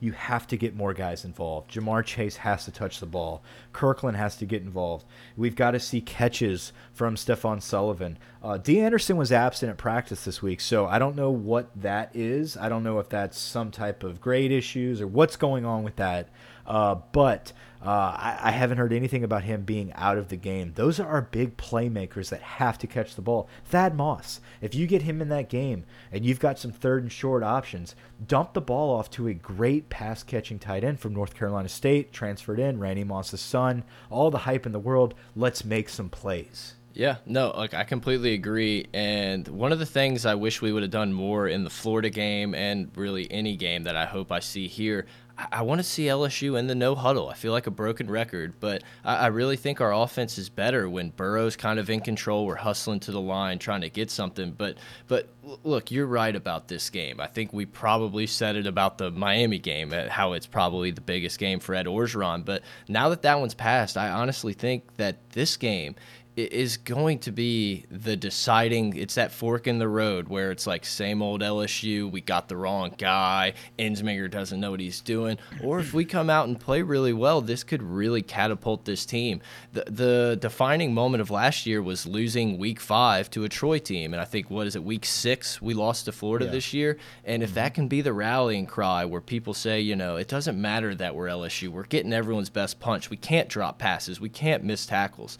you 0.04 0.12
have 0.12 0.46
to 0.48 0.56
get 0.56 0.76
more 0.76 0.92
guys 0.92 1.24
involved. 1.24 1.72
Ja'Marr 1.72 2.04
Chase 2.04 2.36
has 2.36 2.66
to 2.66 2.70
touch 2.70 3.00
the 3.00 3.06
ball. 3.06 3.42
Kirklin 3.72 4.14
has 4.14 4.36
to 4.36 4.44
get 4.44 4.60
involved. 4.60 5.06
We've 5.34 5.56
got 5.56 5.70
to 5.70 5.80
see 5.80 6.02
catches 6.02 6.72
from 6.92 7.16
Stephen 7.16 7.62
Sullivan. 7.62 8.18
Uh, 8.42 8.58
D. 8.58 8.80
Anderson 8.80 9.16
was 9.16 9.32
absent 9.32 9.70
at 9.70 9.78
practice 9.78 10.24
this 10.24 10.42
week, 10.42 10.60
so 10.60 10.86
I 10.86 10.98
don't 10.98 11.16
know 11.16 11.30
what 11.30 11.70
that 11.74 12.14
is. 12.14 12.56
I 12.58 12.68
don't 12.68 12.84
know 12.84 12.98
if 12.98 13.08
that's 13.08 13.38
some 13.38 13.70
type 13.70 14.04
of 14.04 14.20
grade 14.20 14.52
issues 14.52 15.00
or 15.00 15.06
what's 15.06 15.36
going 15.36 15.64
on 15.64 15.82
with 15.82 15.96
that. 15.96 16.28
Uh, 16.66 16.96
but 17.12 17.52
uh, 17.84 17.90
I, 17.90 18.38
I, 18.44 18.50
haven't 18.52 18.78
heard 18.78 18.94
anything 18.94 19.24
about 19.24 19.44
him 19.44 19.62
being 19.62 19.92
out 19.92 20.16
of 20.16 20.28
the 20.28 20.36
game. 20.36 20.72
Those 20.74 20.98
are 20.98 21.06
our 21.06 21.20
big 21.20 21.58
playmakers 21.58 22.30
that 22.30 22.40
have 22.40 22.78
to 22.78 22.86
catch 22.86 23.14
the 23.14 23.20
ball. 23.20 23.46
Thad 23.66 23.94
Moss, 23.94 24.40
if 24.62 24.74
you 24.74 24.86
get 24.86 25.02
him 25.02 25.20
in 25.20 25.28
that 25.28 25.50
game 25.50 25.84
and 26.10 26.24
you've 26.24 26.40
got 26.40 26.58
some 26.58 26.72
third 26.72 27.02
and 27.02 27.12
short 27.12 27.42
options, 27.42 27.94
dump 28.26 28.54
the 28.54 28.62
ball 28.62 28.96
off 28.96 29.10
to 29.10 29.28
a 29.28 29.34
great 29.34 29.90
pass 29.90 30.22
catching 30.22 30.58
tight 30.58 30.82
end 30.82 30.98
from 30.98 31.12
North 31.12 31.34
Carolina 31.34 31.68
State, 31.68 32.10
transferred 32.10 32.58
in, 32.58 32.80
Randy 32.80 33.04
Moss's 33.04 33.42
son, 33.42 33.84
all 34.08 34.30
the 34.30 34.38
hype 34.38 34.64
in 34.64 34.72
the 34.72 34.78
world. 34.78 35.14
Let's 35.36 35.62
make 35.62 35.90
some 35.90 36.08
plays. 36.08 36.76
Yeah, 36.94 37.16
no, 37.26 37.50
like 37.50 37.74
I 37.74 37.82
completely 37.82 38.34
agree. 38.34 38.86
And 38.94 39.46
one 39.48 39.72
of 39.72 39.80
the 39.80 39.86
things 39.86 40.24
I 40.24 40.36
wish 40.36 40.62
we 40.62 40.72
would 40.72 40.82
have 40.84 40.92
done 40.92 41.12
more 41.12 41.48
in 41.48 41.64
the 41.64 41.70
Florida 41.70 42.08
game 42.08 42.54
and 42.54 42.90
really 42.96 43.30
any 43.30 43.56
game 43.56 43.82
that 43.84 43.96
I 43.96 44.06
hope 44.06 44.30
I 44.30 44.38
see 44.38 44.68
here, 44.68 45.06
I, 45.36 45.62
want 45.62 45.80
to 45.80 45.82
see 45.82 46.04
LSU 46.04 46.58
in 46.58 46.68
the 46.68 46.74
no 46.74 46.94
huddle. 46.94 47.28
I 47.28 47.34
feel 47.34 47.52
like 47.52 47.66
a 47.66 47.70
broken 47.70 48.08
record, 48.08 48.54
but 48.60 48.82
I, 49.04 49.16
I, 49.16 49.26
really 49.28 49.56
think 49.56 49.80
our 49.80 49.92
offense 49.92 50.38
is 50.38 50.48
better 50.48 50.88
when 50.88 51.10
Burrow's 51.10 51.56
kind 51.56 51.78
of 51.78 51.90
in 51.90 52.00
control. 52.00 52.46
We're 52.46 52.54
hustling 52.54 53.00
to 53.00 53.12
the 53.12 53.20
line, 53.20 53.58
trying 53.58 53.80
to 53.80 53.90
get 53.90 54.10
something. 54.10 54.52
But 54.52 54.78
but 55.08 55.28
look, 55.64 55.90
you're 55.90 56.06
right 56.06 56.34
about 56.34 56.68
this 56.68 56.88
game. 56.88 57.20
I 57.20 57.26
think 57.26 57.52
we 57.52 57.66
probably 57.66 58.26
said 58.26 58.54
it 58.54 58.66
about 58.66 58.98
the 58.98 59.10
Miami 59.10 59.58
game, 59.58 59.90
how 59.90 60.34
it's 60.34 60.46
probably 60.46 60.92
the 60.92 61.00
biggest 61.00 61.38
game 61.38 61.58
for 61.58 61.74
Ed 61.74 61.86
Orgeron. 61.86 62.44
But 62.44 62.62
now 62.88 63.08
that 63.08 63.22
that 63.22 63.40
one's 63.40 63.54
passed, 63.54 63.96
I 63.96 64.10
honestly 64.10 64.52
think 64.52 64.96
that 64.96 65.30
this 65.30 65.56
game 65.56 65.96
is 66.36 66.76
going 66.76 67.18
to 67.20 67.30
be 67.30 67.84
the 67.90 68.16
deciding 68.16 68.96
it's 68.96 69.14
that 69.14 69.30
fork 69.30 69.66
in 69.66 69.78
the 69.78 69.88
road 69.88 70.28
where 70.28 70.50
it's 70.50 70.66
like 70.66 70.84
same 70.84 71.22
old 71.22 71.40
LSU 71.40 72.10
we 72.10 72.20
got 72.20 72.48
the 72.48 72.56
wrong 72.56 72.92
guy 72.98 73.54
Ensminger 73.78 74.28
doesn't 74.28 74.58
know 74.58 74.72
what 74.72 74.80
he's 74.80 75.00
doing 75.00 75.38
or 75.62 75.78
if 75.78 75.94
we 75.94 76.04
come 76.04 76.28
out 76.28 76.48
and 76.48 76.58
play 76.58 76.82
really 76.82 77.12
well 77.12 77.40
this 77.40 77.62
could 77.62 77.82
really 77.82 78.22
catapult 78.22 78.84
this 78.84 79.06
team. 79.06 79.40
The 79.72 79.84
the 79.86 80.38
defining 80.40 80.92
moment 80.92 81.20
of 81.20 81.30
last 81.30 81.66
year 81.66 81.80
was 81.80 82.06
losing 82.06 82.58
week 82.58 82.80
5 82.80 83.30
to 83.30 83.44
a 83.44 83.48
Troy 83.48 83.78
team 83.78 84.12
and 84.12 84.20
I 84.20 84.24
think 84.24 84.50
what 84.50 84.66
is 84.66 84.74
it 84.74 84.82
week 84.82 85.04
6 85.04 85.62
we 85.62 85.72
lost 85.72 86.06
to 86.06 86.12
Florida 86.12 86.46
yeah. 86.46 86.50
this 86.50 86.74
year? 86.74 86.98
And 87.24 87.42
if 87.42 87.50
mm-hmm. 87.50 87.54
that 87.56 87.74
can 87.74 87.88
be 87.88 88.00
the 88.00 88.12
rallying 88.12 88.66
cry 88.66 89.04
where 89.04 89.20
people 89.20 89.54
say 89.54 89.80
you 89.80 89.94
know 89.94 90.16
it 90.16 90.26
doesn't 90.26 90.60
matter 90.60 90.94
that 90.96 91.14
we're 91.14 91.28
LSU 91.28 91.68
we're 91.68 91.84
getting 91.84 92.12
everyone's 92.12 92.50
best 92.50 92.80
punch 92.80 93.08
we 93.08 93.16
can't 93.16 93.48
drop 93.48 93.78
passes 93.78 94.20
we 94.20 94.28
can't 94.28 94.64
miss 94.64 94.84
tackles 94.84 95.38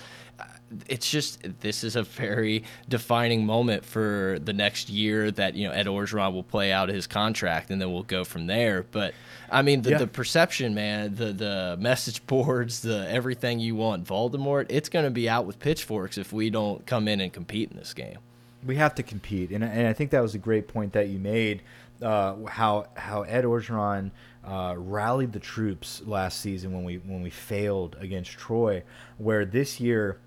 it's 0.89 1.11
just 1.11 1.41
this 1.61 1.85
is 1.85 1.97
a 1.97 2.03
very 2.03 2.65
defining 2.89 3.47
moment 3.47 3.85
for 3.85 4.39
the 4.43 4.53
next 4.53 4.89
year 4.89 5.31
that 5.31 5.55
you 5.55 5.67
know 5.67 5.73
Ed 5.73 5.87
Orgeron 5.87 6.33
will 6.33 6.43
play 6.43 6.73
out 6.73 6.89
his 6.89 7.07
contract 7.07 7.71
and 7.71 7.81
then 7.81 7.93
we'll 7.93 8.03
go 8.03 8.25
from 8.25 8.47
there. 8.47 8.85
But 8.91 9.15
I 9.51 9.63
mean 9.63 9.83
the, 9.83 9.91
yeah. 9.91 9.99
the 9.99 10.07
perception, 10.07 10.75
man, 10.75 11.15
the 11.15 11.33
the 11.33 11.77
message 11.79 12.27
boards, 12.27 12.83
the 12.83 13.09
everything 13.09 13.61
you 13.61 13.75
want, 13.75 14.07
Voldemort, 14.07 14.67
it's 14.69 14.89
going 14.89 15.05
to 15.05 15.11
be 15.11 15.29
out 15.29 15.47
with 15.47 15.59
pitchforks 15.59 16.19
if 16.19 16.33
we 16.33 16.51
don't 16.51 16.87
come 16.87 17.09
in 17.09 17.21
and 17.21 17.33
compete 17.33 17.71
in 17.71 17.77
this 17.77 17.95
game. 17.95 18.19
We 18.67 18.77
have 18.77 18.95
to 18.97 19.03
compete, 19.03 19.51
and 19.51 19.63
and 19.63 19.87
I 19.87 19.93
think 19.93 20.11
that 20.11 20.21
was 20.21 20.35
a 20.35 20.39
great 20.39 20.69
point 20.69 20.93
that 20.95 21.09
you 21.09 21.19
made. 21.19 21.63
Uh, 22.03 22.47
how 22.47 22.87
how 22.97 23.23
Ed 23.23 23.45
Orgeron 23.45 24.11
uh, 24.47 24.75
rallied 24.77 25.33
the 25.33 25.39
troops 25.39 26.03
last 26.05 26.41
season 26.41 26.73
when 26.73 26.85
we 26.85 26.97
when 26.97 27.23
we 27.23 27.31
failed 27.31 27.97
against 28.01 28.33
Troy, 28.33 28.83
where 29.19 29.45
this 29.45 29.81
year 29.81 30.19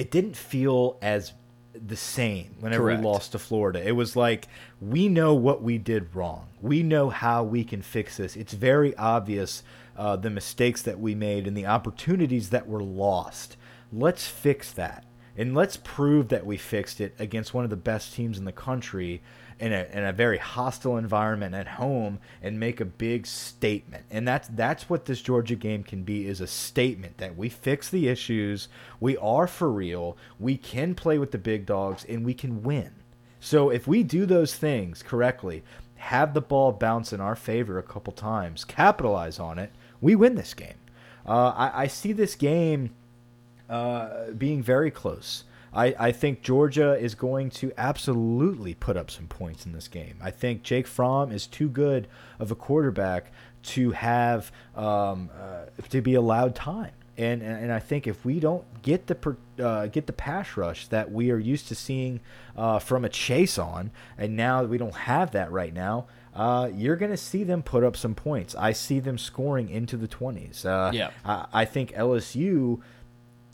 it 0.00 0.10
didn't 0.10 0.34
feel 0.34 0.96
as 1.02 1.34
the 1.74 1.94
same 1.94 2.56
whenever 2.58 2.84
Correct. 2.84 3.00
we 3.02 3.06
lost 3.06 3.32
to 3.32 3.38
Florida. 3.38 3.86
It 3.86 3.92
was 3.92 4.16
like 4.16 4.48
we 4.80 5.08
know 5.08 5.34
what 5.34 5.62
we 5.62 5.76
did 5.76 6.14
wrong. 6.16 6.48
We 6.62 6.82
know 6.82 7.10
how 7.10 7.44
we 7.44 7.64
can 7.64 7.82
fix 7.82 8.16
this. 8.16 8.34
It's 8.34 8.54
very 8.54 8.96
obvious 8.96 9.62
uh, 9.98 10.16
the 10.16 10.30
mistakes 10.30 10.80
that 10.82 10.98
we 10.98 11.14
made 11.14 11.46
and 11.46 11.54
the 11.54 11.66
opportunities 11.66 12.48
that 12.48 12.66
were 12.66 12.82
lost. 12.82 13.58
Let's 13.92 14.26
fix 14.26 14.72
that. 14.72 15.04
And 15.40 15.54
let's 15.54 15.78
prove 15.78 16.28
that 16.28 16.44
we 16.44 16.58
fixed 16.58 17.00
it 17.00 17.14
against 17.18 17.54
one 17.54 17.64
of 17.64 17.70
the 17.70 17.76
best 17.76 18.12
teams 18.12 18.36
in 18.36 18.44
the 18.44 18.52
country 18.52 19.22
in 19.58 19.72
a, 19.72 19.86
in 19.90 20.04
a 20.04 20.12
very 20.12 20.36
hostile 20.36 20.98
environment 20.98 21.54
at 21.54 21.66
home 21.66 22.18
and 22.42 22.60
make 22.60 22.78
a 22.78 22.84
big 22.84 23.26
statement. 23.26 24.04
And 24.10 24.28
that's 24.28 24.48
that's 24.48 24.90
what 24.90 25.06
this 25.06 25.22
Georgia 25.22 25.54
game 25.54 25.82
can 25.82 26.02
be 26.02 26.26
is 26.26 26.42
a 26.42 26.46
statement 26.46 27.16
that 27.16 27.38
we 27.38 27.48
fix 27.48 27.88
the 27.88 28.08
issues, 28.08 28.68
we 29.00 29.16
are 29.16 29.46
for 29.46 29.72
real, 29.72 30.18
we 30.38 30.58
can 30.58 30.94
play 30.94 31.16
with 31.16 31.30
the 31.30 31.38
big 31.38 31.64
dogs 31.64 32.04
and 32.04 32.22
we 32.22 32.34
can 32.34 32.62
win. 32.62 32.92
So 33.40 33.70
if 33.70 33.86
we 33.86 34.02
do 34.02 34.26
those 34.26 34.54
things 34.54 35.02
correctly, 35.02 35.62
have 35.96 36.34
the 36.34 36.42
ball 36.42 36.70
bounce 36.70 37.14
in 37.14 37.20
our 37.22 37.34
favor 37.34 37.78
a 37.78 37.82
couple 37.82 38.12
times, 38.12 38.66
capitalize 38.66 39.38
on 39.38 39.58
it, 39.58 39.72
we 40.02 40.14
win 40.14 40.34
this 40.34 40.52
game. 40.52 40.74
Uh, 41.26 41.54
I, 41.56 41.82
I, 41.84 41.86
see 41.86 42.12
this 42.12 42.34
game 42.34 42.90
uh, 43.70 44.32
being 44.36 44.62
very 44.62 44.90
close. 44.90 45.44
I, 45.72 45.94
I 45.98 46.12
think 46.12 46.42
Georgia 46.42 46.94
is 46.94 47.14
going 47.14 47.50
to 47.50 47.72
absolutely 47.78 48.74
put 48.74 48.96
up 48.96 49.10
some 49.10 49.28
points 49.28 49.64
in 49.64 49.72
this 49.72 49.86
game. 49.86 50.16
I 50.20 50.30
think 50.30 50.62
Jake 50.62 50.86
Fromm 50.86 51.30
is 51.30 51.46
too 51.46 51.68
good 51.68 52.08
of 52.40 52.50
a 52.50 52.56
quarterback 52.56 53.32
to 53.62 53.92
have 53.92 54.50
um, 54.74 55.30
uh, 55.38 55.66
to 55.90 56.00
be 56.00 56.14
allowed 56.14 56.54
time. 56.54 56.92
And, 57.16 57.42
and 57.42 57.70
I 57.70 57.80
think 57.80 58.06
if 58.06 58.24
we 58.24 58.40
don't 58.40 58.64
get 58.82 59.06
the 59.06 59.36
uh, 59.62 59.86
get 59.88 60.06
the 60.06 60.12
pass 60.12 60.56
rush 60.56 60.86
that 60.86 61.12
we 61.12 61.30
are 61.30 61.38
used 61.38 61.68
to 61.68 61.74
seeing 61.74 62.20
uh, 62.56 62.78
from 62.78 63.04
a 63.04 63.10
Chaisson, 63.10 63.90
and 64.16 64.36
now 64.36 64.64
we 64.64 64.78
don't 64.78 64.94
have 64.94 65.32
that 65.32 65.52
right 65.52 65.74
now, 65.74 66.06
uh, 66.34 66.70
you're 66.72 66.96
going 66.96 67.10
to 67.10 67.18
see 67.18 67.44
them 67.44 67.62
put 67.62 67.84
up 67.84 67.94
some 67.96 68.14
points. 68.14 68.54
I 68.54 68.72
see 68.72 69.00
them 69.00 69.18
scoring 69.18 69.68
into 69.68 69.98
the 69.98 70.08
20s. 70.08 70.64
Uh, 70.64 70.92
yeah. 70.94 71.10
I, 71.22 71.46
I 71.52 71.64
think 71.66 71.92
LSU 71.92 72.80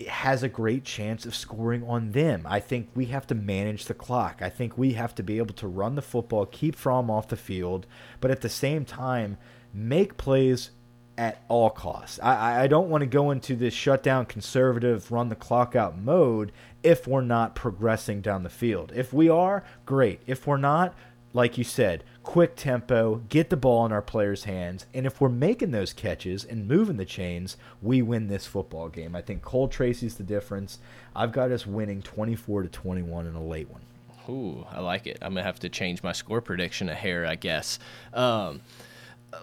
has 0.08 0.42
a 0.42 0.48
great 0.48 0.84
chance 0.84 1.24
of 1.24 1.34
scoring 1.34 1.82
on 1.84 2.12
them. 2.12 2.42
I 2.46 2.60
think 2.60 2.90
we 2.94 3.06
have 3.06 3.26
to 3.28 3.34
manage 3.34 3.86
the 3.86 3.94
clock. 3.94 4.40
I 4.42 4.50
think 4.50 4.76
we 4.76 4.92
have 4.92 5.14
to 5.14 5.22
be 5.22 5.38
able 5.38 5.54
to 5.54 5.66
run 5.66 5.94
the 5.94 6.02
football, 6.02 6.46
keep 6.46 6.76
Fromm 6.76 7.10
off 7.10 7.28
the 7.28 7.36
field, 7.36 7.86
but 8.20 8.30
at 8.30 8.42
the 8.42 8.48
same 8.48 8.84
time, 8.84 9.38
make 9.72 10.16
plays 10.16 10.70
at 11.18 11.42
all 11.48 11.70
costs. 11.70 12.20
I, 12.22 12.64
I 12.64 12.66
don't 12.66 12.90
want 12.90 13.02
to 13.02 13.06
go 13.06 13.30
into 13.30 13.56
this 13.56 13.72
shutdown 13.72 14.26
conservative, 14.26 15.10
run 15.10 15.30
the 15.30 15.34
clock 15.34 15.74
out 15.74 15.98
mode 15.98 16.52
if 16.82 17.06
we're 17.06 17.22
not 17.22 17.54
progressing 17.54 18.20
down 18.20 18.42
the 18.42 18.50
field. 18.50 18.92
If 18.94 19.12
we 19.12 19.28
are, 19.28 19.64
great. 19.86 20.20
If 20.26 20.46
we're 20.46 20.58
not, 20.58 20.94
like 21.32 21.58
you 21.58 21.64
said, 21.64 22.02
quick 22.22 22.56
tempo, 22.56 23.22
get 23.28 23.50
the 23.50 23.56
ball 23.56 23.84
in 23.86 23.92
our 23.92 24.02
players' 24.02 24.44
hands, 24.44 24.86
and 24.94 25.06
if 25.06 25.20
we're 25.20 25.28
making 25.28 25.70
those 25.70 25.92
catches 25.92 26.44
and 26.44 26.66
moving 26.66 26.96
the 26.96 27.04
chains, 27.04 27.56
we 27.82 28.02
win 28.02 28.28
this 28.28 28.46
football 28.46 28.88
game. 28.88 29.14
I 29.14 29.22
think 29.22 29.42
Cole 29.42 29.68
Tracy's 29.68 30.16
the 30.16 30.24
difference. 30.24 30.78
I've 31.14 31.32
got 31.32 31.50
us 31.50 31.66
winning 31.66 32.02
24 32.02 32.62
to 32.62 32.68
21 32.68 33.26
in 33.26 33.34
a 33.34 33.44
late 33.44 33.68
one. 33.70 33.82
Ooh, 34.28 34.66
I 34.70 34.80
like 34.80 35.06
it. 35.06 35.18
I'm 35.22 35.34
gonna 35.34 35.44
have 35.44 35.60
to 35.60 35.68
change 35.68 36.02
my 36.02 36.12
score 36.12 36.40
prediction 36.40 36.88
a 36.88 36.94
hair, 36.94 37.26
I 37.26 37.36
guess. 37.36 37.78
Um, 38.12 38.60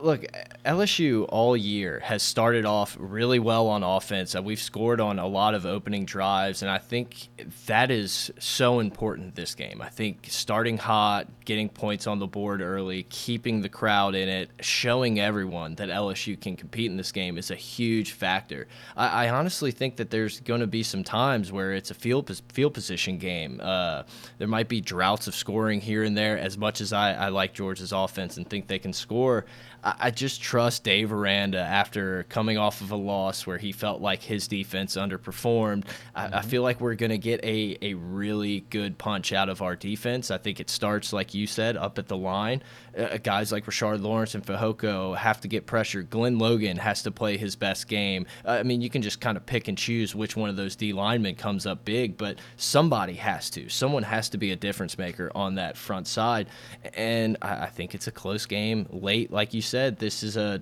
look, 0.02 0.26
LSU 0.66 1.26
all 1.30 1.56
year 1.56 2.00
has 2.00 2.24
started 2.24 2.66
off 2.66 2.96
really 3.00 3.40
well 3.40 3.68
on 3.68 3.84
offense. 3.84 4.36
We've 4.36 4.60
scored 4.60 5.00
on 5.00 5.20
a 5.20 5.28
lot 5.28 5.54
of 5.54 5.66
opening 5.66 6.06
drives, 6.06 6.62
and 6.62 6.72
I 6.72 6.78
think 6.78 7.28
that 7.66 7.92
is 7.92 8.32
so 8.40 8.80
important 8.80 9.36
this 9.36 9.56
game. 9.56 9.82
I 9.82 9.90
think 9.90 10.28
starting 10.30 10.78
hot, 10.78 11.28
getting 11.46 11.70
points 11.70 12.08
on 12.08 12.20
the 12.20 12.28
board 12.28 12.62
early, 12.62 13.04
keeping 13.04 13.62
the 13.62 13.70
crowd 13.70 14.16
in 14.16 14.30
it, 14.30 14.52
showing 14.62 15.20
everyone 15.20 15.76
that 15.76 15.90
LSU 15.90 16.40
can 16.40 16.56
compete 16.56 16.90
in 16.90 16.98
this 16.98 17.12
game 17.12 17.38
is 17.38 17.52
a 17.52 17.56
huge 17.56 18.12
factor. 18.12 18.68
I, 18.96 19.26
I 19.26 19.30
honestly 19.30 19.72
think 19.72 19.98
that 19.98 20.10
there's 20.10 20.40
going 20.40 20.62
to 20.62 20.68
be 20.68 20.84
some 20.84 21.04
times 21.04 21.52
where 21.52 21.74
it's 21.74 21.92
a 21.92 21.96
field 21.96 22.32
field 22.52 22.74
position 22.74 23.18
game. 23.18 23.60
Uh, 23.62 24.04
there 24.38 24.48
might 24.48 24.70
be 24.70 24.82
droughts 24.82 25.28
of 25.28 25.36
scoring 25.36 25.82
here 25.82 26.04
and 26.04 26.18
there. 26.18 26.38
As 26.38 26.58
much 26.58 26.82
as 26.82 26.94
I, 26.94 27.14
I 27.14 27.30
like 27.30 27.54
Georgia's 27.54 27.92
offense 27.92 28.38
and 28.38 28.50
think 28.50 28.68
they 28.68 28.80
can 28.80 28.94
score, 28.94 29.46
I 29.84 30.12
just 30.12 30.42
trust 30.42 30.86
Dave 30.86 31.12
Aranda 31.12 31.60
after 31.60 32.24
coming 32.30 32.58
off 32.58 32.80
of 32.80 32.92
a 32.92 32.96
loss 32.96 33.46
where 33.46 33.58
he 33.58 33.74
felt 33.74 34.02
like 34.02 34.24
his 34.24 34.48
defense 34.48 34.96
underperformed. 34.96 35.84
I, 36.16 36.26
mm-hmm. 36.26 36.36
I 36.36 36.42
feel 36.42 36.64
like 36.64 36.80
we're 36.80 36.96
going 36.96 37.10
to 37.12 37.18
get 37.18 37.44
a, 37.44 37.78
a 37.82 37.94
really 37.96 38.62
good 38.70 38.98
punch 38.98 39.34
out 39.34 39.50
of 39.50 39.62
our 39.62 39.76
defense. 39.76 40.32
I 40.32 40.38
think 40.38 40.62
it 40.62 40.70
starts, 40.70 41.12
like 41.12 41.34
you 41.34 41.48
said, 41.48 41.76
up 41.76 42.00
at 42.00 42.08
the 42.08 42.16
line. 42.16 42.64
Uh, 42.98 43.18
guys 43.18 43.52
like 43.52 43.66
Rashard 43.66 44.02
Lawrence 44.02 44.36
and 44.36 44.46
Fehoko 44.46 45.16
have 45.16 45.42
to 45.42 45.48
get 45.48 45.66
pressure. 45.66 46.04
Glen 46.04 46.40
Logan 46.40 46.78
has 46.78 47.04
to 47.04 47.12
play 47.12 47.38
his 47.38 47.56
best 47.56 47.88
game. 47.88 48.26
Uh, 48.46 48.52
I 48.52 48.64
mean, 48.64 48.82
you 48.82 48.90
can 48.90 49.02
just 49.02 49.22
kind 49.22 49.38
of 49.38 49.46
pick 49.46 49.68
and 49.68 49.78
choose 49.78 50.16
which 50.16 50.36
one 50.36 50.50
of 50.50 50.56
those 50.56 50.76
D 50.76 50.94
linemen 50.94 51.36
comes 51.36 51.66
up 51.66 51.86
big, 51.86 52.18
but 52.18 52.40
somebody 52.58 53.14
has 53.14 53.50
to. 53.52 53.70
Someone 53.70 54.04
has 54.04 54.30
to 54.30 54.38
be 54.38 54.52
a 54.52 54.56
difference 54.56 54.98
maker 54.98 55.32
on 55.36 55.56
that 55.56 55.78
front 55.78 56.08
side. 56.08 56.48
And 56.94 57.38
I, 57.42 57.64
I 57.64 57.70
think 57.70 57.94
it's 57.94 58.08
a 58.08 58.12
close 58.12 58.46
game 58.46 58.88
late, 58.90 59.32
like 59.32 59.54
you 59.54 59.62
said 59.62 59.84
said, 59.84 59.98
this 59.98 60.24
is 60.24 60.38
a, 60.38 60.62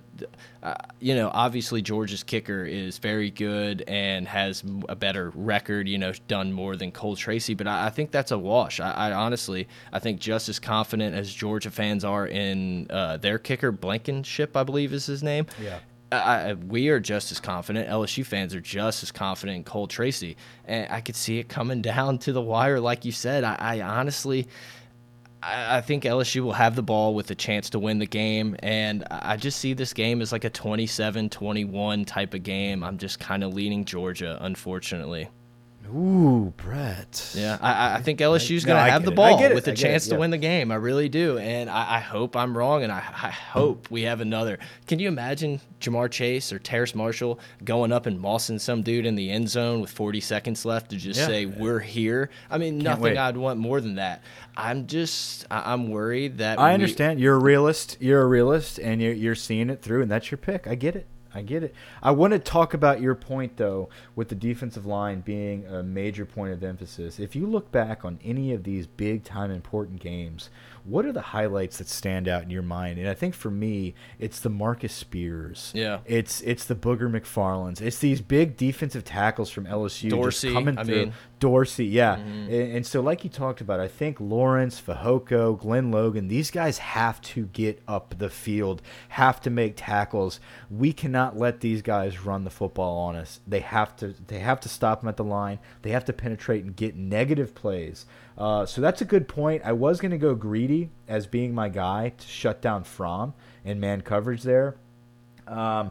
uh, 0.62 0.74
you 1.00 1.14
know, 1.14 1.30
obviously 1.32 1.82
Georgia's 1.82 2.22
kicker 2.22 2.64
is 2.64 2.98
very 2.98 3.30
good 3.30 3.82
and 3.86 4.26
has 4.26 4.64
a 4.88 4.96
better 4.96 5.30
record, 5.34 5.88
you 5.88 5.98
know, 5.98 6.12
done 6.28 6.52
more 6.52 6.76
than 6.76 6.90
Cole 6.90 7.14
Tracy, 7.16 7.54
but 7.54 7.66
I, 7.66 7.86
I 7.86 7.90
think 7.90 8.10
that's 8.10 8.30
a 8.30 8.38
wash. 8.38 8.80
I, 8.80 8.90
I, 8.90 9.12
honestly, 9.12 9.68
I 9.92 9.98
think 9.98 10.20
just 10.20 10.48
as 10.48 10.58
confident 10.58 11.14
as 11.14 11.32
Georgia 11.32 11.70
fans 11.70 12.04
are 12.04 12.21
in 12.26 12.86
uh, 12.90 13.16
their 13.16 13.38
kicker, 13.38 13.72
Blankenship, 13.72 14.56
I 14.56 14.62
believe 14.64 14.92
is 14.92 15.06
his 15.06 15.22
name. 15.22 15.46
Yeah. 15.60 15.78
I, 16.10 16.52
we 16.52 16.90
are 16.90 17.00
just 17.00 17.32
as 17.32 17.40
confident. 17.40 17.88
LSU 17.88 18.24
fans 18.24 18.54
are 18.54 18.60
just 18.60 19.02
as 19.02 19.10
confident 19.10 19.56
in 19.56 19.64
Cole 19.64 19.86
Tracy, 19.86 20.36
and 20.66 20.86
I 20.92 21.00
could 21.00 21.16
see 21.16 21.38
it 21.38 21.48
coming 21.48 21.80
down 21.82 22.18
to 22.18 22.32
the 22.32 22.42
wire, 22.42 22.80
like 22.80 23.04
you 23.04 23.12
said. 23.12 23.44
I, 23.44 23.56
I 23.58 23.80
honestly, 23.80 24.46
I, 25.42 25.80
think 25.80 26.04
LSU 26.04 26.42
will 26.42 26.52
have 26.52 26.76
the 26.76 26.82
ball 26.82 27.14
with 27.14 27.30
a 27.30 27.34
chance 27.34 27.70
to 27.70 27.78
win 27.78 27.98
the 27.98 28.06
game. 28.06 28.56
And 28.60 29.04
I 29.10 29.36
just 29.36 29.58
see 29.58 29.72
this 29.72 29.92
game 29.92 30.20
as 30.20 30.32
like 30.32 30.44
a 30.44 30.50
27 30.50 31.30
21 31.30 32.04
type 32.04 32.34
of 32.34 32.42
game. 32.42 32.84
I'm 32.84 32.98
just 32.98 33.18
kind 33.18 33.42
of 33.42 33.52
leaning 33.52 33.84
Georgia, 33.84 34.38
unfortunately. 34.40 35.28
Ooh, 35.94 36.54
Brett. 36.56 37.32
Yeah, 37.36 37.58
I, 37.60 37.96
I 37.96 38.02
think 38.02 38.18
LSU's 38.20 38.64
going 38.64 38.82
to 38.82 38.90
have 38.90 39.04
the 39.04 39.10
ball 39.10 39.38
with 39.52 39.68
a 39.68 39.74
chance 39.74 40.06
to 40.08 40.16
win 40.16 40.30
the 40.30 40.38
game. 40.38 40.70
I 40.72 40.76
really 40.76 41.08
do, 41.08 41.38
and 41.38 41.68
I, 41.68 41.96
I 41.96 41.98
hope 42.00 42.34
I'm 42.36 42.56
wrong, 42.56 42.82
and 42.82 42.90
I, 42.90 42.98
I 42.98 43.30
hope 43.30 43.90
we 43.90 44.02
have 44.02 44.20
another. 44.20 44.58
Can 44.86 44.98
you 45.00 45.08
imagine 45.08 45.60
Ja'Marr 45.80 46.10
Chase 46.10 46.52
or 46.52 46.58
Terrace 46.58 46.94
Marshall 46.94 47.38
going 47.64 47.92
up 47.92 48.06
and 48.06 48.18
mossing 48.18 48.60
some 48.60 48.82
dude 48.82 49.04
in 49.04 49.16
the 49.16 49.30
end 49.30 49.50
zone 49.50 49.80
with 49.80 49.90
40 49.90 50.20
seconds 50.20 50.64
left 50.64 50.90
to 50.90 50.96
just 50.96 51.20
Yeah. 51.20 51.26
say 51.26 51.46
we're 51.46 51.80
here? 51.80 52.30
I 52.50 52.58
mean, 52.58 52.76
wait. 52.76 52.84
nothing 52.84 53.18
I'd 53.18 53.36
want 53.36 53.58
more 53.58 53.80
than 53.80 53.96
that. 53.96 54.22
I'm 54.56 54.86
just, 54.86 55.44
I'm 55.50 55.88
worried 55.90 56.38
that 56.38 56.58
I 56.58 56.68
we- 56.68 56.74
understand. 56.74 57.20
You're 57.20 57.36
a 57.36 57.40
realist. 57.40 57.98
You're 58.00 58.22
a 58.22 58.26
realist, 58.26 58.78
and 58.78 59.02
you're 59.02 59.12
you're 59.12 59.34
seeing 59.34 59.68
it 59.68 59.82
through, 59.82 60.02
and 60.02 60.10
that's 60.10 60.30
your 60.30 60.38
pick. 60.38 60.66
I 60.66 60.74
get 60.74 60.96
it. 60.96 61.06
I 61.34 61.42
get 61.42 61.62
it. 61.62 61.74
I 62.02 62.10
want 62.10 62.32
to 62.32 62.38
talk 62.38 62.74
about 62.74 63.00
your 63.00 63.14
point 63.14 63.56
though, 63.56 63.88
with 64.14 64.28
the 64.28 64.34
defensive 64.34 64.86
line 64.86 65.20
being 65.20 65.66
a 65.66 65.82
major 65.82 66.26
point 66.26 66.52
of 66.52 66.62
emphasis. 66.62 67.18
If 67.18 67.34
you 67.34 67.46
look 67.46 67.70
back 67.72 68.04
on 68.04 68.18
any 68.24 68.52
of 68.52 68.64
these 68.64 68.86
big 68.86 69.24
time 69.24 69.50
important 69.50 70.00
games, 70.00 70.50
what 70.84 71.04
are 71.06 71.12
the 71.12 71.20
highlights 71.20 71.78
that 71.78 71.88
stand 71.88 72.28
out 72.28 72.42
in 72.42 72.50
your 72.50 72.62
mind? 72.62 72.98
And 72.98 73.08
I 73.08 73.14
think 73.14 73.34
for 73.34 73.50
me, 73.50 73.94
it's 74.18 74.40
the 74.40 74.50
Marcus 74.50 74.92
Spears. 74.92 75.72
Yeah. 75.74 76.00
It's 76.06 76.40
it's 76.42 76.64
the 76.64 76.74
Booger 76.74 77.10
McFarlands. 77.10 77.80
It's 77.80 77.98
these 77.98 78.20
big 78.20 78.56
defensive 78.56 79.04
tackles 79.04 79.50
from 79.50 79.66
LSU 79.66 80.02
just 80.02 80.10
Dorsey, 80.10 80.52
coming 80.52 80.78
I 80.78 80.84
through. 80.84 80.96
mean- 81.06 81.12
Dorsey, 81.42 81.86
yeah. 81.86 82.18
Mm-hmm. 82.18 82.52
And, 82.52 82.72
and 82.76 82.86
so, 82.86 83.00
like 83.00 83.24
you 83.24 83.30
talked 83.30 83.60
about, 83.60 83.80
I 83.80 83.88
think 83.88 84.20
Lawrence, 84.20 84.80
Fehoko, 84.80 85.58
Glen 85.58 85.90
Logan, 85.90 86.28
these 86.28 86.52
guys 86.52 86.78
have 86.78 87.20
to 87.22 87.46
get 87.46 87.82
up 87.88 88.14
the 88.18 88.30
field, 88.30 88.80
have 89.08 89.40
to 89.40 89.50
make 89.50 89.74
tackles. 89.76 90.38
We 90.70 90.92
cannot 90.92 91.36
let 91.36 91.58
these 91.58 91.82
guys 91.82 92.24
run 92.24 92.44
the 92.44 92.50
football 92.50 92.96
on 92.96 93.16
us. 93.16 93.40
They 93.44 93.58
have 93.58 93.96
to. 93.96 94.14
They 94.28 94.38
have 94.38 94.60
to 94.60 94.68
stop 94.68 95.00
them 95.00 95.08
at 95.08 95.16
the 95.16 95.24
line. 95.24 95.58
They 95.82 95.90
have 95.90 96.04
to 96.04 96.12
penetrate 96.12 96.62
and 96.64 96.76
get 96.76 96.94
negative 96.94 97.56
plays. 97.56 98.06
Uh, 98.36 98.66
so 98.66 98.80
that's 98.80 99.00
a 99.00 99.04
good 99.04 99.28
point. 99.28 99.62
I 99.64 99.72
was 99.72 100.00
going 100.00 100.10
to 100.10 100.18
go 100.18 100.34
greedy 100.34 100.90
as 101.08 101.26
being 101.26 101.54
my 101.54 101.68
guy 101.68 102.12
to 102.16 102.26
shut 102.26 102.62
down 102.62 102.84
Fromm 102.84 103.34
and 103.64 103.80
man 103.80 104.00
coverage 104.00 104.42
there. 104.42 104.76
Um, 105.46 105.90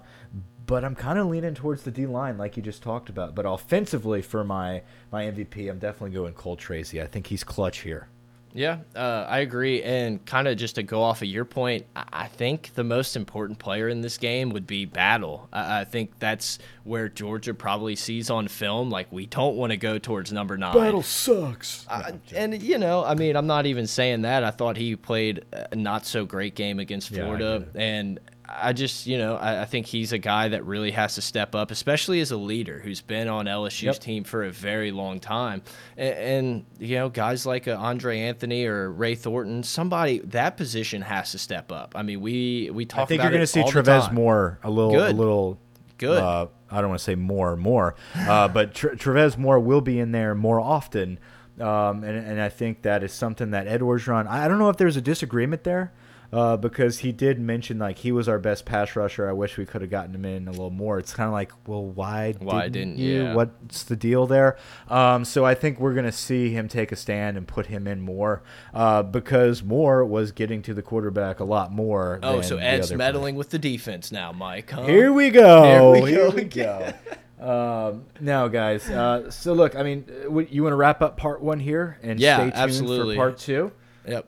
but 0.66 0.86
I'm 0.86 0.96
kind 0.96 1.20
of 1.20 1.28
leaning 1.28 1.54
towards 1.54 1.84
the 1.84 1.92
D 1.92 2.06
line, 2.06 2.38
like 2.38 2.56
you 2.56 2.64
just 2.64 2.82
talked 2.82 3.10
about. 3.10 3.36
But 3.36 3.46
offensively, 3.46 4.22
for 4.22 4.44
my 4.44 4.84
my 5.12 5.26
MVP, 5.26 5.70
I'm 5.70 5.80
definitely 5.80 6.12
going 6.12 6.34
Cole 6.34 6.56
Tracy. 6.56 7.02
I 7.02 7.08
think 7.08 7.28
he's 7.28 7.44
clutch 7.44 7.80
here. 7.80 8.08
Yeah, 8.54 8.80
uh, 8.96 9.26
I 9.30 9.40
agree. 9.40 9.82
And 9.84 10.24
kind 10.26 10.48
of 10.48 10.58
just 10.58 10.76
to 10.76 10.84
go 10.84 11.02
off 11.02 11.22
of 11.22 11.28
your 11.28 11.46
point, 11.46 11.86
I 11.96 12.04
I 12.14 12.28
think 12.28 12.74
the 12.76 12.84
most 12.84 13.16
important 13.16 13.60
player 13.60 13.90
in 13.90 14.02
this 14.02 14.18
game 14.18 14.50
would 14.52 14.68
be 14.68 14.86
Battle. 14.86 15.48
I, 15.52 15.82
I 15.82 15.84
think 15.86 16.20
that's 16.20 16.60
where 16.84 17.10
Georgia 17.10 17.54
probably 17.54 17.96
sees 17.96 18.30
on 18.30 18.48
film, 18.48 18.90
like, 18.90 19.12
we 19.12 19.26
don't 19.26 19.56
want 19.56 19.72
to 19.72 19.78
go 19.78 19.98
towards 19.98 20.32
number 20.32 20.58
nine. 20.58 20.74
Battle 20.76 21.02
sucks. 21.02 21.86
I- 21.90 22.14
and, 22.36 22.62
you 22.62 22.78
know, 22.78 23.04
I 23.04 23.16
mean, 23.16 23.36
I'm 23.36 23.48
not 23.48 23.66
even 23.66 23.88
saying 23.88 24.22
that. 24.24 24.44
I 24.44 24.52
thought 24.52 24.78
he 24.78 24.96
played 24.96 25.46
a 25.52 25.76
not 25.76 26.06
so 26.06 26.26
great 26.26 26.56
game 26.56 26.80
against 26.80 27.10
Florida. 27.10 27.66
get 27.74 27.82
and 27.82 28.20
I 28.54 28.74
just, 28.74 29.08
you 29.08 29.18
know, 29.18 29.36
I, 29.36 29.62
I 29.62 29.66
think 29.66 29.86
he's 29.86 30.12
a 30.14 30.18
guy 30.18 30.50
that 30.50 30.66
really 30.66 30.92
has 30.92 31.16
to 31.16 31.22
step 31.22 31.56
up, 31.56 31.72
especially 31.72 32.20
as 32.22 32.32
a 32.32 32.38
leader 32.38 32.80
who's 32.80 33.02
been 33.02 33.28
on 33.28 33.46
LSU's 33.46 33.84
Yep. 33.84 34.00
team 34.00 34.24
for 34.24 34.44
a 34.44 34.52
very 34.52 34.92
long 34.92 35.20
time. 35.20 35.62
And, 35.98 36.16
and 36.16 36.66
you 36.80 36.96
know, 36.98 37.10
guys 37.10 37.46
like 37.46 37.68
uh, 37.68 37.76
Andre 37.80 38.20
Anthony 38.20 38.66
or 38.66 38.92
Ray 38.92 39.16
Thornton, 39.16 39.64
somebody 39.64 40.20
that 40.20 40.58
position 40.58 41.02
has 41.02 41.32
to 41.32 41.40
step 41.40 41.72
up. 41.72 41.94
I 41.96 42.04
mean, 42.04 42.22
we 42.22 42.70
we 42.72 42.86
talk 42.86 43.02
I 43.02 43.06
think 43.06 43.20
about 43.22 43.26
you're 43.26 43.38
going 43.38 43.44
to 43.44 43.48
see 43.48 43.64
Travez. 43.64 44.12
Moore 44.12 44.60
a 44.64 44.70
little, 44.70 44.96
a 44.96 45.12
little 45.12 45.60
Good. 46.02 46.18
Uh, 46.18 46.48
I 46.72 46.82
don't 46.82 46.90
want 46.90 47.00
to 47.00 47.04
say 47.04 47.14
more, 47.14 47.56
more, 47.56 47.94
uh, 48.16 48.48
but 48.50 48.74
Tre 48.74 48.96
Travez 48.96 49.38
Moore 49.38 49.60
will 49.60 49.82
be 49.82 50.00
in 50.00 50.12
there 50.12 50.34
more 50.34 50.60
often. 50.60 51.20
Um, 51.60 52.04
and, 52.04 52.18
and 52.26 52.42
I 52.42 52.50
think 52.50 52.82
that 52.84 53.04
is 53.04 53.14
something 53.14 53.52
that 53.52 53.68
Ed 53.68 53.82
Orgeron. 53.82 54.26
I 54.26 54.48
don't 54.48 54.58
know 54.58 54.70
if 54.70 54.78
there's 54.78 54.98
a 54.98 55.02
disagreement 55.02 55.64
there. 55.64 55.94
Uh, 56.34 56.56
because 56.56 57.00
he 57.00 57.12
did 57.12 57.40
mention 57.40 57.78
like 57.78 57.98
he 57.98 58.12
was 58.12 58.30
our 58.30 58.40
best 58.40 58.64
pass 58.66 58.96
rusher. 58.96 59.28
I 59.30 59.34
wish 59.34 59.58
we 59.58 59.66
could 59.66 59.82
have 59.82 59.92
gotten 59.92 60.16
him 60.16 60.24
in 60.24 60.48
a 60.48 60.52
little 60.52 60.70
more. 60.70 60.98
It's 60.98 61.14
kind 61.14 61.28
of 61.28 61.34
like, 61.34 61.52
well, 61.68 61.84
why? 61.86 62.34
Why 62.40 62.70
didn't, 62.70 62.96
didn't- 62.96 63.00
you? 63.00 63.24
yeah. 63.24 63.34
What's 63.36 63.84
the 63.84 63.98
deal 63.98 64.28
there? 64.28 64.58
Um, 64.88 65.26
so 65.26 65.44
I 65.44 65.56
think 65.56 65.80
we're 65.80 65.94
gonna 65.94 66.12
see 66.14 66.50
him 66.52 66.70
take 66.70 66.94
a 66.94 66.96
stand 66.96 67.36
and 67.36 67.46
put 67.46 67.66
him 67.66 67.86
in 67.86 68.00
more 68.00 68.44
uh, 68.74 69.04
because 69.04 69.62
Moore 69.62 70.06
was 70.06 70.32
getting 70.32 70.62
to 70.62 70.74
the 70.74 70.82
quarterback 70.82 71.42
a 71.42 71.44
lot 71.44 71.72
more. 71.74 72.20
Oh, 72.24 72.40
so 72.42 72.56
Ed's 72.58 72.94
meddling 72.94 73.36
with 73.36 73.50
the 73.50 73.60
defense 73.60 74.10
now, 74.12 74.32
Mike. 74.32 74.70
Huh? 74.72 74.84
here 74.86 75.12
we 75.12 75.32
go. 75.32 75.64
Here 75.64 76.02
we 76.04 76.10
Here 76.12 76.30
go 76.30 76.36
we 76.36 76.44
go. 76.46 76.94
um, 77.92 78.06
now, 78.22 78.48
guys. 78.48 78.90
Uh, 78.90 79.30
so 79.32 79.52
look, 79.54 79.76
I 79.76 79.84
mean, 79.84 80.06
uh, 80.10 80.38
you 80.40 80.64
want 80.64 80.72
to 80.72 80.78
wrap 80.78 81.02
up 81.02 81.18
part 81.18 81.42
one 81.42 81.60
here 81.60 81.98
and 82.02 82.20
Yeah, 82.20 82.38
stay 82.38 82.44
tuned 82.44 82.54
absolutely. 82.56 83.16
for 83.16 83.20
part 83.22 83.38
two. 83.38 83.72
Yep. 84.08 84.28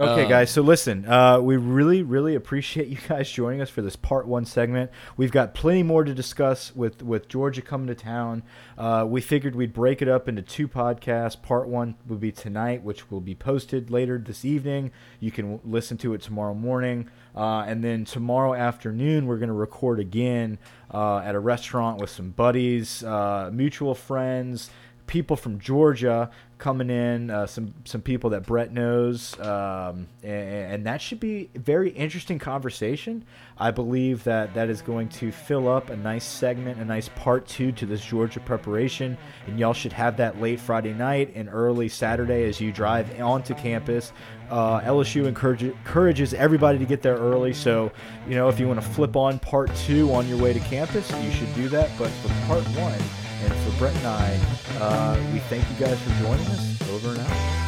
Okay, 0.00 0.22
Um, 0.22 0.28
guys. 0.30 0.50
So 0.50 0.62
listen, 0.62 1.04
uh, 1.06 1.40
we 1.40 1.58
really, 1.58 2.02
really 2.02 2.34
appreciate 2.34 2.88
you 2.88 2.96
guys 3.06 3.30
joining 3.30 3.60
us 3.60 3.68
for 3.68 3.82
this 3.82 3.96
part 3.96 4.26
one 4.26 4.46
segment. 4.46 4.90
We've 5.18 5.30
got 5.30 5.52
plenty 5.52 5.82
more 5.82 6.04
to 6.04 6.14
discuss 6.14 6.74
with 6.74 7.02
with 7.02 7.28
Georgia 7.28 7.60
coming 7.60 7.86
to 7.88 7.94
town. 7.94 8.42
Uh, 8.78 9.04
we 9.06 9.20
figured 9.20 9.54
we'd 9.54 9.74
break 9.74 10.00
it 10.00 10.08
up 10.08 10.26
into 10.26 10.40
two 10.40 10.68
podcasts. 10.68 11.40
Part 11.40 11.68
one 11.68 11.96
would 12.08 12.20
be 12.20 12.32
tonight, 12.32 12.82
which 12.82 13.10
will 13.10 13.20
be 13.20 13.34
posted 13.34 13.90
later 13.90 14.16
this 14.16 14.42
evening. 14.42 14.90
You 15.18 15.30
can 15.30 15.60
listen 15.64 15.98
to 15.98 16.14
it 16.14 16.22
tomorrow 16.22 16.54
morning, 16.54 17.10
uh, 17.36 17.64
and 17.66 17.84
then 17.84 18.06
tomorrow 18.06 18.54
afternoon 18.54 19.26
we're 19.26 19.36
going 19.36 19.48
to 19.48 19.54
record 19.54 20.00
again 20.00 20.58
uh, 20.94 21.18
at 21.18 21.34
a 21.34 21.40
restaurant 21.40 22.00
with 22.00 22.08
some 22.08 22.30
buddies, 22.30 23.04
uh, 23.04 23.50
mutual 23.52 23.94
friends 23.94 24.70
people 25.10 25.36
from 25.36 25.58
Georgia 25.58 26.30
coming 26.58 26.88
in, 26.88 27.30
uh, 27.30 27.44
some 27.44 27.74
some 27.84 28.00
people 28.00 28.30
that 28.30 28.46
Brett 28.46 28.72
knows, 28.72 29.38
um, 29.40 30.06
and, 30.22 30.72
and 30.72 30.86
that 30.86 31.02
should 31.02 31.18
be 31.18 31.50
a 31.56 31.58
very 31.58 31.90
interesting 31.90 32.38
conversation. 32.38 33.24
I 33.58 33.72
believe 33.72 34.22
that 34.24 34.54
that 34.54 34.70
is 34.70 34.82
going 34.82 35.08
to 35.08 35.32
fill 35.32 35.68
up 35.68 35.90
a 35.90 35.96
nice 35.96 36.24
segment, 36.24 36.78
a 36.78 36.84
nice 36.84 37.08
part 37.08 37.48
two 37.48 37.72
to 37.72 37.86
this 37.86 38.04
Georgia 38.04 38.38
preparation, 38.38 39.18
and 39.48 39.58
y'all 39.58 39.72
should 39.72 39.92
have 39.92 40.16
that 40.18 40.40
late 40.40 40.60
Friday 40.60 40.94
night 40.94 41.32
and 41.34 41.48
early 41.52 41.88
Saturday 41.88 42.44
as 42.44 42.60
you 42.60 42.70
drive 42.70 43.20
onto 43.20 43.52
campus. 43.54 44.12
Uh, 44.48 44.80
LSU 44.80 45.26
encourage, 45.26 45.64
encourages 45.64 46.34
everybody 46.34 46.78
to 46.78 46.84
get 46.84 47.02
there 47.02 47.16
early, 47.16 47.52
so 47.52 47.90
you 48.28 48.36
know 48.36 48.48
if 48.48 48.60
you 48.60 48.68
want 48.68 48.80
to 48.80 48.88
flip 48.90 49.16
on 49.16 49.40
part 49.40 49.74
two 49.74 50.12
on 50.14 50.28
your 50.28 50.38
way 50.38 50.52
to 50.52 50.60
campus, 50.60 51.10
you 51.24 51.32
should 51.32 51.52
do 51.56 51.68
that. 51.68 51.90
But 51.98 52.10
for 52.10 52.28
part 52.46 52.64
one. 52.78 53.19
And 53.42 53.54
for 53.54 53.78
Brett 53.78 53.96
and 53.96 54.06
I, 54.06 54.38
uh, 54.80 55.16
we 55.32 55.38
thank 55.40 55.64
you 55.70 55.76
guys 55.86 55.98
for 56.02 56.10
joining 56.22 56.46
us. 56.46 56.90
Over 56.90 57.10
and 57.10 57.20
out. 57.20 57.59